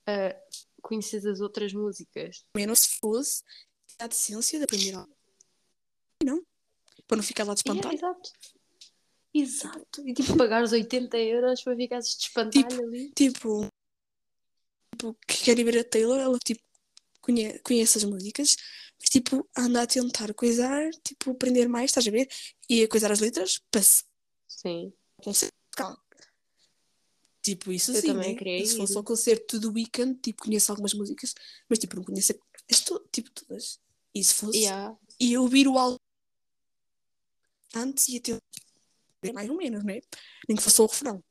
ah, 0.06 0.34
conheces 0.82 1.24
as 1.26 1.40
outras 1.40 1.72
músicas. 1.72 2.44
menos 2.56 2.80
se 2.80 2.98
fosse 2.98 3.42
a 3.98 4.06
decência 4.06 4.58
de 4.58 4.64
aprender 4.64 4.94
algo. 4.94 5.16
Não? 6.24 6.42
Para 7.06 7.16
não 7.16 7.24
ficar 7.24 7.44
lá 7.44 7.54
de 7.54 7.62
Yeah, 7.66 7.80
espantalho. 7.80 7.96
exato. 7.96 8.32
Exato. 9.34 10.08
E 10.08 10.14
tipo, 10.14 10.36
pagares 10.36 10.72
80 10.72 11.16
euros 11.18 11.62
para 11.62 11.76
ficares 11.76 12.16
de 12.16 12.24
espantalho 12.24 12.86
ali. 12.86 13.12
Tipo, 13.12 13.66
tipo, 14.92 15.16
que 15.26 15.44
querem 15.44 15.64
ver 15.64 15.78
a 15.78 15.84
Taylor, 15.84 16.18
ela 16.18 16.38
tipo 16.38 16.62
conhe- 17.28 17.58
conhece 17.60 17.98
as 17.98 18.04
músicas, 18.04 18.56
mas 18.98 19.10
tipo 19.10 19.46
anda 19.56 19.82
a 19.82 19.86
tentar 19.86 20.32
coisar, 20.34 20.88
tipo 21.04 21.30
aprender 21.32 21.68
mais, 21.68 21.90
estás 21.90 22.06
a 22.08 22.10
ver? 22.10 22.26
E 22.68 22.82
a 22.82 22.88
coisar 22.88 23.12
as 23.12 23.20
letras 23.20 23.60
para 23.70 23.82
se 23.82 24.04
Sim. 24.48 24.92
concerto 25.22 25.54
musical. 25.66 25.96
Tipo, 27.42 27.72
isso 27.72 27.92
Eu 27.92 28.00
sim, 28.00 28.06
também 28.08 28.34
né? 28.34 28.64
Se 28.66 28.76
fosse 28.76 28.96
ao 28.96 29.04
concerto 29.04 29.58
do 29.60 29.72
Weekend, 29.72 30.18
tipo, 30.20 30.42
conheço 30.44 30.70
algumas 30.72 30.92
músicas, 30.94 31.34
mas 31.68 31.78
tipo, 31.78 31.96
não 31.96 32.02
conheço 32.04 32.34
as 32.70 32.80
to- 32.80 33.06
tipo, 33.12 33.30
todas. 33.30 33.78
E 34.14 34.22
se 34.24 34.34
fosse, 34.34 34.58
Yeah. 34.58 34.96
e 35.20 35.32
eu 35.34 35.42
ouvir 35.42 35.68
o 35.68 35.78
álbum 35.78 35.96
antes 37.74 38.08
ia 38.08 38.20
ter 38.20 38.38
mais 39.32 39.48
ou 39.48 39.56
menos, 39.56 39.84
né? 39.84 40.00
Nem 40.48 40.56
que 40.56 40.62
fosse 40.62 40.80
o 40.82 40.86
refrão. 40.86 41.22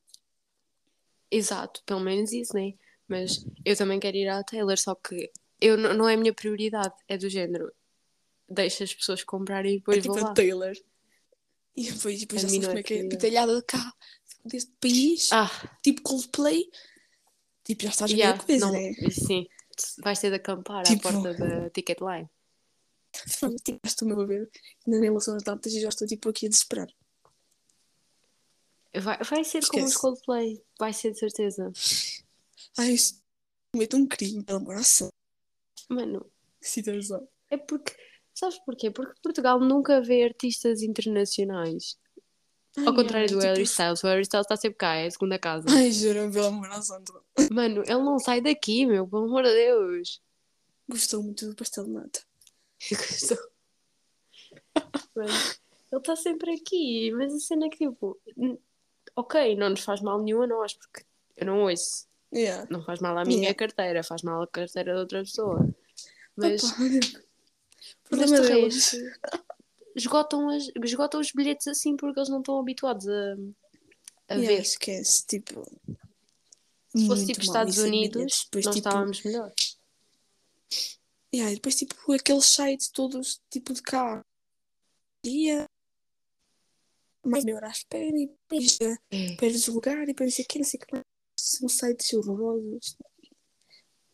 Exato, 1.29 1.83
pelo 1.85 1.99
menos 1.99 2.31
isso, 2.31 2.53
né? 2.53 2.73
Mas 3.07 3.45
eu 3.65 3.75
também 3.75 3.99
quero 3.99 4.17
ir 4.17 4.27
à 4.29 4.43
Taylor, 4.43 4.77
só 4.77 4.95
que 4.95 5.29
eu, 5.59 5.77
não 5.77 6.07
é 6.07 6.13
a 6.13 6.17
minha 6.17 6.33
prioridade, 6.33 6.93
é 7.07 7.17
do 7.17 7.29
género. 7.29 7.71
Deixa 8.49 8.83
as 8.83 8.93
pessoas 8.93 9.23
comprarem 9.23 9.75
e 9.75 9.77
depois 9.79 9.97
é 9.97 10.01
tipo 10.01 10.13
vou 10.13 10.23
lá. 10.23 10.33
Taylor. 10.33 10.73
E 11.75 11.91
depois, 11.91 12.19
depois 12.19 12.43
A 12.43 12.47
já 12.47 12.53
sabes 12.53 12.63
é 12.63 12.67
como 12.67 12.79
é 12.79 12.83
que 12.83 12.93
é 12.95 13.03
batalhada 13.07 13.55
de 13.55 13.61
cá, 13.63 13.93
deste 14.45 14.71
país, 14.79 15.29
Ah, 15.31 15.49
tipo 15.83 16.01
Coldplay. 16.01 16.69
Tipo, 17.63 17.83
já 17.83 17.89
estás 17.89 18.11
a 18.11 18.15
ver 18.15 18.19
yeah, 18.21 18.41
a 18.41 18.45
coisa, 18.45 18.65
não, 18.65 18.71
né? 18.71 18.93
sim. 19.11 19.45
Vais 19.99 20.17
ter 20.19 20.29
de 20.29 20.37
acampar 20.37 20.83
Tipo- 20.85 21.07
à 21.09 21.11
porta 21.11 21.33
da 21.33 21.69
ticket 21.69 21.99
line. 22.01 22.29
Tipo, 23.63 23.79
já 23.83 23.89
estou-me 23.91 24.13
a 24.13 24.25
ver. 24.25 24.49
Ainda 24.85 24.99
nem 24.99 25.09
lançou 25.09 25.35
as 25.35 25.43
datas 25.43 25.73
e 25.73 25.81
já 25.81 25.89
estou 25.89 26.07
tipo 26.07 26.29
aqui 26.29 26.45
a 26.45 26.49
desesperar. 26.49 26.87
Vai, 28.95 29.17
vai 29.17 29.43
ser 29.43 29.59
como 29.67 29.83
os 29.83 29.89
Esquece. 29.91 29.99
Coldplay, 29.99 30.63
vai 30.79 30.93
ser 30.93 31.11
de 31.11 31.19
certeza. 31.19 31.71
Ai, 32.77 32.91
isso 32.93 33.21
cometo 33.71 33.97
um 33.97 34.07
crime, 34.07 34.43
pelo 34.43 34.59
amor 34.59 34.77
de. 34.77 35.11
Mano, 35.89 36.25
Que 36.59 36.67
situação. 36.67 37.27
é 37.49 37.57
porque. 37.57 37.95
Sabes 38.33 38.59
porquê? 38.59 38.91
Porque 38.91 39.19
Portugal 39.23 39.59
nunca 39.59 39.99
vê 39.99 40.23
artistas 40.23 40.83
internacionais. 40.83 41.97
Ao 42.85 42.93
contrário 42.93 43.27
do 43.31 43.39
Harry 43.39 43.63
Styles, 43.63 44.03
o 44.03 44.07
Harry 44.07 44.21
Styles 44.21 44.45
está 44.45 44.55
sempre 44.55 44.77
cá, 44.77 44.93
é 44.95 45.07
a 45.07 45.11
segunda 45.11 45.39
casa. 45.39 45.65
Ai, 45.71 45.91
juro, 45.91 46.31
pelo 46.31 46.45
amor 46.45 46.69
de 46.69 46.75
Deus. 46.75 47.49
Mano, 47.49 47.81
ele 47.81 48.03
não 48.03 48.19
sai 48.19 48.39
daqui, 48.39 48.85
meu, 48.85 49.07
pelo 49.07 49.23
amor 49.25 49.43
de 49.43 49.51
Deus. 49.53 50.21
Gostou 50.87 51.23
muito 51.23 51.47
do 51.47 51.55
pastel 51.55 51.85
de 51.85 51.89
nata. 51.89 52.21
Gostou? 52.91 53.37
Mas 55.15 55.59
ele 55.91 55.99
está 56.01 56.15
sempre 56.15 56.53
aqui, 56.53 57.11
mas 57.13 57.33
a 57.33 57.39
cena 57.39 57.65
é 57.65 57.69
que 57.69 57.87
tipo, 57.89 58.19
ok, 59.15 59.55
não 59.55 59.69
nos 59.71 59.81
faz 59.81 60.01
mal 60.01 60.21
nenhum 60.21 60.43
a 60.43 60.47
nós, 60.47 60.73
porque 60.75 61.03
eu 61.35 61.47
não 61.47 61.63
ouço. 61.63 62.06
Yeah. 62.33 62.67
Não 62.69 62.83
faz 62.83 62.99
mal 62.99 63.17
à 63.17 63.23
minha 63.23 63.37
Yeah. 63.39 63.57
carteira, 63.57 64.03
faz 64.03 64.21
mal 64.21 64.41
à 64.41 64.47
carteira 64.47 64.93
de 64.93 64.99
outra 64.99 65.19
pessoa. 65.23 65.67
Mas, 66.35 66.61
problema 68.03 68.41
de 68.41 68.47
deles. 68.47 68.91
esgotam, 69.95 70.49
as, 70.49 70.69
esgotam 70.83 71.19
os 71.19 71.31
bilhetes 71.31 71.67
assim 71.67 71.95
porque 71.95 72.19
eles 72.19 72.29
não 72.29 72.39
estão 72.39 72.59
habituados 72.59 73.07
a, 73.07 73.33
a 74.29 74.33
Yeah, 74.35 74.55
ver. 74.57 74.61
esquece, 74.61 75.25
tipo. 75.25 75.63
Se 76.95 77.05
fosse 77.07 77.25
tipo 77.27 77.41
Estados 77.41 77.77
em 77.79 77.87
Unidos. 77.87 78.43
Depois, 78.45 78.65
nós 78.65 78.75
tipo, 78.75 78.87
estávamos 78.87 79.23
melhor. 79.23 79.53
yeah, 81.33 81.51
e 81.51 81.55
depois, 81.55 81.75
tipo, 81.75 82.11
aqueles 82.13 82.45
sites 82.45 82.89
todos, 82.89 83.39
tipo, 83.49 83.73
de 83.73 83.81
cá. 83.81 84.23
Dia. 85.23 85.65
Mais 87.25 87.43
meia 87.43 87.57
hora 87.57 87.67
à 87.67 87.71
espera 87.71 88.05
e 88.17 88.27
depois 88.27 88.77
É. 89.11 89.35
perdes 89.35 89.67
o 89.67 89.73
lugar 89.73 90.03
e 90.03 90.07
depois 90.07 90.29
não 90.29 90.35
sei 90.35 90.45
o 90.45 90.47
que, 90.47 90.57
não 90.59 90.65
sei 90.65 90.79
o 90.79 90.85
que 90.85 90.93
mais. 90.93 91.05
São 91.37 91.69
sites 91.69 92.11
horrorosos. 92.13 92.97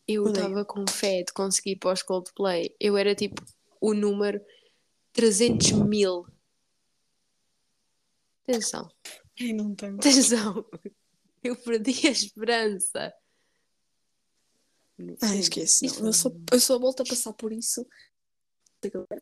Eu 0.06 0.26
estava 0.28 0.64
com 0.64 0.84
fé 0.86 1.22
de 1.22 1.32
conseguir 1.32 1.76
para 1.76 1.94
os 1.94 2.02
Coldplay. 2.02 2.76
Eu 2.78 2.96
era 2.96 3.14
tipo 3.14 3.42
o 3.80 3.94
número 3.94 4.40
300 5.12 5.72
mil. 5.72 6.26
Atenção, 8.42 8.90
Ai, 9.40 9.54
não 9.54 9.74
tenho. 9.74 9.96
atenção. 9.96 10.64
Eu 11.42 11.56
perdi 11.56 12.06
a 12.08 12.10
esperança. 12.10 13.14
Ah, 15.20 15.36
esquece. 15.36 15.86
Não. 16.00 16.06
Eu, 16.06 16.12
só, 16.14 16.30
eu 16.50 16.60
só 16.60 16.78
volto 16.78 17.02
a 17.02 17.04
passar 17.04 17.34
por 17.34 17.52
isso. 17.52 17.86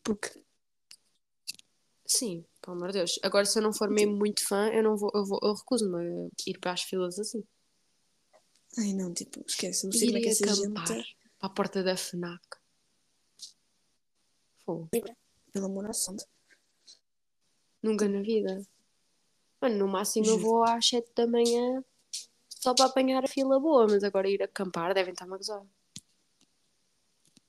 Porque. 0.05 0.45
Sim, 2.07 2.45
pelo 2.61 2.77
amor 2.77 2.93
de 2.93 2.99
Deus. 2.99 3.19
Agora, 3.25 3.45
se 3.45 3.59
eu 3.59 3.63
não 3.63 3.73
for 3.73 3.91
mesmo 3.91 4.15
muito 4.15 4.47
fã, 4.47 4.69
eu 4.69 4.85
não 4.85 4.97
vou, 4.97 5.11
eu, 5.15 5.25
vou, 5.25 5.41
eu 5.43 5.55
recuso-me 5.55 5.97
a 5.99 6.29
ir 6.47 6.59
para 6.61 6.73
as 6.73 6.83
filas 6.83 7.19
assim. 7.19 7.43
Ai, 8.79 8.93
não, 8.93 9.13
tipo, 9.13 9.45
esquece. 9.47 9.85
Não 9.85 9.93
sei 9.93 10.09
como 10.09 10.19
é 10.19 10.21
que 10.23 10.29
essa 10.29 10.45
acampar 10.45 10.87
gente. 10.87 11.17
para 11.39 11.47
a 11.47 11.51
porta 11.51 11.83
da 11.83 11.97
FNAC. 11.97 12.43
Fogo. 14.65 14.89
Pelo 15.53 15.67
amor 15.67 15.87
à 15.87 15.93
santo. 15.93 16.25
Nunca 17.83 18.09
na 18.09 18.23
vida. 18.23 18.65
Mano, 19.61 19.77
no 19.77 19.89
máximo 19.89 20.27
eu 20.27 20.39
vou 20.39 20.65
às 20.65 20.87
7 20.87 21.13
da 21.15 21.27
manhã 21.27 21.85
só 22.49 22.75
para 22.75 22.87
apanhar 22.87 23.25
a 23.25 23.29
fila 23.29 23.59
boa, 23.59 23.87
mas 23.89 24.05
agora 24.05 24.29
ir 24.29 24.43
acampar 24.43 24.95
devem 24.95 25.13
estar-me 25.13 25.35
a 25.35 25.37
gozar. 25.37 25.67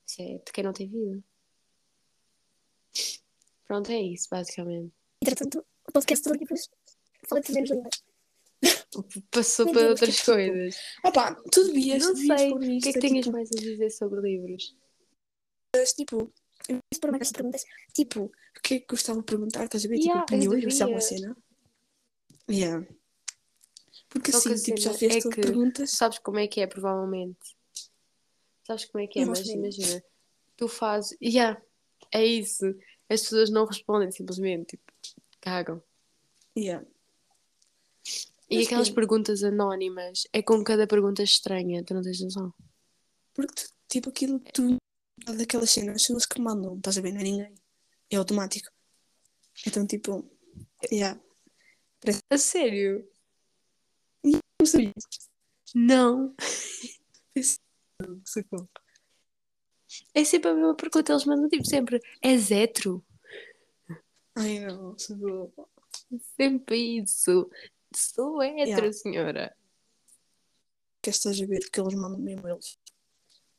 Isso 0.06 0.22
é 0.22 0.38
de 0.38 0.52
quem 0.52 0.64
não 0.64 0.74
tem 0.74 0.88
vida. 0.88 1.24
Pronto, 3.66 3.92
é 3.92 4.02
isso, 4.02 4.28
basicamente. 4.30 4.92
Entretanto, 5.22 5.66
o 5.88 5.92
podcast 5.92 6.30
de 6.30 6.38
livros 6.38 6.70
fala 7.28 7.42
de 7.42 7.52
livros. 7.54 8.04
Passou 9.32 9.72
para 9.72 9.90
outras 9.90 10.10
que 10.10 10.16
tipo- 10.22 10.32
coisas. 10.34 10.76
Ah 11.04 11.12
pá, 11.12 11.36
tu 11.52 11.64
devias, 11.66 12.04
Não 12.04 12.14
devias 12.14 12.40
sei. 12.42 12.50
pôr 12.52 12.58
O 12.58 12.60
que 12.62 12.90
é 12.90 12.92
que 12.94 12.98
é, 12.98 13.02
tinhas 13.02 13.26
tipo, 13.26 13.36
mais 13.38 13.50
a 13.52 13.56
dizer 13.60 13.90
sobre 13.92 14.22
livros? 14.22 14.76
tipo, 15.96 16.32
uma 17.04 17.18
caixa 17.18 17.32
de 17.32 17.34
perguntas. 17.34 17.64
tipo, 17.94 18.24
o 18.26 18.62
que 18.62 18.76
é 18.76 18.80
que 18.80 18.86
gostava 18.88 19.20
de 19.20 19.26
perguntar? 19.26 19.66
Estás 19.66 19.86
a 19.86 19.88
ver? 19.88 19.98
Yeah, 19.98 20.22
tipo, 20.26 20.36
opiniões, 20.36 20.74
isso 20.74 20.84
é 20.84 20.86
uma 20.86 21.02
cena. 21.02 21.38
Yeah. 22.50 22.88
Porque 24.10 24.32
Só 24.32 24.38
assim, 24.38 24.56
tipo, 24.64 24.80
já 24.80 24.94
fez 24.94 25.16
é 25.16 25.22
que- 25.22 25.30
perguntas. 25.42 25.92
Sabes 25.92 26.20
como 26.20 26.38
é 26.40 26.48
que 26.48 26.62
é, 26.62 26.68
provavelmente? 26.68 27.40
Sabes 28.66 28.86
como 28.86 29.04
é 29.04 29.08
que 29.08 29.20
é, 29.20 29.24
não 29.24 29.30
mas 29.30 29.40
sei. 29.40 29.56
imagina, 29.56 30.04
tu 30.56 30.68
fazes. 30.68 31.18
Yeah, 31.22 31.60
é 32.12 32.24
isso. 32.24 32.66
As 33.10 33.22
pessoas 33.22 33.50
não 33.50 33.66
respondem 33.66 34.12
simplesmente, 34.12 34.78
tipo, 34.78 34.84
cagam. 35.42 35.84
Yeah. 36.58 36.86
E 38.54 38.58
Mas 38.58 38.66
aquelas 38.68 38.90
perguntas 38.90 39.44
anónimas, 39.44 40.24
é 40.32 40.42
com 40.44 40.64
cada 40.64 40.86
pergunta 40.88 41.24
estranha, 41.24 41.84
tu 41.84 41.94
não 41.94 42.02
tens 42.02 42.22
noção. 42.22 42.54
Porque, 43.34 43.54
tu- 43.56 43.74
tipo, 43.90 44.10
aquilo 44.10 44.40
que 44.40 44.52
tu. 44.52 44.78
Daquelas 45.38 45.72
cenas, 45.72 46.04
são 46.04 46.18
as 46.18 46.26
que 46.26 46.42
mandam, 46.42 46.76
estás 46.78 46.98
a 46.98 47.02
ver? 47.02 47.14
Não 47.14 47.22
é 47.22 47.24
ninguém. 47.24 47.56
É 48.12 48.16
automático. 48.18 48.70
Então, 49.66 49.86
tipo. 49.88 50.30
Yeah. 50.92 51.20
A 52.30 52.38
sério? 52.38 53.08
Não 54.24 54.66
sabia. 54.66 54.92
Não. 55.74 56.36
Esse- 57.36 57.60
É 60.14 60.24
sempre 60.24 60.50
a 60.50 60.54
mesma 60.54 60.76
pergunta, 60.76 61.12
eles 61.12 61.26
mandam 61.26 61.48
tipo 61.50 61.66
sempre, 61.66 62.00
és 62.22 62.52
hetero? 62.52 63.04
Ai, 64.36 64.60
não. 64.60 64.98
socorro. 64.98 65.70
Sempre 66.36 67.00
isso. 67.02 67.50
Sou 67.96 68.42
hetero, 68.42 68.68
Yeah. 68.68 68.94
senhora. 68.94 69.56
Que 71.02 71.10
estás 71.10 71.42
a 71.42 71.46
ver 71.46 71.70
que 71.70 71.80
eles 71.80 71.94
mandam 71.96 72.20
mesmo 72.20 72.48
eles. 72.48 72.78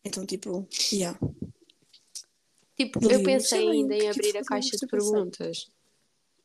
Então, 0.04 0.24
tipo, 0.26 0.68
yeah. 0.92 1.18
Tipo, 2.76 2.98
eu 3.10 3.22
pensei 3.22 3.68
ainda 3.68 3.94
em 3.94 4.06
é 4.06 4.10
abrir 4.10 4.36
a 4.36 4.44
caixa 4.44 4.76
de 4.76 4.86
perguntas. 4.86 5.70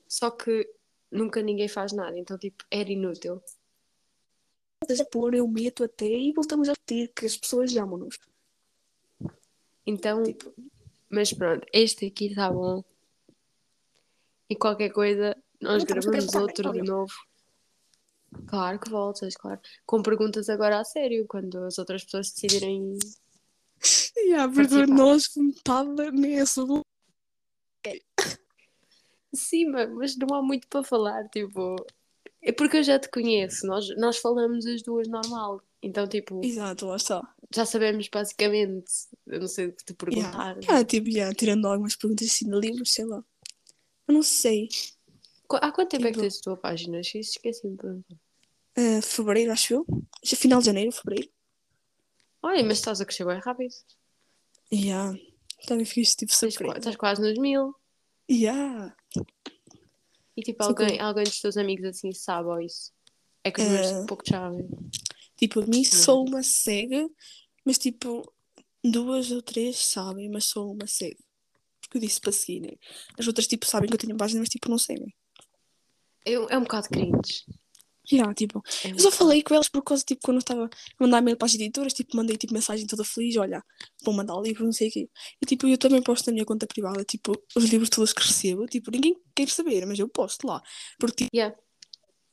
Só 0.07 0.29
que 0.29 0.69
nunca 1.11 1.41
ninguém 1.41 1.67
faz 1.67 1.91
nada, 1.91 2.17
então 2.17 2.37
tipo, 2.37 2.63
era 2.69 2.91
inútil. 2.91 3.41
Estás 4.81 4.99
a 5.01 5.05
pôr, 5.05 5.33
eu 5.33 5.47
meto 5.47 5.83
até 5.83 6.07
e 6.07 6.31
voltamos 6.31 6.69
a 6.69 6.73
repetir 6.73 7.11
que 7.13 7.25
as 7.25 7.35
pessoas 7.35 7.71
chamam-nos. 7.71 8.17
Então, 9.85 10.23
Tipo, 10.23 10.53
mas 11.09 11.33
pronto, 11.33 11.65
este 11.73 12.05
aqui 12.05 12.27
está 12.27 12.51
bom. 12.51 12.83
E 14.47 14.55
qualquer 14.55 14.89
coisa, 14.89 15.35
nós 15.59 15.83
gravamos 15.83 16.33
outro 16.35 16.71
de 16.71 16.81
novo. 16.81 17.13
Claro 18.47 18.79
que 18.79 18.89
voltas, 18.89 19.35
claro. 19.35 19.59
Com 19.85 20.01
perguntas 20.01 20.49
agora 20.49 20.79
a 20.79 20.83
sério, 20.83 21.25
quando 21.27 21.57
as 21.65 21.77
outras 21.77 22.03
pessoas 22.03 22.31
decidirem. 22.31 22.97
yeah, 24.17 24.51
porque 24.51 24.69
Participar. 24.69 24.95
nós, 24.95 25.29
metade 25.35 26.11
nessa. 26.11 26.61
Sim, 29.33 29.69
ma- 29.69 29.87
mas 29.87 30.17
não 30.17 30.35
há 30.35 30.41
muito 30.41 30.67
para 30.67 30.83
falar, 30.83 31.27
tipo. 31.29 31.75
É 32.41 32.51
porque 32.51 32.77
eu 32.77 32.83
já 32.83 32.97
te 32.97 33.09
conheço, 33.09 33.67
nós, 33.67 33.87
nós 33.97 34.17
falamos 34.17 34.65
as 34.65 34.81
duas 34.81 35.07
normal. 35.07 35.61
Então, 35.81 36.07
tipo, 36.07 36.41
Exato, 36.43 36.87
lá 36.87 36.95
está. 36.95 37.35
já 37.53 37.65
sabemos 37.65 38.07
basicamente. 38.09 38.91
Eu 39.27 39.39
não 39.41 39.47
sei 39.47 39.67
o 39.67 39.73
que 39.73 39.85
te 39.85 39.93
perguntar. 39.93 40.51
Yeah. 40.57 40.61
Yeah, 40.61 40.85
tipo, 40.85 41.09
yeah, 41.09 41.33
tirando 41.35 41.67
algumas 41.67 41.95
perguntas 41.95 42.27
assim 42.27 42.49
de 42.49 42.57
livros, 42.59 42.93
sei 42.93 43.05
lá. 43.05 43.23
Eu 44.07 44.13
não 44.13 44.23
sei. 44.23 44.67
Há 45.57 45.71
quanto 45.71 45.89
tempo 45.89 46.03
é 46.05 46.07
que 46.07 46.13
Tipo- 46.13 46.21
tens 46.21 46.37
a 46.39 46.41
tua 46.41 46.57
página? 46.57 46.99
Esqueci- 46.99 47.29
Esqueci-me 47.37 47.71
de 47.73 47.77
perguntar. 47.81 48.15
Uh, 48.77 49.01
fevereiro, 49.01 49.51
acho 49.51 49.73
eu. 49.73 49.85
Já 50.23 50.37
Final 50.37 50.59
de 50.59 50.65
janeiro, 50.67 50.91
fevereiro. 50.91 51.29
Olha, 52.41 52.63
mas 52.63 52.77
estás 52.77 53.01
a 53.01 53.05
crescer 53.05 53.25
bem 53.25 53.39
rápido. 53.39 53.73
Yeah. 54.71 55.17
Também 55.67 55.85
fiz 55.85 56.15
tipo 56.15 56.31
Estás, 56.31 56.55
qua- 56.55 56.65
surpresa. 56.65 56.77
estás 56.79 56.95
quase 56.95 57.21
nos 57.21 57.37
mil. 57.39 57.73
Yeah. 58.31 58.95
E 60.37 60.41
tipo, 60.41 60.63
Sou 60.63 60.69
alguém, 60.71 60.97
cool. 60.97 61.05
alguém 61.05 61.23
dos 61.25 61.41
teus 61.41 61.57
amigos 61.57 61.85
assim 61.85 62.13
sabe 62.13 62.47
ou 62.47 62.61
isso? 62.61 62.93
É 63.43 63.51
que 63.51 63.61
os 63.61 63.67
meus 63.67 63.87
Eh, 63.87 64.05
pouco 64.05 64.23
sabem. 64.27 64.69
Tipo, 65.35 65.61
a 65.61 65.65
mim 65.65 65.83
só 65.83 66.21
uma 66.21 66.43
cega, 66.43 67.09
mas 67.65 67.77
tipo, 67.77 68.31
duas 68.83 69.31
ou 69.31 69.41
três 69.41 69.77
sabem, 69.77 70.29
mas 70.29 70.45
só 70.45 70.65
uma 70.65 70.87
cega. 70.87 71.17
Porque 71.81 71.97
eu 71.97 72.01
disse 72.01 72.21
para 72.21 72.31
seguirem. 72.31 72.77
As 73.17 73.25
outras, 73.27 73.47
tipo, 73.47 73.65
sabem 73.65 73.89
que 73.89 73.95
eu 73.95 73.99
tenho 73.99 74.15
página, 74.15 74.39
mas 74.39 74.49
tipo, 74.49 74.69
não 74.69 74.77
seguem. 74.77 75.13
É, 76.29 76.53
é 76.53 76.57
um 76.57 76.61
bocado 76.63 76.89
cringe. 76.89 77.45
Yeah, 78.11 78.33
tipo, 78.33 78.63
É 78.83 78.89
eu 78.89 78.99
só 78.99 79.11
falei 79.11 79.43
com 79.43 79.53
elas 79.53 79.69
por 79.69 79.83
causa, 79.83 80.03
tipo, 80.03 80.21
quando 80.23 80.37
eu 80.37 80.39
estava 80.39 80.65
a 80.65 80.69
mandar 80.99 81.21
mail 81.21 81.37
para 81.37 81.45
as 81.45 81.53
editoras, 81.53 81.93
tipo, 81.93 82.17
mandei 82.17 82.37
tipo 82.37 82.53
mensagem 82.53 82.87
toda 82.87 83.03
feliz, 83.03 83.37
olha, 83.37 83.63
vou 84.03 84.15
mandar 84.15 84.35
o 84.35 84.41
livro, 84.41 84.65
não 84.65 84.71
sei 84.71 84.89
o 84.89 84.91
quê. 84.91 85.09
E 85.39 85.45
tipo, 85.45 85.67
eu 85.67 85.77
também 85.77 86.01
posto 86.01 86.25
na 86.27 86.33
minha 86.33 86.45
conta 86.45 86.65
privada, 86.65 87.03
tipo, 87.03 87.33
os 87.55 87.65
livros 87.65 87.89
todos 87.89 88.11
que 88.11 88.23
recebo, 88.23 88.65
tipo, 88.65 88.89
ninguém 88.89 89.15
quer 89.35 89.47
saber, 89.47 89.85
mas 89.85 89.99
eu 89.99 90.09
posto 90.09 90.47
lá. 90.47 90.59
Porque, 90.99 91.25
tipo, 91.25 91.35
Yeah. 91.35 91.55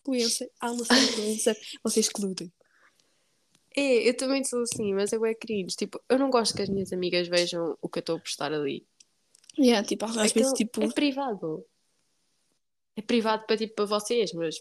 influencer, 0.02 0.50
há 0.60 0.72
uma 0.72 0.82
influencer, 0.82 1.56
vocês 1.84 2.06
excluem. 2.06 2.34
É, 3.76 4.08
eu 4.08 4.16
também 4.16 4.42
sou 4.44 4.62
assim, 4.62 4.94
mas 4.94 5.12
eu 5.12 5.26
é 5.26 5.34
cringe. 5.34 5.76
Tipo, 5.76 6.00
eu 6.08 6.18
não 6.18 6.30
gosto 6.30 6.56
que 6.56 6.62
as 6.62 6.70
minhas 6.70 6.90
amigas 6.90 7.28
vejam 7.28 7.76
o 7.82 7.88
que 7.90 7.98
eu 7.98 8.00
estou 8.00 8.16
a 8.16 8.20
postar 8.20 8.50
ali. 8.50 8.86
Yeah, 9.58 9.86
tipo, 9.86 10.06
às 10.06 10.16
vezes, 10.16 10.30
Aquilo 10.32 10.52
tipo, 10.54 10.82
É 10.82 10.90
privado. 10.90 11.66
É 12.96 13.02
privado 13.02 13.46
para 13.46 13.56
tipo 13.56 13.74
para 13.74 13.84
vocês, 13.84 14.32
mas 14.32 14.56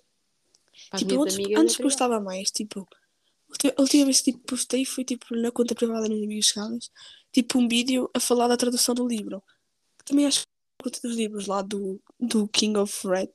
para 0.89 0.99
Tipo, 0.99 1.11
minhas 1.13 1.23
antes, 1.33 1.35
amigas. 1.35 1.61
antes 1.63 1.79
é 1.79 1.83
postava 1.83 2.19
mais, 2.19 2.51
tipo, 2.51 2.87
a 3.77 3.81
última 3.81 4.05
vez 4.05 4.19
que 4.21 4.31
tipo, 4.33 4.43
postei 4.45 4.83
foi 4.85 5.05
tipo 5.05 5.33
na 5.35 5.51
conta 5.51 5.73
privada 5.73 6.09
dos 6.09 6.21
amigos 6.21 6.47
chegados, 6.47 6.91
tipo 7.31 7.57
um 7.59 7.67
vídeo 7.67 8.09
a 8.13 8.19
falar 8.19 8.47
da 8.49 8.57
tradução 8.57 8.93
do 8.93 9.07
livro. 9.07 9.41
Também 10.03 10.25
acho 10.25 10.41
que 10.41 10.45
é 10.45 10.81
a 10.81 10.83
conta 10.83 11.07
dos 11.07 11.15
livros 11.17 11.47
lá 11.47 11.61
do, 11.61 12.01
do 12.19 12.47
King 12.49 12.77
of 12.77 13.07
Red. 13.07 13.31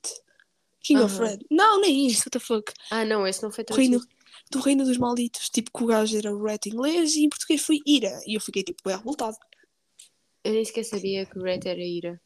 King 0.83 1.01
of. 1.03 1.19
Red. 1.19 1.39
Não, 1.51 1.81
nem 1.81 2.07
isso, 2.07 2.21
what 2.21 2.31
the 2.31 2.39
fuck. 2.39 2.73
Ah, 2.91 3.05
não, 3.05 3.27
esse 3.27 3.43
não 3.43 3.51
foi 3.51 3.65
O 3.71 3.75
reino, 3.75 3.99
traduzido. 3.99 4.21
do 4.51 4.61
Reino 4.61 4.85
dos 4.85 4.97
Malditos, 4.99 5.49
tipo 5.51 5.71
que 5.77 5.83
o 5.85 5.87
gajo 5.87 6.17
era 6.17 6.35
o 6.35 6.43
Red 6.43 6.59
em 6.67 6.71
inglês 6.71 7.15
e 7.17 7.25
em 7.25 7.29
português 7.29 7.61
foi 7.63 7.81
Ira. 7.87 8.21
E 8.27 8.35
eu 8.35 8.41
fiquei 8.41 8.63
tipo, 8.63 8.83
bem 8.85 8.97
revoltado. 8.97 9.37
Eu 10.45 10.53
nem 10.53 10.65
sequer 10.65 10.85
sabia 10.85 11.27
que 11.27 11.39
o 11.39 11.43
Red 11.43 11.61
era 11.67 11.81
ira. 11.83 12.21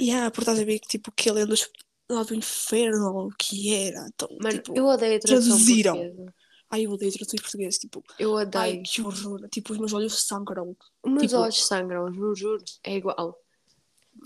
Yeah, 0.00 0.30
porque 0.30 0.42
estás 0.42 0.58
a 0.60 0.64
ver 0.64 0.78
que 0.78 0.86
tipo 0.88 1.10
que 1.10 1.28
ele 1.28 1.40
é 1.40 1.46
dos 1.46 1.68
lá 2.10 2.22
do 2.22 2.34
inferno 2.34 3.12
ou 3.14 3.26
o 3.28 3.34
que 3.38 3.74
era. 3.74 4.06
Então, 4.14 4.28
Mano, 4.42 4.58
tipo, 4.62 4.76
eu 4.76 4.84
odeio 4.86 5.16
a 5.16 5.20
tradução 5.20 5.48
traduziram. 5.56 5.94
portuguesa. 5.96 6.34
Ai, 6.72 6.86
eu 6.86 6.90
odeio 6.92 7.12
traduções 7.12 7.40
portuguesas, 7.42 7.78
tipo, 7.78 8.04
Eu 8.18 8.36
ai, 8.36 8.44
odeio. 8.44 8.82
que 8.84 9.02
horror. 9.02 9.48
Tipo, 9.48 9.72
os 9.72 9.78
meus 9.78 9.92
olhos 9.92 10.22
sangram. 10.22 10.76
Os 11.04 11.10
meus 11.12 11.22
tipo- 11.26 11.36
olhos 11.40 11.64
sangram, 11.66 12.12
juro, 12.12 12.34
juro. 12.36 12.64
É 12.84 12.96
igual. 12.96 13.36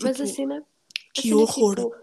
Mas 0.01 0.19
a 0.21 0.25
Tipo, 0.25 0.35
cena. 0.35 0.57
a 0.59 0.61
que 1.13 1.21
cena 1.23 1.33
é, 1.33 1.43
horror. 1.43 1.75
tipo, 1.75 1.95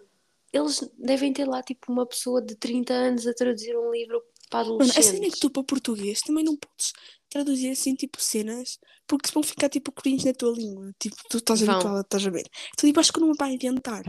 eles 0.52 0.90
devem 0.98 1.32
ter 1.32 1.44
lá 1.46 1.62
tipo 1.62 1.92
uma 1.92 2.06
pessoa 2.06 2.42
de 2.42 2.54
30 2.56 2.92
anos 2.92 3.26
a 3.26 3.34
traduzir 3.34 3.76
um 3.76 3.90
livro 3.92 4.22
para 4.50 4.68
Mano, 4.68 4.82
a 4.82 5.02
cena 5.02 5.26
é 5.26 5.30
que 5.30 5.38
tu 5.40 5.48
para 5.50 5.62
português 5.64 6.20
também 6.20 6.44
não 6.44 6.56
podes 6.56 6.92
traduzir 7.30 7.70
assim, 7.70 7.94
tipo, 7.94 8.20
cenas, 8.20 8.78
porque 9.06 9.28
se 9.28 9.32
vão 9.34 9.42
ficar 9.42 9.68
tipo 9.70 9.90
cringe 9.92 10.26
na 10.26 10.34
tua 10.34 10.52
língua. 10.52 10.92
Tipo, 10.98 11.16
tu 11.30 11.38
estás 11.38 11.60
Vão. 11.62 11.74
habituado, 11.76 12.00
estás 12.02 12.26
a 12.26 12.30
ver. 12.30 12.44
Então, 12.74 12.88
tipo, 12.88 13.00
acho 13.00 13.12
que 13.12 13.20
não 13.20 13.32
vai 13.34 13.52
inventar. 13.54 14.02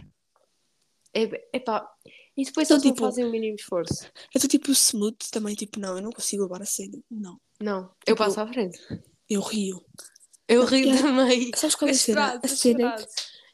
É, 1.14 1.58
epá, 1.58 1.88
e 2.36 2.44
depois 2.44 2.68
Então, 2.68 2.78
eles 2.78 2.86
não 2.86 2.94
tipo- 2.94 3.06
fazem 3.06 3.26
o 3.26 3.30
mínimo 3.32 3.56
esforço. 3.56 4.08
Então, 4.36 4.48
tipo, 4.50 4.70
o 4.70 4.74
smooth 4.74 5.18
também, 5.32 5.54
tipo, 5.56 5.80
não, 5.80 5.96
eu 5.98 6.02
não 6.02 6.12
consigo 6.12 6.44
levar 6.44 6.62
a 6.62 6.66
sério. 6.66 7.04
Não. 7.10 7.40
Não, 7.62 7.82
eu 8.06 8.16
Tipo, 8.16 8.18
passo 8.18 8.40
à 8.42 8.48
frente. 8.48 8.80
Eu 9.30 9.42
rio. 9.42 9.84
Eu 10.48 10.66
rio 10.66 10.86
Yeah. 10.90 11.02
também. 11.02 11.52
Sabes 11.56 11.76
qual 11.76 11.88
é 11.90 11.92
a 11.92 11.96
cena? 11.96 12.40
A 12.44 12.48
cena, 12.48 12.96
é 12.96 13.04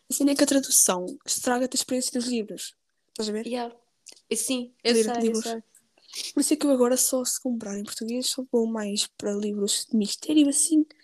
a 0.09 0.13
cena 0.13 0.31
é 0.31 0.35
que 0.35 0.43
a 0.43 0.47
tradução 0.47 1.05
estraga-te 1.25 1.75
a 1.75 1.79
experiência 1.79 2.11
dos 2.19 2.27
livros. 2.29 2.73
Estás 3.09 3.29
a 3.29 3.31
ver? 3.31 3.45
Yeah. 3.45 3.75
Sim, 4.33 4.73
eu 4.83 4.93
Ler 4.93 5.03
sei, 5.03 5.13
eu 5.13 5.21
livros. 5.21 5.43
sei. 5.43 5.63
Por 6.33 6.39
isso 6.39 6.53
é 6.53 6.57
que 6.57 6.65
eu 6.65 6.71
agora 6.71 6.97
só 6.97 7.23
se 7.23 7.39
comprar 7.41 7.77
em 7.77 7.83
português 7.83 8.27
só 8.29 8.43
vou 8.51 8.65
mais 8.65 9.05
para 9.17 9.31
livros 9.33 9.85
de 9.91 9.95
mistério 9.95 10.49
assim, 10.49 10.83
que 10.83 10.95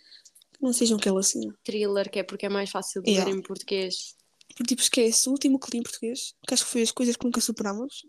não 0.61 0.73
sejam 0.73 0.97
aquela 0.97 1.21
cena. 1.21 1.55
Thriller, 1.63 2.09
que 2.09 2.17
é 2.19 2.23
porque 2.23 2.47
é 2.47 2.49
mais 2.49 2.71
fácil 2.71 3.03
de 3.03 3.11
Yeah. 3.11 3.29
ler 3.31 3.37
em 3.37 3.41
português. 3.43 4.14
Porque 4.55 4.69
tipo, 4.69 4.81
esquece, 4.81 5.27
o 5.27 5.33
último 5.33 5.59
que 5.59 5.69
li 5.71 5.79
em 5.79 5.83
português, 5.83 6.33
que 6.47 6.53
acho 6.53 6.63
que 6.65 6.71
foi 6.71 6.81
as 6.81 6.91
coisas 6.91 7.15
que 7.17 7.25
nunca 7.25 7.41
superamos. 7.41 8.05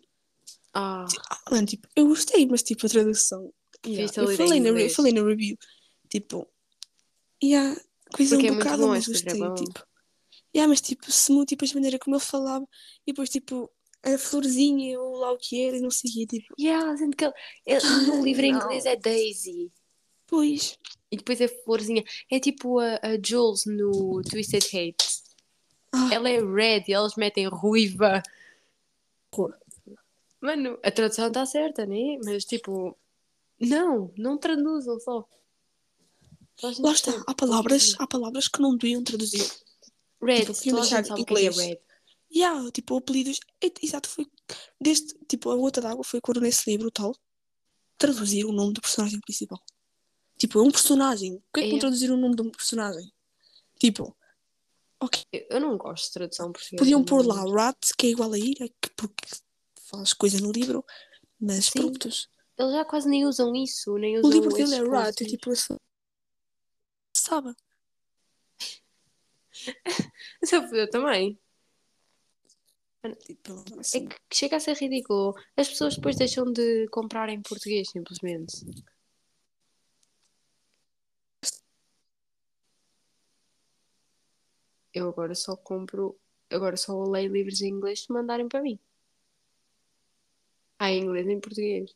Ah, 0.72 1.04
Ah, 1.30 1.50
mano, 1.50 1.66
tipo, 1.66 1.88
eu 1.96 2.06
gostei, 2.06 2.46
mas 2.46 2.62
tipo, 2.62 2.86
a 2.86 2.88
tradução. 2.88 3.52
yeah, 3.84 4.10
a 4.16 4.22
Eu 4.22 4.36
falei 4.36 4.60
na, 4.60 4.68
eu 4.68 4.90
falei 4.90 5.12
na 5.12 5.22
review. 5.24 5.56
Tipo, 6.08 6.46
yeah, 7.42 7.74
coisa 8.14 8.36
Porque 8.36 8.46
é 8.46 8.50
um 8.50 8.54
muito 8.54 8.64
bocado, 8.64 8.82
bom, 8.82 8.88
mas 8.88 9.08
escrever 9.08 9.40
gostei. 9.40 9.42
é. 9.42 9.54
Tipo, 9.64 9.86
yeah, 10.54 10.68
mas 10.68 10.80
tipo, 10.80 11.10
se 11.10 11.46
tipo, 11.46 11.64
a 11.64 11.74
maneira 11.74 11.98
como 11.98 12.16
ele 12.16 12.24
falava, 12.24 12.66
e 13.06 13.12
depois 13.12 13.28
tipo, 13.28 13.70
a 14.04 14.16
florzinha 14.18 15.00
ou 15.00 15.16
lá 15.16 15.32
o 15.32 15.38
que 15.38 15.60
era, 15.64 15.76
e 15.76 15.80
não 15.80 15.90
sei 15.90 16.10
o 16.24 16.26
tipo, 16.26 16.54
yeah, 16.60 16.96
sendo 16.96 17.16
que 17.16 17.24
ele, 17.24 17.34
ele- 17.66 18.06
no 18.06 18.24
livro 18.24 18.44
em 18.44 18.52
inglês 18.54 18.86
é 18.86 18.94
Daisy. 18.96 19.72
pois. 20.26 20.78
E 21.10 21.16
depois 21.16 21.40
é 21.40 21.48
florzinha. 21.48 22.02
É 22.30 22.38
tipo 22.40 22.78
a, 22.80 22.96
a 23.02 23.18
Jules 23.24 23.62
no 23.66 24.22
Twisted 24.22 24.64
Hate. 24.66 25.25
Ah. 25.96 26.14
Ela 26.14 26.28
é 26.30 26.40
red 26.44 26.84
e 26.88 26.92
eles 26.92 27.14
metem 27.16 27.46
ruiva. 27.48 28.22
Mano, 30.40 30.78
a 30.82 30.90
tradução 30.90 31.28
está 31.28 31.44
certa, 31.46 31.86
né? 31.86 32.18
Mas 32.24 32.44
tipo, 32.44 32.96
não, 33.60 34.12
não 34.16 34.38
traduzam 34.38 34.98
só. 35.00 35.26
Lá 36.80 36.92
está, 36.92 37.12
há 37.26 37.34
palavras, 37.34 37.94
há 37.98 38.06
palavras 38.06 38.48
que 38.48 38.60
não 38.60 38.76
deviam 38.76 39.02
traduzir. 39.04 39.46
Red, 40.22 40.46
tipo, 40.54 40.76
toda 40.76 40.98
a 40.98 41.00
o 41.00 41.04
que 41.04 41.12
é 41.12 41.20
inglês. 41.20 41.56
red. 41.56 41.78
Yeah, 42.34 42.70
tipo, 42.72 42.96
apelidos. 42.96 43.40
é- 43.62 43.70
Exato, 43.82 44.08
foi. 44.08 44.26
Desde, 44.80 45.14
tipo, 45.28 45.50
a 45.50 45.56
gota 45.56 45.80
d'água 45.80 46.02
foi 46.02 46.20
quando 46.20 46.40
nesse 46.40 46.68
livro 46.70 46.90
tal 46.90 47.14
traduzir 47.98 48.44
o 48.44 48.52
nome 48.52 48.72
do 48.72 48.80
personagem 48.80 49.20
principal. 49.20 49.62
Tipo, 50.38 50.58
é 50.58 50.62
um 50.62 50.70
personagem. 50.70 51.36
Por 51.52 51.54
que 51.54 51.60
é 51.60 51.62
que 51.64 51.70
não 51.70 51.76
É. 51.76 51.80
traduzir 51.80 52.10
o 52.10 52.16
nome 52.16 52.34
de 52.36 52.42
um 52.42 52.50
personagem? 52.50 53.10
Tipo, 53.78 54.16
Eu, 55.32 55.46
eu 55.50 55.60
não 55.60 55.76
gosto 55.76 56.06
de 56.06 56.12
tradução 56.12 56.52
portuguesa. 56.52 56.78
podiam 56.78 57.04
pôr 57.04 57.24
lá 57.26 57.44
Rat, 57.44 57.92
que 57.96 58.06
é 58.06 58.10
igual 58.10 58.32
a 58.32 58.38
ira, 58.38 58.68
que 58.80 58.90
porque 58.96 59.24
faz 59.90 60.12
coisa 60.12 60.40
no 60.40 60.50
livro, 60.50 60.84
mas 61.38 61.66
Sim. 61.66 61.80
prontos. 61.80 62.28
Eles 62.58 62.72
já 62.72 62.84
quase 62.84 63.08
nem 63.08 63.26
usam 63.26 63.54
isso, 63.54 63.96
nem 63.98 64.16
O 64.16 64.20
usam 64.20 64.30
livro 64.30 64.52
dele 64.54 64.74
é 64.74 64.78
Rat, 64.78 65.08
é 65.20 65.24
cursos. 65.24 65.26
tipo 65.26 65.50
assim. 65.52 65.76
Sabe? 67.16 67.54
Eu, 70.52 70.62
eu 70.74 70.90
também. 70.90 71.38
Tipo, 73.24 73.52
É 73.76 73.80
assim. 73.80 74.08
que 74.08 74.16
chega 74.32 74.56
a 74.56 74.60
ser 74.60 74.76
ridículo. 74.76 75.34
As 75.56 75.68
pessoas 75.68 75.96
depois 75.96 76.16
deixam 76.16 76.44
de 76.52 76.88
comprar 76.88 77.28
em 77.28 77.40
português, 77.40 77.88
simplesmente. 77.90 78.64
Eu 84.96 85.10
agora 85.10 85.34
só 85.34 85.54
compro. 85.54 86.18
Agora 86.50 86.74
só 86.74 87.04
leio 87.04 87.30
livros 87.30 87.60
em 87.60 87.68
inglês 87.68 88.04
se 88.04 88.10
mandarem 88.10 88.48
para 88.48 88.62
mim. 88.62 88.80
Ah, 90.78 90.90
em 90.90 91.02
inglês 91.02 91.26
e 91.26 91.32
em 91.32 91.38
português. 91.38 91.94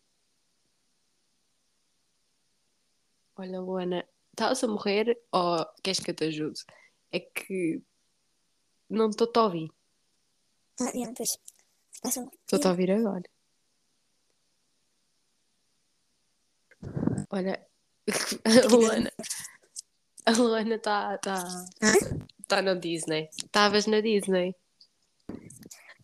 Olha, 3.36 3.58
Luana, 3.58 4.06
estás 4.32 4.62
a 4.62 4.68
morrer 4.68 5.18
ou 5.32 5.64
queres 5.82 6.00
que 6.00 6.10
eu 6.10 6.14
te 6.14 6.24
ajude? 6.24 6.60
É 7.10 7.20
que 7.20 7.82
não 8.86 9.08
estou-te 9.08 9.38
a 9.38 9.44
ouvir. 9.44 9.70
Ah, 10.78 10.90
yeah, 10.94 11.14
pois. 11.16 11.38
Estou-te 12.04 12.66
a 12.66 12.70
ouvir 12.70 12.90
agora. 12.90 13.24
Olha, 17.30 17.66
a 18.44 18.68
Luana. 18.68 19.10
A 20.26 20.32
Luana 20.32 20.74
está 20.74 21.16
tá, 21.16 21.42
tá 21.78 21.92
na 22.62 22.74
Disney. 22.74 23.28
Estavas 23.36 23.86
na 23.86 24.00
Disney. 24.00 24.54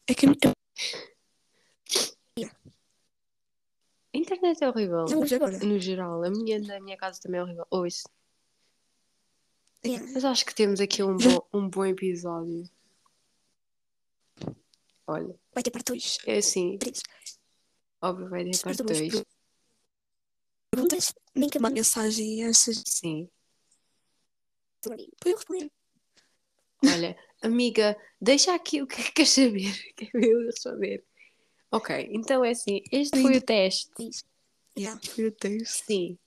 É 0.07 0.14
que 0.14 0.26
a 0.26 0.30
A 4.14 4.18
internet 4.18 4.64
é 4.64 4.68
horrível. 4.68 5.05
No 5.05 5.78
geral, 5.78 6.24
a 6.24 6.30
minha 6.30 6.59
na 6.59 6.80
minha 6.80 6.97
casa 6.97 7.20
também 7.20 7.38
é 7.40 7.42
horrível. 7.42 7.66
Ouço. 7.70 8.09
Yeah. 9.84 10.11
Mas 10.14 10.24
acho 10.24 10.47
que 10.47 10.55
temos 10.55 10.80
aqui 10.80 11.03
um 11.03 11.16
bom, 11.16 11.49
um 11.53 11.68
bom 11.68 11.84
episódio. 11.84 12.68
Olha, 15.07 15.38
Vai 15.53 15.62
ter 15.62 15.70
parte 15.70 15.86
2. 15.92 16.18
é 16.26 16.38
assim, 16.38 16.78
óbvio 18.03 18.28
vai 18.28 18.42
ter 18.44 18.59
parte 18.59 18.78
fazemos 18.78 19.12
2. 19.12 19.24
Perguntas? 20.70 21.14
Bem 21.34 21.49
que 21.49 21.59
uma 21.59 21.70
mensagem. 21.70 22.53
Sim. 22.53 23.30
Podem 24.82 25.09
responder. 25.24 25.70
Olha, 26.85 27.16
amiga, 27.43 27.97
deixa 28.20 28.55
aqui 28.55 28.83
o 28.83 28.87
que 28.87 29.01
é 29.01 29.05
que 29.05 29.12
queres 29.12 29.31
saber. 29.31 29.72
Quero 29.97 30.24
eu 30.24 30.47
responder. 30.47 31.05
Ok, 31.70 32.09
então 32.12 32.45
é 32.45 32.51
assim, 32.51 32.83
este 32.93 33.20
foi 33.20 33.37
o 33.37 33.41
teste. 33.41 33.91
Yeah, 34.79 35.01
foi 35.05 35.24
o 35.27 35.33
texto. 35.33 35.85
Sim. 35.87 36.18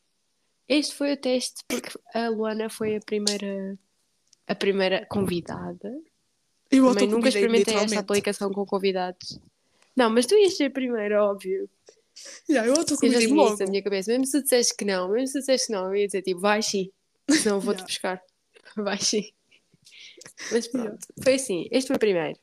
Este 0.68 0.94
foi 0.96 1.14
o 1.14 1.18
teste 1.18 1.64
porque 1.68 1.90
a 2.14 2.30
Luana 2.30 2.70
foi 2.70 2.96
a 2.96 3.00
primeira 3.00 3.78
a 4.48 4.56
primeira 4.56 5.06
convidada. 5.06 5.92
Eu 6.72 6.86
Também 6.86 7.08
nunca 7.08 7.30
experimentei 7.30 7.76
esta 7.76 8.00
aplicação 8.00 8.52
com 8.52 8.66
convidados. 8.66 9.40
Não, 9.96 10.10
mas 10.10 10.26
tu 10.26 10.36
ias 10.36 10.56
ser 10.58 10.66
a 10.66 10.72
primeira, 10.72 11.24
óbvio. 11.24 11.70
Yeah, 12.50 12.68
eu 12.68 12.72
Eu 12.72 12.76
já 12.76 12.80
autoconvidei-me 12.82 13.28
tinha 13.28 13.44
logo. 13.44 13.54
isso 13.54 13.64
na 13.64 13.70
minha 13.70 13.84
cabeça. 13.84 14.12
Mesmo 14.12 14.26
se 14.26 14.42
disseste 14.44 14.76
que 14.76 14.86
não, 14.86 15.10
mesmo 15.10 15.28
se 15.28 15.40
disseste 15.40 15.68
que 15.68 15.74
não, 15.74 15.86
eu 15.88 15.96
ia 15.96 16.06
dizer 16.08 16.22
tipo, 16.22 16.40
vai 16.40 16.62
sim. 16.62 16.92
Senão 17.30 17.58
eu 17.58 17.62
vou-te 17.62 17.78
Yeah. 17.80 17.88
buscar. 17.88 18.24
Vai 18.76 18.98
sim. 19.00 19.32
Mas 20.52 20.68
pronto, 20.68 21.08
foi 21.24 21.36
assim. 21.36 21.68
Este 21.72 21.88
foi 21.88 21.96
o 21.96 22.00
primeiro. 22.00 22.38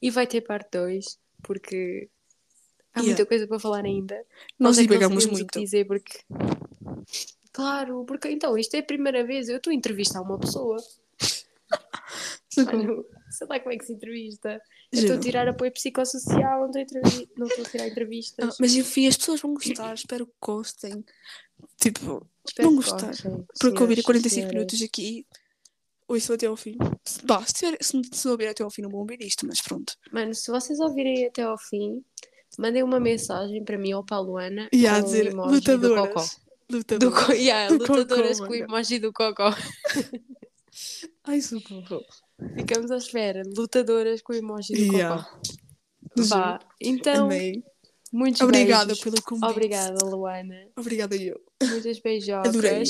E 0.00 0.10
vai 0.10 0.26
ter 0.26 0.40
parte 0.42 0.68
2, 0.78 1.18
porque 1.42 2.08
há 2.94 3.00
Yeah. 3.00 3.06
muita 3.16 3.26
coisa 3.26 3.46
para 3.46 3.58
falar 3.58 3.84
ainda. 3.84 4.22
Nós 4.58 4.78
é 4.78 4.82
que 4.82 4.88
não 4.88 4.94
divagamos 4.94 5.22
sabemos 5.24 5.40
o 5.40 5.42
muito. 5.44 5.52
que 5.52 5.60
dizer 5.60 5.86
porque. 5.86 6.18
Claro, 7.52 8.04
porque 8.04 8.28
então 8.30 8.56
isto 8.56 8.74
é 8.74 8.78
a 8.78 8.82
primeira 8.84 9.24
vez. 9.24 9.48
Eu 9.48 9.56
estou 9.56 9.70
a 9.70 9.74
entrevistar 9.74 10.20
uma 10.22 10.38
pessoa. 10.38 10.76
Mano, 12.56 13.04
sei 13.30 13.46
lá 13.46 13.60
como 13.60 13.72
é 13.72 13.78
que 13.78 13.84
se 13.84 13.92
entrevista. 13.92 14.60
Eu 14.90 15.00
estou 15.00 15.16
a 15.16 15.20
tirar 15.20 15.46
apoio 15.48 15.70
psicossocial, 15.72 16.60
não 16.60 16.70
estou 16.80 17.00
a, 17.00 17.08
entrevi- 17.08 17.70
tirar 17.70 17.84
Ah, 17.84 17.88
entrevistas. 17.88 18.56
mas 18.58 18.74
enfim, 18.74 19.06
as 19.06 19.16
pessoas 19.16 19.40
vão 19.40 19.52
gostar, 19.54 19.94
espero 19.94 20.26
que 20.26 20.32
gostem. 20.40 21.04
Tipo, 21.76 22.26
Espero 22.46 22.68
vão 22.68 22.76
gostar. 22.76 23.08
gostem, 23.08 23.46
porque 23.60 23.80
ouvir 23.82 23.96
senhores, 23.96 24.04
45 24.04 24.34
senhoras. 24.34 24.54
minutos 24.54 24.82
aqui, 24.82 25.26
ouçam 26.08 26.34
até 26.34 26.46
ao 26.46 26.56
fim. 26.56 26.76
Se- 27.04 27.24
Bah, 27.24 27.44
se, 27.46 27.52
tiver, 27.52 27.78
se, 27.80 28.00
se 28.12 28.24
não 28.24 28.32
ouvir 28.32 28.48
até 28.48 28.62
ao 28.64 28.70
fim, 28.70 28.82
não 28.82 28.90
vão 28.90 29.00
ouvir 29.00 29.20
isto, 29.22 29.46
mas 29.46 29.60
pronto. 29.60 29.92
Mano, 30.12 30.34
se 30.34 30.50
vocês 30.50 30.80
ouvirem 30.80 31.26
até 31.26 31.42
ao 31.42 31.58
fim, 31.58 32.02
mandem 32.58 32.82
uma 32.82 32.98
mensagem 32.98 33.62
para 33.64 33.78
mim 33.78 33.92
ou 33.94 34.04
para 34.04 34.16
a 34.16 34.20
Luana 34.20 34.68
E 34.72 34.86
a 34.86 35.00
dizer, 35.00 35.30
do 35.30 35.36
cocó. 35.36 35.48
lutadoras. 35.50 36.40
Do 36.68 36.76
Lutadoras. 36.78 37.24
co... 37.26 37.32
yeah, 37.32 37.68
do 37.68 37.78
lutadoras 37.78 38.40
com 38.40 38.48
o 38.52 38.54
emoji 38.54 38.98
do 38.98 39.12
cocó. 39.12 39.54
Ai, 41.24 41.40
socorro. 41.40 42.02
Ficamos 42.56 42.90
à 42.90 42.96
espera. 42.96 43.42
Lutadoras 43.56 44.22
com 44.22 44.32
o 44.32 44.36
emoji 44.36 44.74
do 44.74 44.94
Yeah. 44.94 45.22
cocó. 45.24 45.40
Vá. 46.16 46.58
Então, 46.80 47.26
Amei. 47.26 47.62
muitos 48.12 48.40
Obrigada 48.42 48.86
beijos. 48.86 49.02
pelo 49.04 49.22
convite. 49.22 49.50
Obrigada, 49.50 50.04
Luana. 50.04 50.68
Obrigada 50.76 51.16
eu. 51.16 51.40
Muitas 51.62 51.98
beijocas. 52.00 52.48
Adorei. 52.48 52.82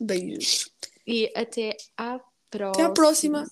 Beijos. 0.00 0.70
E 1.06 1.30
até 1.36 1.76
à 1.96 2.18
próxima. 2.58 2.70
Até 2.70 2.82
à 2.82 2.90
próxima. 2.90 3.44